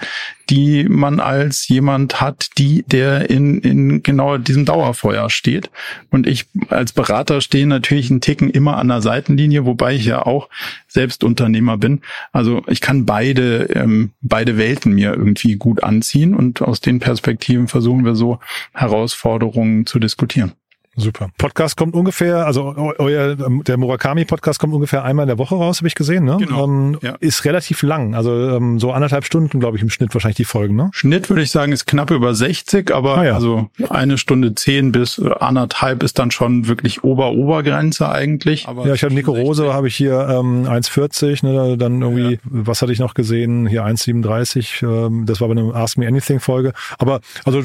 die 0.49 0.85
man 0.85 1.19
als 1.19 1.67
jemand 1.67 2.21
hat, 2.21 2.51
die 2.57 2.85
der 2.87 3.29
in, 3.29 3.59
in 3.59 4.01
genau 4.01 4.37
diesem 4.37 4.63
Dauerfeuer 4.63 5.29
steht. 5.29 5.69
Und 6.09 6.25
ich 6.25 6.45
als 6.69 6.93
Berater 6.93 7.41
stehe 7.41 7.67
natürlich 7.67 8.09
einen 8.09 8.21
Ticken 8.21 8.49
immer 8.49 8.77
an 8.77 8.87
der 8.87 9.01
Seitenlinie, 9.01 9.65
wobei 9.65 9.95
ich 9.95 10.05
ja 10.05 10.25
auch 10.25 10.47
selbst 10.87 11.25
Unternehmer 11.25 11.77
bin. 11.77 11.99
Also 12.31 12.63
ich 12.67 12.79
kann 12.79 13.05
beide, 13.05 13.63
ähm, 13.73 14.11
beide 14.21 14.57
Welten 14.57 14.93
mir 14.93 15.13
irgendwie 15.13 15.57
gut 15.57 15.83
anziehen 15.83 16.33
und 16.33 16.61
aus 16.61 16.79
den 16.79 16.99
Perspektiven 16.99 17.67
versuchen 17.67 18.05
wir 18.05 18.15
so 18.15 18.39
Herausforderungen 18.73 19.85
zu 19.85 19.99
diskutieren. 19.99 20.53
Super. 20.95 21.29
Podcast 21.37 21.75
kommt 21.77 21.95
ungefähr, 21.95 22.45
also 22.45 22.75
eu- 22.77 22.93
euer, 22.99 23.37
ähm, 23.45 23.63
der 23.63 23.77
Murakami-Podcast 23.77 24.59
kommt 24.59 24.73
ungefähr 24.73 25.03
einmal 25.03 25.23
in 25.23 25.27
der 25.29 25.37
Woche 25.39 25.55
raus, 25.55 25.77
habe 25.79 25.87
ich 25.87 25.95
gesehen, 25.95 26.23
ne? 26.25 26.37
Genau, 26.39 26.63
Ähm, 26.65 26.97
ja. 27.01 27.15
Ist 27.19 27.45
relativ 27.45 27.81
lang, 27.81 28.13
also 28.15 28.31
ähm, 28.57 28.79
so 28.79 28.91
anderthalb 28.91 29.25
Stunden, 29.25 29.59
glaube 29.59 29.77
ich, 29.77 29.83
im 29.83 29.89
Schnitt 29.89 30.13
wahrscheinlich 30.13 30.37
die 30.37 30.45
Folgen, 30.45 30.75
ne? 30.75 30.89
Schnitt 30.93 31.29
würde 31.29 31.41
ich 31.41 31.51
sagen, 31.51 31.71
ist 31.71 31.87
knapp 31.87 32.11
über 32.11 32.35
60, 32.35 32.93
aber 32.93 33.17
Ah 33.17 33.25
ja. 33.25 33.33
also 33.35 33.69
eine 33.89 34.17
Stunde 34.17 34.53
zehn 34.55 34.91
bis 34.91 35.17
äh, 35.17 35.29
anderthalb 35.39 36.03
ist 36.03 36.19
dann 36.19 36.31
schon 36.31 36.67
wirklich 36.67 37.03
Ober-Obergrenze 37.03 38.09
eigentlich. 38.09 38.67
Aber 38.67 38.85
Ja, 38.87 38.93
ich 38.93 39.03
habe 39.03 39.13
Nico 39.13 39.31
Rose, 39.31 39.73
habe 39.73 39.87
ich 39.87 39.95
hier 39.95 40.27
ähm, 40.29 40.65
1,40, 40.67 41.45
ne, 41.45 41.77
dann 41.77 42.01
irgendwie, 42.01 42.39
was 42.43 42.81
hatte 42.81 42.91
ich 42.91 42.99
noch 42.99 43.13
gesehen? 43.13 43.65
Hier 43.67 43.83
1,37, 43.85 44.83
ähm, 45.07 45.25
das 45.25 45.41
war 45.41 45.47
bei 45.47 45.53
einer 45.53 45.73
Ask 45.75 45.97
Me 45.97 46.07
Anything 46.07 46.39
Folge. 46.39 46.73
Aber 46.99 47.19
also 47.45 47.59
äh, 47.59 47.63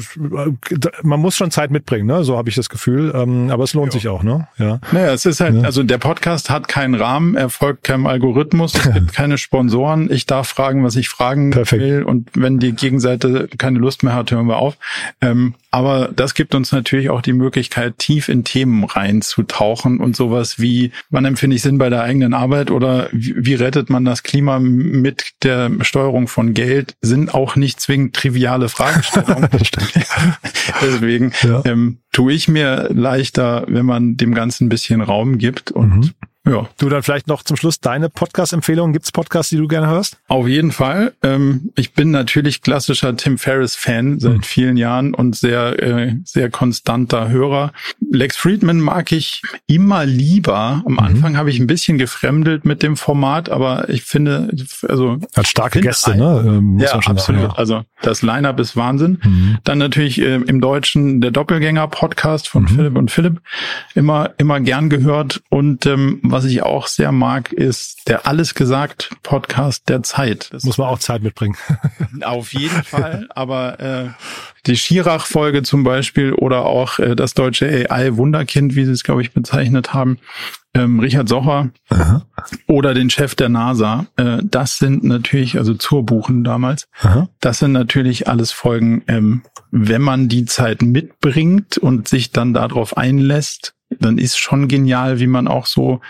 man 1.03 1.19
muss 1.19 1.35
schon 1.35 1.51
Zeit 1.51 1.71
mitbringen, 1.71 2.07
ne? 2.07 2.23
So 2.23 2.37
habe 2.37 2.49
ich 2.49 2.55
das 2.55 2.69
Gefühl. 2.69 3.11
Ähm, 3.23 3.49
aber 3.51 3.63
es 3.63 3.73
lohnt 3.73 3.91
sich 3.91 4.07
auch, 4.07 4.23
ne? 4.23 4.47
Ja. 4.57 4.79
Naja, 4.91 5.13
es 5.13 5.25
ist 5.25 5.39
halt, 5.39 5.63
also 5.65 5.83
der 5.83 5.97
Podcast 5.97 6.49
hat 6.49 6.67
keinen 6.67 6.95
Rahmen, 6.95 7.35
er 7.35 7.49
folgt 7.49 7.83
keinem 7.83 8.07
Algorithmus, 8.07 8.73
es 8.75 8.91
gibt 8.93 9.13
keine 9.13 9.37
Sponsoren. 9.37 10.11
Ich 10.11 10.25
darf 10.25 10.47
fragen, 10.47 10.83
was 10.83 10.95
ich 10.95 11.09
fragen 11.09 11.51
Perfekt. 11.51 11.81
will. 11.81 12.03
Und 12.03 12.29
wenn 12.35 12.59
die 12.59 12.73
Gegenseite 12.73 13.47
keine 13.57 13.79
Lust 13.79 14.03
mehr 14.03 14.13
hat, 14.15 14.31
hören 14.31 14.47
wir 14.47 14.57
auf. 14.57 14.77
Ähm, 15.21 15.55
aber 15.71 16.09
das 16.15 16.33
gibt 16.33 16.55
uns 16.55 16.71
natürlich 16.71 17.09
auch 17.11 17.21
die 17.21 17.33
Möglichkeit, 17.33 17.99
tief 17.99 18.27
in 18.27 18.43
Themen 18.43 18.83
reinzutauchen 18.85 19.99
und 19.99 20.15
sowas 20.15 20.59
wie, 20.59 20.91
wann 21.11 21.25
empfinde 21.25 21.55
ich 21.55 21.61
Sinn 21.61 21.77
bei 21.77 21.89
der 21.89 22.01
eigenen 22.01 22.33
Arbeit 22.33 22.71
oder 22.71 23.07
wie, 23.11 23.35
wie 23.37 23.53
rettet 23.53 23.89
man 23.91 24.03
das 24.03 24.23
Klima 24.23 24.59
mit 24.59 25.33
der 25.43 25.69
Steuerung 25.81 26.27
von 26.27 26.55
Geld, 26.55 26.95
sind 27.01 27.35
auch 27.35 27.55
nicht 27.55 27.79
zwingend 27.79 28.15
triviale 28.15 28.67
Fragestellungen. 28.69 29.47
Deswegen 30.81 31.31
Ja. 31.43 31.61
ähm, 31.65 31.99
tue 32.11 32.33
ich 32.33 32.47
mir 32.47 32.89
leichter, 33.09 33.65
wenn 33.67 33.87
man 33.87 34.17
dem 34.17 34.35
Ganzen 34.35 34.65
ein 34.65 34.69
bisschen 34.69 35.01
Raum 35.01 35.39
gibt 35.39 35.71
und 35.71 36.13
ja, 36.49 36.67
Du 36.77 36.89
dann 36.89 37.03
vielleicht 37.03 37.27
noch 37.27 37.43
zum 37.43 37.57
Schluss 37.57 37.79
deine 37.79 38.09
Podcast-Empfehlungen. 38.09 38.93
Gibt's 38.93 39.11
Podcasts, 39.11 39.49
die 39.49 39.57
du 39.57 39.67
gerne 39.67 39.87
hörst? 39.87 40.17
auf 40.27 40.47
jeden 40.47 40.71
Fall. 40.71 41.13
Ähm, 41.23 41.71
ich 41.75 41.93
bin 41.93 42.11
natürlich 42.11 42.61
klassischer 42.61 43.15
Tim 43.15 43.37
Ferriss-Fan 43.37 44.19
seit 44.19 44.45
vielen 44.45 44.77
Jahren 44.77 45.13
und 45.13 45.35
sehr, 45.35 45.81
äh, 45.81 46.15
sehr 46.23 46.49
konstanter 46.49 47.29
Hörer. 47.29 47.71
Lex 48.11 48.37
Friedman 48.37 48.79
mag 48.79 49.11
ich 49.11 49.41
immer 49.67 50.05
lieber. 50.05 50.81
Am 50.85 50.99
Anfang 50.99 51.37
habe 51.37 51.49
ich 51.49 51.59
ein 51.59 51.67
bisschen 51.67 51.97
gefremdelt 51.97 52.65
mit 52.65 52.83
dem 52.83 52.95
Format, 52.97 53.49
aber 53.49 53.89
ich 53.89 54.03
finde, 54.03 54.49
also 54.87 55.17
Hat 55.35 55.47
starke 55.47 55.81
Gäste, 55.81 56.13
ein- 56.13 56.19
ne? 56.19 56.43
Ähm, 56.45 56.63
muss 56.75 56.83
ja, 56.83 56.93
man 56.93 57.01
schon 57.03 57.13
absolut. 57.17 57.41
sagen. 57.41 57.53
Also 57.57 57.83
das 58.01 58.21
Line-Up 58.21 58.59
ist 58.59 58.75
Wahnsinn. 58.75 59.59
Dann 59.63 59.77
natürlich 59.77 60.19
äh, 60.21 60.35
im 60.35 60.61
Deutschen 60.61 61.21
der 61.21 61.31
Doppelgänger-Podcast 61.31 62.47
von 62.47 62.67
Philipp 62.67 62.95
und 62.97 63.11
Philipp. 63.11 63.41
Immer, 63.95 64.31
immer 64.37 64.59
gern 64.59 64.89
gehört. 64.89 65.41
Und 65.49 65.85
ähm, 65.85 66.19
was 66.23 66.38
ich 66.45 66.63
auch 66.63 66.87
sehr 66.87 67.11
mag, 67.11 67.51
ist 67.53 68.07
der 68.07 68.27
Alles 68.27 68.53
gesagt 68.53 69.09
Podcast 69.23 69.89
der 69.89 70.03
Zeit. 70.03 70.49
Das 70.51 70.63
Muss 70.63 70.77
man 70.77 70.87
auch 70.87 70.99
Zeit 70.99 71.23
mitbringen. 71.23 71.55
auf 72.23 72.53
jeden 72.53 72.83
Fall. 72.83 73.27
Aber 73.29 73.79
äh, 73.79 74.09
die 74.65 74.77
Schirach-Folge 74.77 75.63
zum 75.63 75.83
Beispiel 75.83 76.33
oder 76.33 76.65
auch 76.65 76.99
äh, 76.99 77.15
das 77.15 77.33
deutsche 77.33 77.67
AI-Wunderkind, 77.67 78.75
wie 78.75 78.85
sie 78.85 78.91
es, 78.91 79.03
glaube 79.03 79.21
ich, 79.21 79.33
bezeichnet 79.33 79.93
haben, 79.93 80.19
ähm, 80.73 80.99
Richard 80.99 81.27
Socher 81.27 81.69
oder 82.67 82.93
den 82.93 83.09
Chef 83.09 83.35
der 83.35 83.49
NASA, 83.49 84.05
äh, 84.17 84.37
das 84.43 84.77
sind 84.77 85.03
natürlich, 85.03 85.57
also 85.57 85.73
zur 85.73 86.05
Buchen 86.05 86.43
damals, 86.43 86.87
Aha. 87.01 87.27
das 87.39 87.59
sind 87.59 87.71
natürlich 87.71 88.27
alles 88.27 88.51
Folgen, 88.51 89.03
ähm, 89.07 89.41
wenn 89.71 90.01
man 90.01 90.29
die 90.29 90.45
Zeit 90.45 90.81
mitbringt 90.81 91.77
und 91.77 92.07
sich 92.07 92.31
dann 92.31 92.53
darauf 92.53 92.97
einlässt, 92.97 93.73
dann 93.89 94.17
ist 94.17 94.37
schon 94.37 94.67
genial, 94.67 95.19
wie 95.19 95.27
man 95.27 95.47
auch 95.47 95.65
so 95.65 96.01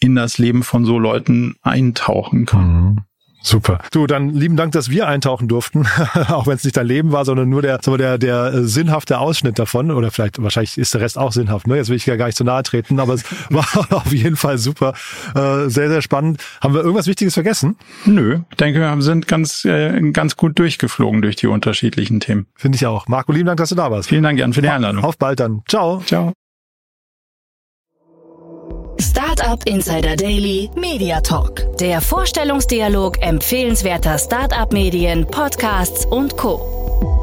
in 0.00 0.14
das 0.14 0.38
Leben 0.38 0.62
von 0.62 0.84
so 0.84 0.98
Leuten 0.98 1.56
eintauchen 1.62 2.46
kann. 2.46 2.84
Mhm. 2.84 2.96
Super. 3.40 3.78
Du, 3.92 4.06
dann 4.06 4.30
lieben 4.30 4.56
Dank, 4.56 4.72
dass 4.72 4.90
wir 4.90 5.06
eintauchen 5.06 5.46
durften, 5.48 5.86
auch 6.28 6.46
wenn 6.46 6.56
es 6.56 6.64
nicht 6.64 6.76
dein 6.76 6.86
Leben 6.86 7.12
war, 7.12 7.24
sondern 7.24 7.48
nur 7.48 7.62
der, 7.62 7.78
der, 7.78 8.18
der 8.18 8.52
äh, 8.52 8.64
sinnhafte 8.64 9.18
Ausschnitt 9.18 9.58
davon. 9.58 9.90
Oder 9.90 10.10
vielleicht, 10.10 10.42
wahrscheinlich 10.42 10.76
ist 10.76 10.92
der 10.94 11.00
Rest 11.00 11.16
auch 11.16 11.32
sinnhaft. 11.32 11.66
Ne? 11.66 11.76
Jetzt 11.76 11.88
will 11.88 11.96
ich 11.96 12.04
ja 12.04 12.16
gar 12.16 12.26
nicht 12.26 12.36
zu 12.36 12.44
nahe 12.44 12.62
treten, 12.62 12.98
aber 12.98 13.14
es 13.14 13.24
war 13.50 13.66
auf 13.90 14.12
jeden 14.12 14.36
Fall 14.36 14.58
super. 14.58 14.92
Äh, 15.34 15.68
sehr, 15.68 15.88
sehr 15.88 16.02
spannend. 16.02 16.42
Haben 16.60 16.74
wir 16.74 16.80
irgendwas 16.80 17.06
Wichtiges 17.06 17.34
vergessen? 17.34 17.76
Nö, 18.04 18.40
ich 18.50 18.56
denke, 18.56 18.80
wir 18.80 19.02
sind 19.02 19.28
ganz, 19.28 19.64
äh, 19.64 20.10
ganz 20.10 20.36
gut 20.36 20.58
durchgeflogen 20.58 21.22
durch 21.22 21.36
die 21.36 21.46
unterschiedlichen 21.46 22.20
Themen. 22.20 22.46
Finde 22.56 22.76
ich 22.76 22.86
auch. 22.86 23.06
Marco, 23.06 23.32
lieben 23.32 23.46
Dank, 23.46 23.58
dass 23.58 23.68
du 23.68 23.76
da 23.76 23.90
warst. 23.90 24.08
Vielen 24.08 24.24
Dank, 24.24 24.38
Jan, 24.38 24.52
für 24.52 24.62
die 24.62 24.68
Einladung. 24.68 25.04
Auf 25.04 25.16
bald 25.16 25.40
dann. 25.40 25.62
Ciao. 25.68 26.02
Ciao. 26.04 26.32
Startup 29.08 29.58
Insider 29.64 30.16
Daily 30.16 30.68
Media 30.76 31.22
Talk. 31.22 31.78
Der 31.78 32.02
Vorstellungsdialog 32.02 33.22
empfehlenswerter 33.22 34.18
Startup-Medien, 34.18 35.26
Podcasts 35.26 36.04
und 36.04 36.36
Co. 36.36 37.17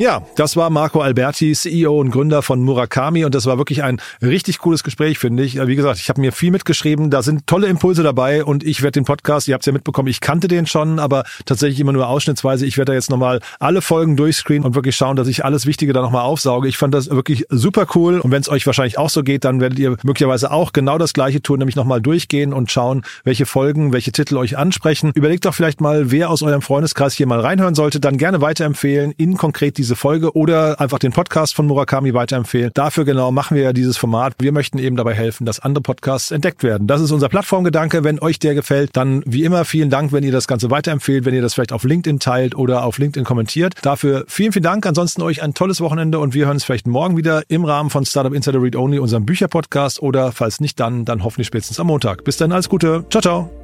Ja, 0.00 0.22
das 0.34 0.56
war 0.56 0.70
Marco 0.70 1.02
Alberti, 1.02 1.52
CEO 1.52 2.00
und 2.00 2.10
Gründer 2.10 2.42
von 2.42 2.60
Murakami 2.60 3.24
und 3.24 3.32
das 3.32 3.46
war 3.46 3.58
wirklich 3.58 3.84
ein 3.84 4.00
richtig 4.20 4.58
cooles 4.58 4.82
Gespräch, 4.82 5.20
finde 5.20 5.44
ich. 5.44 5.54
Wie 5.54 5.76
gesagt, 5.76 6.00
ich 6.00 6.08
habe 6.08 6.20
mir 6.20 6.32
viel 6.32 6.50
mitgeschrieben, 6.50 7.10
da 7.10 7.22
sind 7.22 7.46
tolle 7.46 7.68
Impulse 7.68 8.02
dabei 8.02 8.44
und 8.44 8.64
ich 8.64 8.82
werde 8.82 8.98
den 8.98 9.04
Podcast, 9.04 9.46
ihr 9.46 9.54
habt 9.54 9.62
es 9.62 9.66
ja 9.66 9.72
mitbekommen, 9.72 10.08
ich 10.08 10.20
kannte 10.20 10.48
den 10.48 10.66
schon, 10.66 10.98
aber 10.98 11.22
tatsächlich 11.44 11.78
immer 11.78 11.92
nur 11.92 12.08
ausschnittsweise. 12.08 12.66
Ich 12.66 12.76
werde 12.76 12.90
da 12.90 12.94
jetzt 12.94 13.08
nochmal 13.08 13.38
alle 13.60 13.82
Folgen 13.82 14.16
durchscreenen 14.16 14.64
und 14.64 14.74
wirklich 14.74 14.96
schauen, 14.96 15.14
dass 15.14 15.28
ich 15.28 15.44
alles 15.44 15.64
Wichtige 15.64 15.92
da 15.92 16.02
nochmal 16.02 16.22
aufsauge. 16.22 16.66
Ich 16.66 16.76
fand 16.76 16.92
das 16.92 17.08
wirklich 17.10 17.46
super 17.48 17.86
cool 17.94 18.18
und 18.18 18.32
wenn 18.32 18.40
es 18.40 18.48
euch 18.48 18.66
wahrscheinlich 18.66 18.98
auch 18.98 19.10
so 19.10 19.22
geht, 19.22 19.44
dann 19.44 19.60
werdet 19.60 19.78
ihr 19.78 19.96
möglicherweise 20.02 20.50
auch 20.50 20.72
genau 20.72 20.98
das 20.98 21.12
gleiche 21.12 21.40
tun, 21.40 21.60
nämlich 21.60 21.76
nochmal 21.76 22.00
durchgehen 22.00 22.52
und 22.52 22.72
schauen, 22.72 23.02
welche 23.22 23.46
Folgen, 23.46 23.92
welche 23.92 24.10
Titel 24.10 24.38
euch 24.38 24.58
ansprechen. 24.58 25.12
Überlegt 25.14 25.44
doch 25.44 25.54
vielleicht 25.54 25.80
mal, 25.80 26.10
wer 26.10 26.30
aus 26.30 26.42
eurem 26.42 26.62
Freundeskreis 26.62 27.14
hier 27.14 27.28
mal 27.28 27.38
reinhören 27.38 27.76
sollte, 27.76 28.00
dann 28.00 28.18
gerne 28.18 28.40
weiterempfehlen 28.40 29.12
in 29.12 29.36
konkret 29.36 29.83
diese 29.84 29.96
Folge 29.96 30.34
oder 30.34 30.80
einfach 30.80 30.98
den 30.98 31.12
Podcast 31.12 31.54
von 31.54 31.66
Murakami 31.66 32.14
weiterempfehlen. 32.14 32.70
Dafür 32.72 33.04
genau 33.04 33.30
machen 33.30 33.54
wir 33.54 33.62
ja 33.62 33.72
dieses 33.74 33.98
Format. 33.98 34.34
Wir 34.38 34.50
möchten 34.50 34.78
eben 34.78 34.96
dabei 34.96 35.12
helfen, 35.12 35.44
dass 35.44 35.60
andere 35.60 35.82
Podcasts 35.82 36.30
entdeckt 36.30 36.62
werden. 36.62 36.86
Das 36.86 37.02
ist 37.02 37.10
unser 37.10 37.28
Plattformgedanke. 37.28 38.02
Wenn 38.02 38.18
euch 38.20 38.38
der 38.38 38.54
gefällt, 38.54 38.96
dann 38.96 39.22
wie 39.26 39.44
immer 39.44 39.66
vielen 39.66 39.90
Dank, 39.90 40.12
wenn 40.12 40.24
ihr 40.24 40.32
das 40.32 40.48
Ganze 40.48 40.70
weiterempfehlt, 40.70 41.26
wenn 41.26 41.34
ihr 41.34 41.42
das 41.42 41.52
vielleicht 41.52 41.72
auf 41.72 41.84
LinkedIn 41.84 42.18
teilt 42.18 42.54
oder 42.54 42.84
auf 42.84 42.96
LinkedIn 42.96 43.24
kommentiert. 43.24 43.74
Dafür 43.82 44.24
vielen, 44.26 44.52
vielen 44.52 44.62
Dank. 44.62 44.86
Ansonsten 44.86 45.20
euch 45.20 45.42
ein 45.42 45.52
tolles 45.52 45.82
Wochenende 45.82 46.18
und 46.18 46.32
wir 46.32 46.46
hören 46.46 46.54
uns 46.54 46.64
vielleicht 46.64 46.86
morgen 46.86 47.18
wieder 47.18 47.42
im 47.48 47.66
Rahmen 47.66 47.90
von 47.90 48.06
Startup 48.06 48.32
Insider 48.32 48.62
Read 48.62 48.76
Only, 48.76 48.98
unserem 48.98 49.26
Bücherpodcast 49.26 50.00
oder 50.02 50.32
falls 50.32 50.60
nicht 50.60 50.80
dann, 50.80 51.04
dann 51.04 51.24
hoffentlich 51.24 51.48
spätestens 51.48 51.78
am 51.78 51.88
Montag. 51.88 52.24
Bis 52.24 52.38
dann, 52.38 52.52
alles 52.52 52.70
Gute. 52.70 53.04
Ciao, 53.10 53.20
ciao. 53.20 53.63